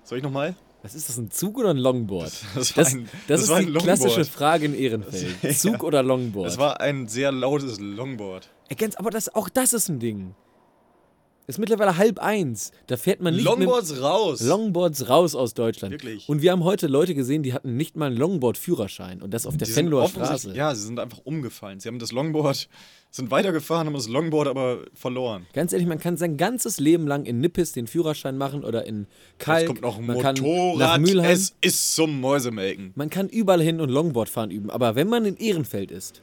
Soll 0.04 0.20
ich 0.20 0.24
nochmal? 0.24 0.56
Was 0.84 0.96
ist 0.96 1.10
das, 1.10 1.18
ein 1.18 1.30
Zug 1.30 1.58
oder 1.60 1.70
ein 1.70 1.78
Longboard? 1.78 2.32
Das 2.56 2.76
war 2.76 2.84
Das, 2.84 2.94
ein- 2.94 3.04
das 3.06 3.12
das 3.28 3.42
ist 3.44 3.50
war 3.50 3.60
die 3.62 3.68
ein 3.68 3.74
klassische. 3.76 4.26
Frage 4.26 4.66
in 4.66 4.74
Ehrenfeld. 4.74 5.56
Zug 5.60 5.84
oder 5.84 6.02
Longboard? 6.02 6.48
Es 6.48 6.58
war 6.58 6.80
ein 6.82 7.08
sehr 7.08 7.32
lautes 7.32 7.80
Longboard. 7.80 8.50
Ergänzt, 8.68 8.98
aber 9.00 9.12
das, 9.12 9.34
auch 9.36 9.48
das 9.50 9.74
ist 9.74 9.90
ein 9.90 10.00
Ding. 10.00 10.34
Ist 11.52 11.58
mittlerweile 11.58 11.98
halb 11.98 12.18
eins. 12.20 12.72
Da 12.88 12.96
fährt 12.96 13.20
man 13.22 13.36
nicht 13.36 13.44
Longboards 13.44 14.02
raus! 14.02 14.40
mit 14.40 14.48
Longboards 14.48 15.10
raus 15.10 15.36
aus 15.36 15.54
Deutschland. 15.54 15.92
Wirklich. 15.92 16.30
Und 16.30 16.42
wir 16.42 16.54
haben 16.54 16.64
heute 16.64 16.88
Leute 16.88 17.14
gesehen, 17.14 17.44
die 17.44 17.52
hatten 17.54 17.76
nicht 17.76 17.98
mal 17.98 18.06
einen 18.06 18.16
Longboard-Führerschein. 18.16 19.22
Und 19.22 19.34
das 19.34 19.46
auf 19.46 19.58
der 19.58 19.68
Die 19.68 19.74
offensichtlich- 19.74 20.14
Straße. 20.44 20.56
Ja, 20.56 20.74
sie 20.74 20.84
sind 20.86 20.98
einfach 20.98 21.20
umgefallen. 21.26 21.82
Sie 21.82 21.90
haben 21.90 22.00
das 22.00 22.14
Longboard, 22.14 22.70
sind 23.10 23.32
weitergefahren, 23.32 23.86
haben 23.86 23.94
das 23.96 24.08
Longboard 24.08 24.48
aber 24.48 24.86
verloren. 24.94 25.46
Ganz 25.52 25.74
ehrlich, 25.74 25.90
man 25.90 26.00
kann 26.00 26.16
sein 26.16 26.38
ganzes 26.38 26.80
Leben 26.80 27.06
lang 27.06 27.26
in 27.26 27.42
Nippes 27.42 27.74
den 27.74 27.86
Führerschein 27.88 28.38
machen 28.38 28.64
oder 28.64 28.86
in 28.86 29.08
Kalk. 29.38 29.60
Jetzt 29.60 29.68
kommt 29.68 29.82
noch 29.82 29.98
ein 30.00 30.06
man 30.06 30.16
Motorrad. 30.16 31.02
Es 31.26 31.54
ist 31.60 31.96
zum 31.96 32.22
Mäusemelken. 32.22 32.94
Man 32.96 33.10
kann 33.10 33.28
überall 33.28 33.62
hin 33.62 33.82
und 33.82 33.90
Longboard 33.90 34.30
fahren 34.30 34.52
üben. 34.52 34.70
Aber 34.70 34.96
wenn 34.96 35.10
man 35.10 35.26
in 35.26 35.36
Ehrenfeld 35.36 35.92
ist, 35.92 36.22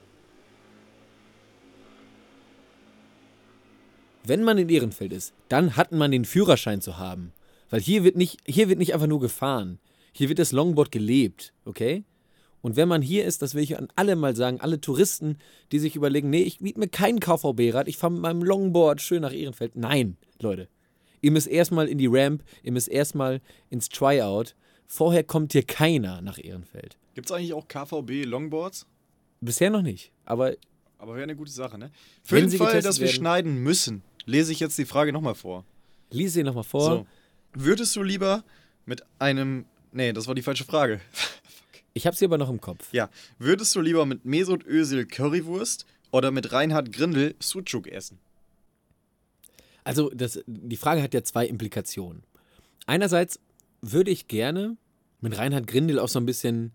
wenn 4.29 4.45
man 4.45 4.59
in 4.59 4.69
Ehrenfeld 4.69 5.13
ist, 5.13 5.33
dann 5.49 5.77
hat 5.77 5.93
man 5.93 6.11
den 6.11 6.25
Führerschein 6.25 6.81
zu 6.81 6.99
haben. 6.99 7.33
Weil 7.71 7.81
hier 7.81 8.05
wird 8.05 8.17
nicht, 8.17 8.39
hier 8.47 8.69
wird 8.69 8.79
nicht 8.79 8.95
einfach 8.95 9.07
nur 9.07 9.21
gefahren. 9.21 9.79
Hier 10.13 10.29
wird 10.29 10.39
das 10.39 10.53
Longboard 10.53 10.91
gelebt, 10.91 11.53
okay? 11.65 12.05
Und 12.61 12.77
wenn 12.77 12.89
man 12.89 13.03
hier 13.03 13.25
ist, 13.25 13.43
das 13.43 13.55
will 13.55 13.63
ich 13.63 13.79
an 13.79 13.89
alle 13.95 14.17
mal 14.17 14.35
sagen, 14.35 14.61
alle 14.61 14.81
Touristen, 14.81 15.39
die 15.71 15.79
sich 15.79 15.95
überlegen, 15.95 16.29
nee, 16.31 16.43
ich 16.43 16.61
miete 16.61 16.81
mir 16.81 16.89
kein 16.89 17.21
KVB-Rad, 17.21 17.89
ich 17.89 17.97
fahre 17.97 18.13
mit 18.13 18.23
meinem 18.23 18.43
Longboard 18.43 19.01
schön 19.01 19.23
nach 19.23 19.33
Ehrenfeld. 19.33 19.77
Nein, 19.77 20.17
Leute. 20.41 20.69
Ihr 21.21 21.31
müsst 21.31 21.47
erstmal 21.49 21.89
in 21.89 21.99
die 21.99 22.09
Ramp, 22.09 22.43
ihr 22.63 22.73
müsst 22.73 22.89
erstmal 22.89 23.41
ins 23.71 23.89
Tryout. 23.89 24.55
Vorher 24.87 25.23
kommt 25.23 25.53
hier 25.53 25.63
keiner 25.63 26.21
nach 26.21 26.39
Ehrenfeld. 26.43 26.97
Gibt 27.15 27.29
es 27.29 27.33
eigentlich 27.33 27.53
auch 27.53 27.69
KVB 27.69 28.25
Longboards? 28.25 28.87
Bisher 29.41 29.71
noch 29.71 29.83
nicht, 29.83 30.11
aber 30.25 30.55
Aber 30.99 31.15
wäre 31.15 31.25
eine 31.25 31.37
gute 31.37 31.51
Sache, 31.53 31.79
ne? 31.79 31.91
Für 32.25 32.41
den 32.41 32.51
Fall, 32.51 32.83
dass 32.83 32.99
wir 32.99 33.07
werden. 33.07 33.15
schneiden 33.17 33.59
müssen, 33.63 34.03
lese 34.29 34.53
ich 34.53 34.61
jetzt 34.61 34.79
die 34.79 34.85
Frage 34.85 35.13
nochmal 35.13 35.35
vor. 35.35 35.65
lies 36.11 36.35
sie 36.35 36.43
nochmal 36.45 36.65
vor. 36.65 36.83
So. 36.83 37.07
Würdest 37.55 37.97
du 37.97 38.03
lieber 38.03 38.45
mit 38.87 39.03
einem. 39.19 39.65
Nee, 39.93 40.13
das 40.13 40.27
war 40.27 40.35
die 40.35 40.43
falsche 40.43 40.65
Frage. 40.65 41.01
Ich 41.95 42.07
habe 42.07 42.15
sie 42.15 42.27
aber 42.27 42.39
noch 42.39 42.51
im 42.51 42.61
Kopf. 42.61 42.93
ja. 42.93 43.11
Würdest 43.41 43.75
du 43.75 43.81
lieber 43.81 44.07
mit 44.07 44.25
Mesut 44.25 44.65
Özil 44.65 45.05
Currywurst 45.05 45.85
oder 46.13 46.31
mit 46.31 46.53
Reinhard 46.53 46.93
Grindel 46.93 47.35
Sucuk 47.41 47.89
essen? 47.89 48.21
Also 49.83 50.09
das, 50.11 50.39
die 50.47 50.77
Frage 50.77 51.03
hat 51.03 51.13
ja 51.13 51.25
zwei 51.25 51.45
Implikationen. 51.47 52.23
Einerseits 52.87 53.41
würde 53.81 54.13
ich 54.13 54.29
gerne 54.29 54.77
mit 55.21 55.37
Reinhard 55.39 55.67
Grindel 55.67 55.99
auch 55.99 56.09
so 56.09 56.21
ein 56.21 56.27
bisschen 56.27 56.71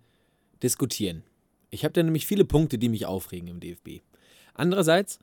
diskutieren. 0.61 1.23
Ich 1.69 1.85
habe 1.85 1.93
da 1.93 2.03
nämlich 2.03 2.25
viele 2.27 2.43
Punkte, 2.43 2.77
die 2.77 2.89
mich 2.89 3.05
aufregen 3.05 3.47
im 3.47 3.61
DFB. 3.61 4.01
Andererseits, 4.55 5.19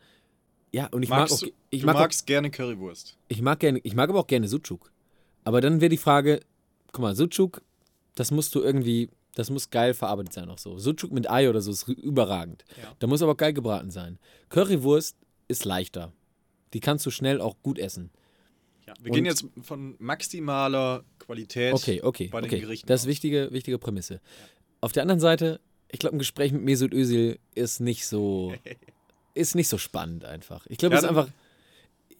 ja, 0.73 0.87
und 0.89 1.03
ich 1.03 1.09
Magst 1.09 1.43
mag 1.43 1.51
auch, 1.51 1.55
ich 1.71 1.81
du 1.81 1.87
mag, 1.87 1.97
auch, 1.97 2.01
magst 2.01 2.27
gerne 2.27 2.51
Currywurst. 2.51 3.17
ich 3.29 3.43
mag 3.43 3.59
gerne, 3.61 3.81
ich 3.83 3.95
mag 3.95 4.09
aber 4.11 4.21
auch 4.21 4.27
gerne 4.27 4.49
Sucuk. 4.49 4.91
Aber 5.45 5.61
dann 5.61 5.81
wäre 5.81 5.89
die 5.89 5.97
Frage, 5.97 6.41
guck 6.93 7.01
mal, 7.03 7.17
Sucuk, 7.17 7.63
das 8.15 8.31
musst 8.31 8.55
du 8.55 8.61
irgendwie, 8.61 9.09
das 9.35 9.51
muss 9.51 9.71
geil 9.71 9.95
verarbeitet 9.95 10.33
sein 10.33 10.49
auch 10.51 10.59
so. 10.59 10.79
Sucuk 10.79 11.11
mit 11.13 11.31
Ei 11.31 11.49
oder 11.49 11.61
so 11.61 11.71
ist 11.71 11.89
überragend. 11.89 12.65
Ja. 12.81 12.95
Da 12.99 13.07
muss 13.07 13.23
aber 13.23 13.33
auch 13.33 13.37
geil 13.37 13.53
gebraten 13.53 13.91
sein. 13.91 14.19
Currywurst 14.51 15.17
ist 15.49 15.65
leichter. 15.65 16.13
Die 16.73 16.81
kannst 16.81 17.05
du 17.07 17.11
schnell 17.11 17.41
auch 17.41 17.57
gut 17.63 17.79
essen. 17.79 18.11
Ja. 18.87 18.95
Wir 19.01 19.11
Und- 19.11 19.17
gehen 19.17 19.25
jetzt 19.25 19.45
von 19.63 19.97
maximaler 19.99 21.05
Qualität 21.19 21.75
Okay, 21.75 22.01
okay, 22.03 22.29
bei 22.29 22.41
den 22.41 22.51
okay. 22.51 22.61
Gerichten. 22.61 22.87
Das 22.87 23.03
ist 23.03 23.07
wichtige, 23.07 23.49
wichtige 23.53 23.79
Prämisse. 23.79 24.21
Auf 24.81 24.93
der 24.93 25.03
anderen 25.03 25.21
Seite, 25.21 25.61
ich 25.91 25.99
glaube, 25.99 26.17
ein 26.17 26.19
Gespräch 26.21 26.53
mit 26.53 26.63
Mesut 26.63 26.93
Özil 26.93 27.39
ist 27.55 27.81
nicht 27.81 28.07
so, 28.07 28.53
ist 29.35 29.55
nicht 29.55 29.69
so 29.69 29.79
spannend 29.79 30.25
einfach. 30.25 30.67
Ich 30.69 30.79
glaube, 30.79 30.95
Ja, 30.95 30.99
es 30.99 31.05
ist 31.05 31.09
einfach, 31.09 31.29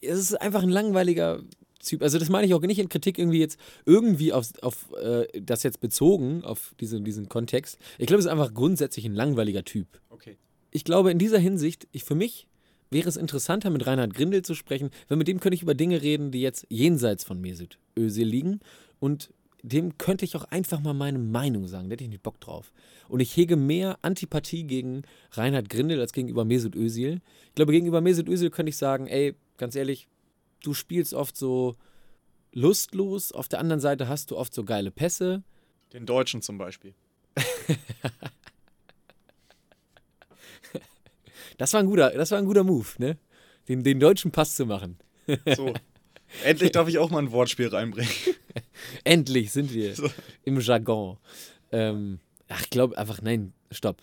es 0.01 0.19
ist 0.19 0.41
einfach 0.41 0.63
ein 0.63 0.71
langweiliger 0.71 1.41
Typ. 1.85 2.03
Also 2.03 2.19
das 2.19 2.29
meine 2.29 2.47
ich 2.47 2.55
auch 2.55 2.61
nicht 2.61 2.79
in 2.79 2.89
Kritik 2.89 3.19
irgendwie 3.19 3.41
jetzt 3.41 3.59
irgendwie 3.87 4.33
auf, 4.33 4.51
auf 4.63 4.93
äh, 5.03 5.27
das 5.41 5.63
jetzt 5.63 5.81
bezogen 5.81 6.45
auf 6.45 6.75
diese, 6.79 7.01
diesen 7.01 7.29
Kontext. 7.29 7.79
Ich 7.99 8.07
glaube, 8.07 8.21
es 8.21 8.27
ist 8.27 8.31
einfach 8.31 8.53
grundsätzlich 8.53 9.07
ein 9.07 9.15
langweiliger 9.15 9.65
Typ. 9.65 9.87
Okay. 10.11 10.37
Ich 10.71 10.85
glaube, 10.85 11.11
in 11.11 11.19
dieser 11.19 11.39
Hinsicht, 11.39 11.89
ich, 11.93 12.05
für 12.05 12.15
mich 12.15 12.47
wäre 12.91 13.09
es 13.09 13.17
interessanter, 13.17 13.71
mit 13.71 13.87
Reinhard 13.87 14.15
Grindel 14.15 14.43
zu 14.43 14.55
sprechen, 14.55 14.91
weil 15.09 15.17
mit 15.17 15.29
dem 15.29 15.41
könnte 15.41 15.55
ich 15.55 15.63
über 15.63 15.75
Dinge 15.75 16.03
reden, 16.03 16.31
die 16.31 16.43
jetzt 16.43 16.67
jenseits 16.69 17.25
von 17.25 17.41
Mesut 17.41 17.79
Özil 17.97 18.27
liegen. 18.27 18.61
Und 18.99 19.31
dem 19.63 19.99
könnte 19.99 20.25
ich 20.25 20.37
auch 20.37 20.45
einfach 20.45 20.81
mal 20.81 20.95
meine 20.95 21.19
Meinung 21.19 21.69
sagen. 21.69 21.89
Da 21.89 21.95
hätte 21.95 22.05
ich 22.05 22.11
nicht 22.11 22.23
Bock 22.23 22.41
drauf. 22.41 22.73
Und 23.09 23.21
ich 23.21 23.37
hege 23.37 23.57
mehr 23.57 23.99
Antipathie 24.03 24.65
gegen 24.65 25.03
Reinhard 25.33 25.69
Grindel 25.69 26.01
als 26.01 26.13
gegenüber 26.13 26.45
Mesut 26.45 26.77
Özil. 26.77 27.21
Ich 27.49 27.55
glaube, 27.55 27.73
gegenüber 27.73 28.01
Mesut 28.01 28.29
Özil 28.29 28.51
könnte 28.51 28.71
ich 28.71 28.77
sagen, 28.77 29.07
ey, 29.07 29.35
ganz 29.57 29.75
ehrlich, 29.77 30.09
du 30.63 30.75
spielst 30.75 31.15
oft 31.15 31.37
so 31.37 31.77
lustlos. 32.53 33.33
Auf 33.33 33.49
der 33.49 33.59
anderen 33.59 33.81
Seite 33.81 34.09
hast 34.09 34.31
du 34.31 34.37
oft 34.37 34.55
so 34.55 34.65
geile 34.65 34.91
Pässe. 34.91 35.43
Den 35.93 36.07
Deutschen 36.07 36.43
zum 36.43 36.59
Beispiel. 36.59 36.95
Das 41.61 41.75
war 41.75 41.81
ein 41.81 41.87
guter, 41.87 42.09
das 42.13 42.31
war 42.31 42.39
ein 42.39 42.47
guter 42.47 42.65
Move, 42.65 42.89
ne? 42.97 43.19
Den, 43.69 43.85
den 43.85 44.01
deutschen 44.01 44.31
Pass 44.31 44.57
zu 44.57 44.65
machen. 44.65 44.97
So. 45.55 45.75
Endlich 46.45 46.73
darf 46.73 46.89
ich 46.89 46.99
auch 46.99 47.11
mal 47.11 47.19
ein 47.19 47.33
Wortspiel 47.33 47.69
reinbringen. 47.69 48.13
Endlich 49.05 49.51
sind 49.53 49.73
wir 49.73 49.95
So. 49.95 50.09
im 50.45 50.61
Jargon. 50.61 51.19
Ähm, 51.73 52.21
ach, 52.49 52.61
ich 52.63 52.71
glaube 52.71 52.97
einfach, 52.99 53.21
nein, 53.23 53.53
stopp. 53.71 54.03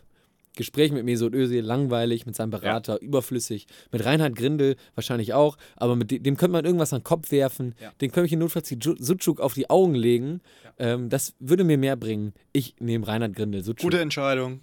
Gespräch 0.56 0.92
mit 0.92 1.06
Mesut 1.06 1.34
Özil, 1.36 1.62
langweilig, 1.64 2.26
mit 2.26 2.36
seinem 2.36 2.50
Berater, 2.50 3.00
überflüssig. 3.00 3.68
Mit 3.92 4.04
Reinhard 4.04 4.36
Grindel 4.36 4.76
wahrscheinlich 4.96 5.34
auch, 5.36 5.56
aber 5.76 5.96
mit 5.96 6.10
dem, 6.10 6.24
dem 6.24 6.36
könnte 6.36 6.54
man 6.54 6.66
irgendwas 6.66 6.94
an 6.94 7.00
den 7.02 7.04
Kopf 7.04 7.30
werfen. 7.32 7.76
Ja. 7.80 7.92
Den 8.02 8.12
könnte 8.12 8.26
ich 8.26 8.34
in 8.34 8.40
Notfalls 8.40 8.68
die 8.68 8.80
Sucuk 8.82 9.40
auf 9.40 9.54
die 9.54 9.70
Augen 9.70 9.94
legen. 9.94 10.42
Ähm, 10.80 11.10
das 11.10 11.36
würde 11.40 11.64
mir 11.64 11.78
mehr 11.78 11.96
bringen. 11.96 12.34
Ich 12.54 12.76
nehme 12.80 13.08
Reinhard 13.08 13.36
Grindel, 13.36 13.64
Sucuk. 13.64 13.82
Gute 13.84 14.00
Entscheidung. 14.02 14.62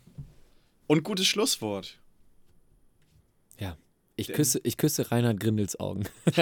Und 0.89 1.05
gutes 1.05 1.27
Schlusswort. 1.27 1.99
ja. 3.59 3.77
Ich 4.17 4.29
küsse, 4.33 4.61
ich 4.62 4.77
küsse 4.77 5.11
Reinhard 5.11 5.41
Grindels 5.41 5.79
Augen. 5.81 6.05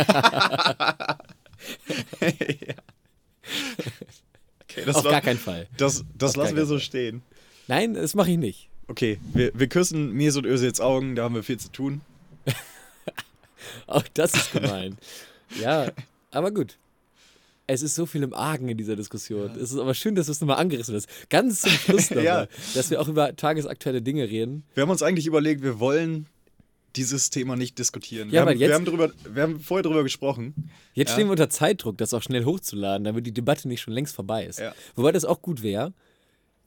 Okay, 4.64 4.84
das, 4.86 4.96
auf 4.96 5.04
gar 5.04 5.20
keinen 5.20 5.38
Fall. 5.38 5.68
das, 5.76 6.04
das 6.16 6.36
lassen 6.36 6.56
wir 6.56 6.64
so 6.66 6.78
stehen. 6.78 7.22
Nein, 7.68 7.94
das 7.94 8.14
mache 8.14 8.30
ich 8.30 8.38
nicht. 8.38 8.68
Okay, 8.88 9.18
wir, 9.34 9.52
wir 9.54 9.66
küssen 9.68 10.12
Mesut 10.12 10.46
Özils 10.46 10.80
Augen, 10.80 11.14
da 11.14 11.24
haben 11.24 11.34
wir 11.34 11.42
viel 11.42 11.58
zu 11.58 11.70
tun. 11.70 12.00
Auch 13.86 14.04
das 14.14 14.34
ist 14.34 14.52
gemein. 14.52 14.96
ja, 15.60 15.90
aber 16.30 16.50
gut. 16.50 16.78
Es 17.66 17.80
ist 17.82 17.94
so 17.94 18.06
viel 18.06 18.22
im 18.22 18.34
Argen 18.34 18.68
in 18.68 18.76
dieser 18.76 18.96
Diskussion. 18.96 19.50
Es 19.56 19.70
ist 19.72 19.78
aber 19.78 19.94
schön, 19.94 20.14
dass 20.14 20.26
du 20.26 20.32
es 20.32 20.40
nochmal 20.40 20.56
angerissen 20.58 20.94
hast. 20.96 21.08
Ganz 21.30 21.60
zum 21.60 21.70
Schluss 21.70 22.10
nochmal, 22.10 22.24
Ja. 22.24 22.46
dass 22.74 22.90
wir 22.90 23.00
auch 23.00 23.08
über 23.08 23.34
tagesaktuelle 23.36 24.02
Dinge 24.02 24.28
reden. 24.28 24.64
Wir 24.74 24.82
haben 24.82 24.90
uns 24.90 25.02
eigentlich 25.02 25.26
überlegt, 25.26 25.62
wir 25.62 25.78
wollen 25.78 26.26
dieses 26.96 27.30
Thema 27.30 27.56
nicht 27.56 27.78
diskutieren. 27.78 28.28
Ja, 28.28 28.32
wir, 28.32 28.40
haben, 28.50 28.58
jetzt- 28.58 28.68
wir, 28.68 28.74
haben 28.74 28.84
drüber, 28.84 29.12
wir 29.32 29.42
haben 29.42 29.60
vorher 29.60 29.82
drüber 29.82 30.02
gesprochen. 30.02 30.70
Jetzt 30.94 31.10
Ja. 31.10 31.14
stehen 31.14 31.26
wir 31.28 31.32
unter 31.32 31.48
Zeitdruck, 31.50 31.98
das 31.98 32.12
auch 32.14 32.22
schnell 32.22 32.44
hochzuladen, 32.44 33.04
damit 33.04 33.26
die 33.26 33.32
Debatte 33.32 33.68
nicht 33.68 33.80
schon 33.80 33.94
längst 33.94 34.14
vorbei 34.14 34.44
ist. 34.46 34.58
Ja. 34.58 34.74
Wobei 34.94 35.12
das 35.12 35.24
auch 35.24 35.40
gut 35.42 35.62
wäre, 35.62 35.92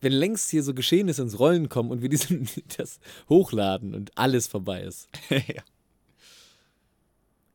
wenn 0.01 0.11
längst 0.11 0.49
hier 0.49 0.61
so 0.63 0.73
Geschehnisse 0.73 1.21
ins 1.21 1.39
Rollen 1.39 1.69
kommen 1.69 1.89
und 1.91 2.01
wir 2.01 2.09
diesen, 2.09 2.47
das 2.77 2.99
hochladen 3.29 3.93
und 3.95 4.11
alles 4.17 4.47
vorbei 4.47 4.81
ist. 4.83 5.09
ja. 5.29 5.63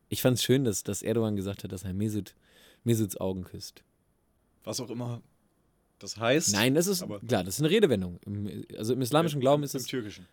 Ich 0.09 0.23
fand 0.23 0.39
es 0.39 0.43
schön, 0.45 0.65
dass, 0.65 0.83
dass 0.83 1.03
Erdogan 1.03 1.37
gesagt 1.37 1.63
hat, 1.65 1.73
dass 1.73 1.85
er 1.85 1.93
Mesut, 1.95 2.35
Mesuts 2.85 3.17
Augen 3.19 3.45
küsst. 3.45 3.83
Was 4.65 4.81
auch 4.81 4.91
immer 4.91 5.23
das 5.99 6.17
heißt. 6.17 6.53
Nein, 6.55 6.75
das 6.75 6.87
ist, 6.87 7.05
klar, 7.29 7.45
das 7.45 7.55
ist 7.57 7.61
eine 7.61 7.71
Redewendung. 7.71 8.19
Im, 8.27 8.65
also 8.79 8.95
im 8.95 9.03
islamischen 9.03 9.41
Glauben 9.41 9.63
ist 9.63 9.75
Im 9.75 9.81
es 9.81 9.87
Türkischen. 9.87 10.27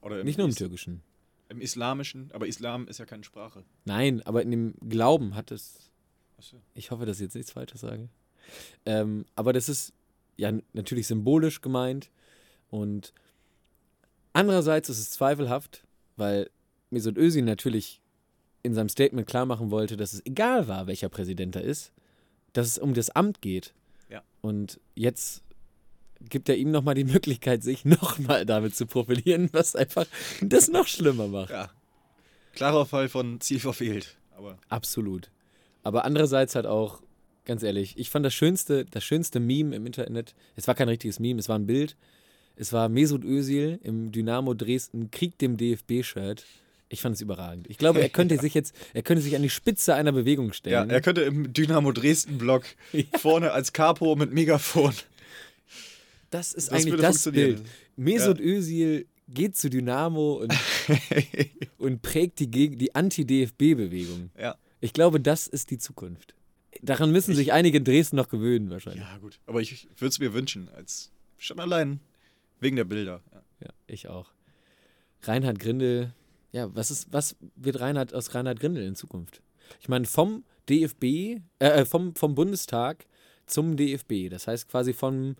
Oder 0.00 0.20
im 0.20 0.26
nicht 0.26 0.38
nur 0.38 0.46
im 0.46 0.50
Is- 0.50 0.56
Türkischen. 0.56 1.02
Im 1.48 1.60
Islamischen, 1.60 2.30
aber 2.32 2.46
Islam 2.46 2.88
ist 2.88 2.98
ja 2.98 3.04
keine 3.04 3.24
Sprache. 3.24 3.64
Nein, 3.84 4.22
aber 4.22 4.42
in 4.42 4.50
dem 4.50 4.74
Glauben 4.88 5.34
hat 5.34 5.50
es. 5.50 5.90
Achso. 6.38 6.56
Ich 6.74 6.90
hoffe, 6.90 7.06
dass 7.06 7.18
ich 7.18 7.24
jetzt 7.24 7.34
nichts 7.34 7.52
Falsches 7.52 7.82
sage. 7.82 8.08
Ähm, 8.86 9.24
aber 9.36 9.52
das 9.52 9.68
ist 9.68 9.92
ja 10.36 10.52
natürlich 10.72 11.06
symbolisch 11.06 11.60
gemeint. 11.60 12.10
Und 12.70 13.12
andererseits 14.32 14.88
ist 14.88 14.98
es 14.98 15.10
zweifelhaft, 15.10 15.84
weil 16.16 16.50
Mesut 16.90 17.16
Özil 17.16 17.42
natürlich 17.42 18.00
in 18.62 18.74
seinem 18.74 18.88
Statement 18.88 19.28
klar 19.28 19.46
machen 19.46 19.70
wollte, 19.70 19.96
dass 19.96 20.14
es 20.14 20.24
egal 20.26 20.66
war, 20.66 20.86
welcher 20.86 21.08
Präsident 21.08 21.54
da 21.54 21.60
ist, 21.60 21.92
dass 22.52 22.66
es 22.66 22.78
um 22.78 22.94
das 22.94 23.10
Amt 23.10 23.42
geht. 23.42 23.74
Ja. 24.08 24.22
Und 24.40 24.80
jetzt 24.94 25.43
gibt 26.28 26.48
er 26.48 26.56
ihm 26.56 26.70
nochmal 26.70 26.94
die 26.94 27.04
Möglichkeit, 27.04 27.62
sich 27.62 27.84
nochmal 27.84 28.46
damit 28.46 28.74
zu 28.74 28.86
profilieren, 28.86 29.48
was 29.52 29.76
einfach 29.76 30.06
das 30.40 30.68
noch 30.68 30.86
schlimmer 30.86 31.28
macht. 31.28 31.50
Ja. 31.50 31.70
Klarer 32.54 32.86
Fall 32.86 33.08
von 33.08 33.40
Ziel 33.40 33.58
verfehlt. 33.58 34.16
Aber 34.36 34.58
Absolut. 34.68 35.30
Aber 35.82 36.04
andererseits 36.04 36.54
halt 36.54 36.66
auch, 36.66 37.02
ganz 37.44 37.62
ehrlich, 37.62 37.98
ich 37.98 38.10
fand 38.10 38.24
das 38.24 38.34
schönste, 38.34 38.84
das 38.84 39.04
schönste 39.04 39.40
Meme 39.40 39.76
im 39.76 39.86
Internet, 39.86 40.34
es 40.56 40.66
war 40.66 40.74
kein 40.74 40.88
richtiges 40.88 41.18
Meme, 41.20 41.40
es 41.40 41.48
war 41.48 41.58
ein 41.58 41.66
Bild. 41.66 41.96
Es 42.56 42.72
war 42.72 42.88
Mesut 42.88 43.24
Özil 43.24 43.80
im 43.82 44.12
Dynamo 44.12 44.54
Dresden 44.54 45.10
Krieg 45.10 45.38
dem 45.38 45.56
DFB-Shirt. 45.56 46.44
Ich 46.88 47.00
fand 47.02 47.16
es 47.16 47.20
überragend. 47.20 47.68
Ich 47.68 47.78
glaube, 47.78 48.00
er 48.00 48.08
könnte 48.10 48.38
sich 48.38 48.54
jetzt, 48.54 48.74
er 48.92 49.02
könnte 49.02 49.22
sich 49.22 49.34
an 49.34 49.42
die 49.42 49.50
Spitze 49.50 49.94
einer 49.94 50.12
Bewegung 50.12 50.48
ja, 50.48 50.52
stellen. 50.54 50.90
er 50.90 51.00
könnte 51.00 51.22
im 51.22 51.52
Dynamo 51.52 51.90
Dresden-Block 51.90 52.64
vorne 53.18 53.52
als 53.52 53.72
Capo 53.72 54.14
mit 54.14 54.32
Megafon. 54.32 54.94
Das 56.34 56.52
ist 56.52 56.72
Das 56.72 56.84
eigentlich 56.84 57.00
das. 57.00 57.30
Bild. 57.30 57.62
Mesut 57.96 58.40
Özil 58.40 59.06
geht 59.28 59.56
zu 59.56 59.70
Dynamo 59.70 60.34
und, 60.34 60.52
und 61.78 62.02
prägt 62.02 62.40
die, 62.40 62.48
die 62.48 62.94
Anti-DFB-Bewegung. 62.94 64.30
Ja. 64.38 64.56
Ich 64.80 64.92
glaube, 64.92 65.20
das 65.20 65.46
ist 65.46 65.70
die 65.70 65.78
Zukunft. 65.78 66.34
Daran 66.82 67.12
müssen 67.12 67.34
sich 67.34 67.52
einige 67.52 67.78
in 67.78 67.84
Dresden 67.84 68.16
noch 68.16 68.28
gewöhnen, 68.28 68.68
wahrscheinlich. 68.68 69.02
Ja, 69.02 69.16
gut. 69.18 69.38
Aber 69.46 69.62
ich 69.62 69.88
würde 69.96 70.08
es 70.08 70.18
mir 70.18 70.34
wünschen, 70.34 70.68
als 70.74 71.10
schon 71.38 71.58
allein 71.60 72.00
wegen 72.60 72.76
der 72.76 72.84
Bilder. 72.84 73.22
Ja. 73.32 73.42
Ja, 73.60 73.70
ich 73.86 74.08
auch. 74.08 74.32
Reinhard 75.22 75.58
Grindel, 75.58 76.12
ja, 76.52 76.74
was 76.74 76.90
ist, 76.90 77.12
was 77.12 77.36
wird 77.56 77.80
Reinhard 77.80 78.12
aus 78.12 78.34
Reinhard 78.34 78.60
Grindel 78.60 78.84
in 78.84 78.96
Zukunft? 78.96 79.40
Ich 79.80 79.88
meine, 79.88 80.04
vom 80.04 80.44
DFB, 80.68 81.04
äh, 81.04 81.40
äh, 81.60 81.84
vom, 81.86 82.14
vom 82.14 82.34
Bundestag 82.34 83.06
zum 83.46 83.76
DFB. 83.76 84.28
Das 84.28 84.46
heißt 84.46 84.68
quasi 84.68 84.92
vom 84.92 85.36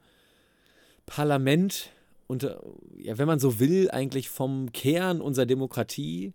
Parlament 1.06 1.90
unter, 2.26 2.62
ja, 2.96 3.18
wenn 3.18 3.26
man 3.26 3.38
so 3.38 3.60
will, 3.60 3.90
eigentlich 3.90 4.28
vom 4.28 4.72
Kern 4.72 5.20
unserer 5.20 5.46
Demokratie 5.46 6.32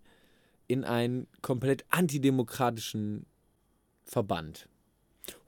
in 0.68 0.84
einen 0.84 1.26
komplett 1.42 1.84
antidemokratischen 1.90 3.26
Verband. 4.04 4.68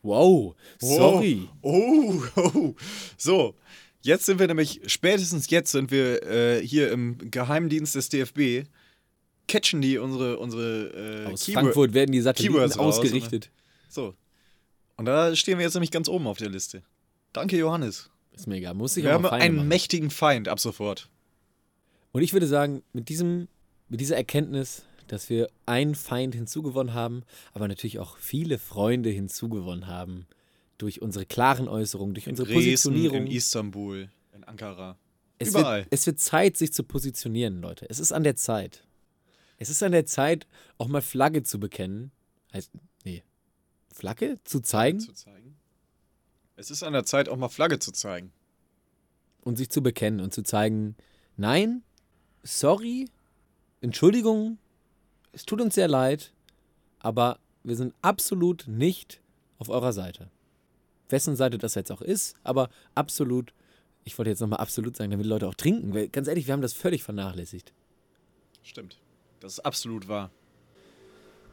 Wow, 0.02 0.56
sorry. 0.80 1.48
Oh, 1.62 2.20
oh. 2.36 2.74
So, 3.16 3.54
jetzt 4.02 4.26
sind 4.26 4.40
wir 4.40 4.48
nämlich, 4.48 4.80
spätestens 4.86 5.48
jetzt 5.50 5.70
sind 5.70 5.90
wir 5.92 6.22
äh, 6.24 6.66
hier 6.66 6.90
im 6.90 7.18
Geheimdienst 7.30 7.94
des 7.94 8.08
DFB. 8.08 8.68
Catchen 9.48 9.80
die 9.80 9.98
unsere, 9.98 10.38
unsere 10.38 11.26
äh, 11.28 11.32
Aus 11.32 11.44
Keyword- 11.44 11.52
Frankfurt 11.54 11.94
werden 11.94 12.12
die 12.12 12.20
Satelliten 12.20 12.54
Keywords 12.54 12.78
raus, 12.78 12.98
ausgerichtet. 12.98 13.50
So. 13.88 14.14
Und 14.96 15.04
da 15.06 15.34
stehen 15.36 15.58
wir 15.58 15.64
jetzt 15.64 15.74
nämlich 15.74 15.90
ganz 15.90 16.08
oben 16.08 16.26
auf 16.26 16.38
der 16.38 16.48
Liste. 16.50 16.82
Danke, 17.32 17.56
Johannes. 17.56 18.10
Ist 18.34 18.46
mir 18.46 18.56
egal, 18.56 18.74
muss 18.74 18.96
ich 18.96 19.04
Wir 19.04 19.12
haben 19.12 19.26
einen 19.26 19.56
machen. 19.56 19.68
mächtigen 19.68 20.10
Feind 20.10 20.48
ab 20.48 20.58
sofort. 20.58 21.08
Und 22.12 22.22
ich 22.22 22.32
würde 22.32 22.46
sagen, 22.46 22.82
mit, 22.92 23.08
diesem, 23.08 23.48
mit 23.88 24.00
dieser 24.00 24.16
Erkenntnis, 24.16 24.84
dass 25.06 25.28
wir 25.30 25.48
einen 25.66 25.94
Feind 25.94 26.34
hinzugewonnen 26.34 26.94
haben, 26.94 27.22
aber 27.52 27.68
natürlich 27.68 27.98
auch 27.98 28.16
viele 28.18 28.58
Freunde 28.58 29.10
hinzugewonnen 29.10 29.86
haben, 29.86 30.26
durch 30.78 31.00
unsere 31.00 31.26
klaren 31.26 31.68
Äußerungen, 31.68 32.14
durch 32.14 32.28
unsere 32.28 32.46
Dresden, 32.48 32.60
Positionierung. 32.60 33.26
in 33.26 33.32
Istanbul, 33.32 34.10
in 34.34 34.44
Ankara. 34.44 34.98
es, 35.38 35.50
überall. 35.50 35.80
wird, 35.80 35.88
es 35.90 36.06
wird 36.06 36.18
Zeit, 36.18 36.56
sich 36.56 36.72
zu 36.72 36.82
positionieren, 36.82 37.60
Leute. 37.60 37.86
Es 37.88 37.98
ist 37.98 38.12
an 38.12 38.24
der 38.24 38.36
Zeit. 38.36 38.84
Es 39.58 39.70
ist 39.70 39.82
an 39.82 39.92
der 39.92 40.06
Zeit, 40.06 40.46
auch 40.78 40.88
mal 40.88 41.02
Flagge 41.02 41.44
zu 41.44 41.60
bekennen. 41.60 42.10
Heißt, 42.52 42.72
nee. 43.04 43.22
Flagge? 43.92 44.38
Zu 44.44 44.60
zeigen 44.60 45.00
Zu 45.00 45.12
zeigen. 45.12 45.56
Es 46.56 46.70
ist 46.70 46.82
an 46.82 46.92
der 46.92 47.04
Zeit, 47.04 47.28
auch 47.28 47.36
mal 47.36 47.48
Flagge 47.48 47.78
zu 47.78 47.92
zeigen. 47.92 48.32
und 49.44 49.56
sich 49.56 49.70
zu 49.70 49.82
bekennen 49.82 50.20
und 50.20 50.32
zu 50.32 50.42
zeigen, 50.44 50.94
nein, 51.36 51.82
sorry, 52.44 53.08
Entschuldigung, 53.80 54.58
es 55.32 55.44
tut 55.44 55.60
uns 55.60 55.74
sehr 55.74 55.88
leid, 55.88 56.32
aber 57.00 57.40
wir 57.64 57.74
sind 57.74 57.92
absolut 58.02 58.68
nicht 58.68 59.20
auf 59.58 59.68
eurer 59.68 59.92
Seite. 59.92 60.30
Wessen 61.08 61.34
Seite 61.34 61.58
das 61.58 61.74
jetzt 61.74 61.90
auch 61.90 62.02
ist, 62.02 62.36
aber 62.44 62.70
absolut, 62.94 63.52
ich 64.04 64.16
wollte 64.16 64.30
jetzt 64.30 64.40
nochmal 64.40 64.60
absolut 64.60 64.96
sagen, 64.96 65.10
damit 65.10 65.26
die 65.26 65.30
Leute 65.30 65.48
auch 65.48 65.54
trinken, 65.56 65.92
weil 65.92 66.08
ganz 66.08 66.28
ehrlich, 66.28 66.46
wir 66.46 66.52
haben 66.52 66.62
das 66.62 66.72
völlig 66.72 67.02
vernachlässigt. 67.02 67.72
Stimmt. 68.62 68.98
Das 69.40 69.54
ist 69.54 69.60
absolut 69.60 70.06
wahr. 70.06 70.30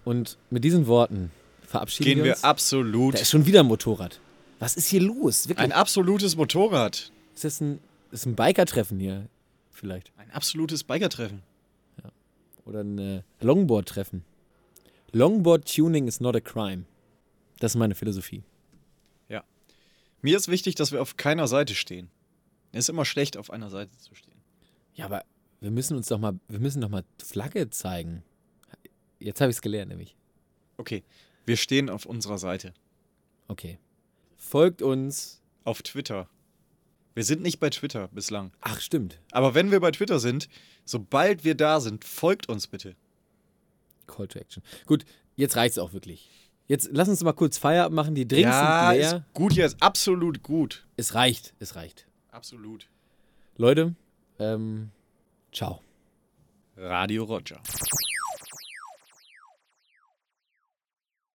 Und 0.06 0.38
mit 0.52 0.64
diesen 0.64 0.86
Worten 0.86 1.32
verabschieden 1.64 2.06
Gehen 2.08 2.18
wir 2.20 2.26
wir 2.26 2.32
uns. 2.34 2.44
absolut. 2.44 3.16
Da 3.16 3.20
ist 3.20 3.32
schon 3.32 3.48
wieder 3.48 3.62
ein 3.62 3.66
Motorrad. 3.66 4.20
Was 4.60 4.76
ist 4.76 4.88
hier 4.88 5.02
los? 5.02 5.48
Wirklich? 5.48 5.64
Ein 5.64 5.72
absolutes 5.72 6.36
Motorrad. 6.36 7.12
ist 7.34 7.44
das 7.44 7.62
ein, 7.62 7.80
ist 8.12 8.26
ein 8.26 8.36
Biker-Treffen 8.36 9.00
hier? 9.00 9.28
Vielleicht. 9.72 10.12
Ein 10.18 10.32
absolutes 10.32 10.84
Bikertreffen. 10.84 11.42
Oder 12.66 12.82
ein 12.82 13.00
äh, 13.00 13.22
Longboard-Treffen. 13.40 14.24
Longboard-Tuning 15.14 16.08
is 16.08 16.20
not 16.20 16.36
a 16.36 16.40
crime. 16.40 16.84
Das 17.60 17.72
ist 17.72 17.78
meine 17.78 17.96
Philosophie. 17.96 18.44
Mir 20.22 20.36
ist 20.36 20.50
wichtig, 20.50 20.76
dass 20.76 20.92
wir 20.92 21.02
auf 21.02 21.18
keiner 21.18 21.48
Seite 21.48 21.76
stehen. 21.76 22.10
Es 22.72 22.86
ist 22.86 22.90
immer 22.90 23.06
schlecht, 23.06 23.38
auf 23.38 23.52
einer 23.52 23.70
Seite 23.70 23.98
zu 23.98 24.14
stehen. 24.16 24.42
Ja, 24.94 25.06
aber 25.06 25.24
wir 25.62 25.72
müssen 25.72 25.96
uns 25.96 26.08
doch 26.08 26.20
mal, 26.20 26.40
wir 26.48 26.60
müssen 26.60 26.82
doch 26.82 26.90
mal 26.90 27.04
Flagge 27.24 27.70
zeigen. 27.70 28.24
Jetzt 29.20 29.42
habe 29.42 29.50
ich 29.50 29.58
es 29.58 29.62
gelernt, 29.62 29.90
nämlich. 29.90 30.16
Okay, 30.78 31.04
wir 31.46 31.58
stehen 31.58 31.90
auf 31.90 32.06
unserer 32.06 32.38
Seite. 32.38 32.74
Okay. 33.48 33.80
Folgt 34.40 34.82
uns. 34.82 35.42
Auf 35.66 35.84
Twitter. 35.84 36.28
Wir 37.14 37.24
sind 37.24 37.44
nicht 37.44 37.60
bei 37.60 37.70
Twitter 37.70 38.08
bislang. 38.08 38.52
Ach, 38.62 38.80
stimmt. 38.80 39.20
Aber 39.32 39.54
wenn 39.54 39.70
wir 39.70 39.82
bei 39.82 39.92
Twitter 39.92 40.20
sind, 40.20 40.48
sobald 40.86 41.44
wir 41.44 41.54
da 41.54 41.80
sind, 41.82 42.06
folgt 42.06 42.48
uns 42.50 42.66
bitte. 42.66 42.96
Call 44.08 44.28
to 44.28 44.40
Action. 44.40 44.64
Gut, 44.88 45.06
jetzt 45.36 45.56
reicht's 45.56 45.78
auch 45.78 45.94
wirklich. 45.94 46.30
Jetzt 46.68 46.90
lass 46.92 47.10
uns 47.10 47.22
mal 47.24 47.34
kurz 47.34 47.58
Feierabend 47.58 47.96
machen. 47.96 48.16
Die 48.16 48.28
Drinks 48.28 48.50
ja, 48.50 48.90
sind 48.90 49.00
leer. 49.00 49.16
ist 49.18 49.34
gut 49.34 49.54
jetzt. 49.54 49.84
Absolut 49.84 50.42
gut. 50.42 50.88
Es 50.96 51.14
reicht, 51.14 51.54
es 51.60 51.76
reicht. 51.76 52.08
Absolut. 52.32 52.88
Leute, 53.58 53.94
ähm, 54.40 54.90
ciao. 55.52 55.82
Radio 56.78 57.26
Roger. 57.26 57.62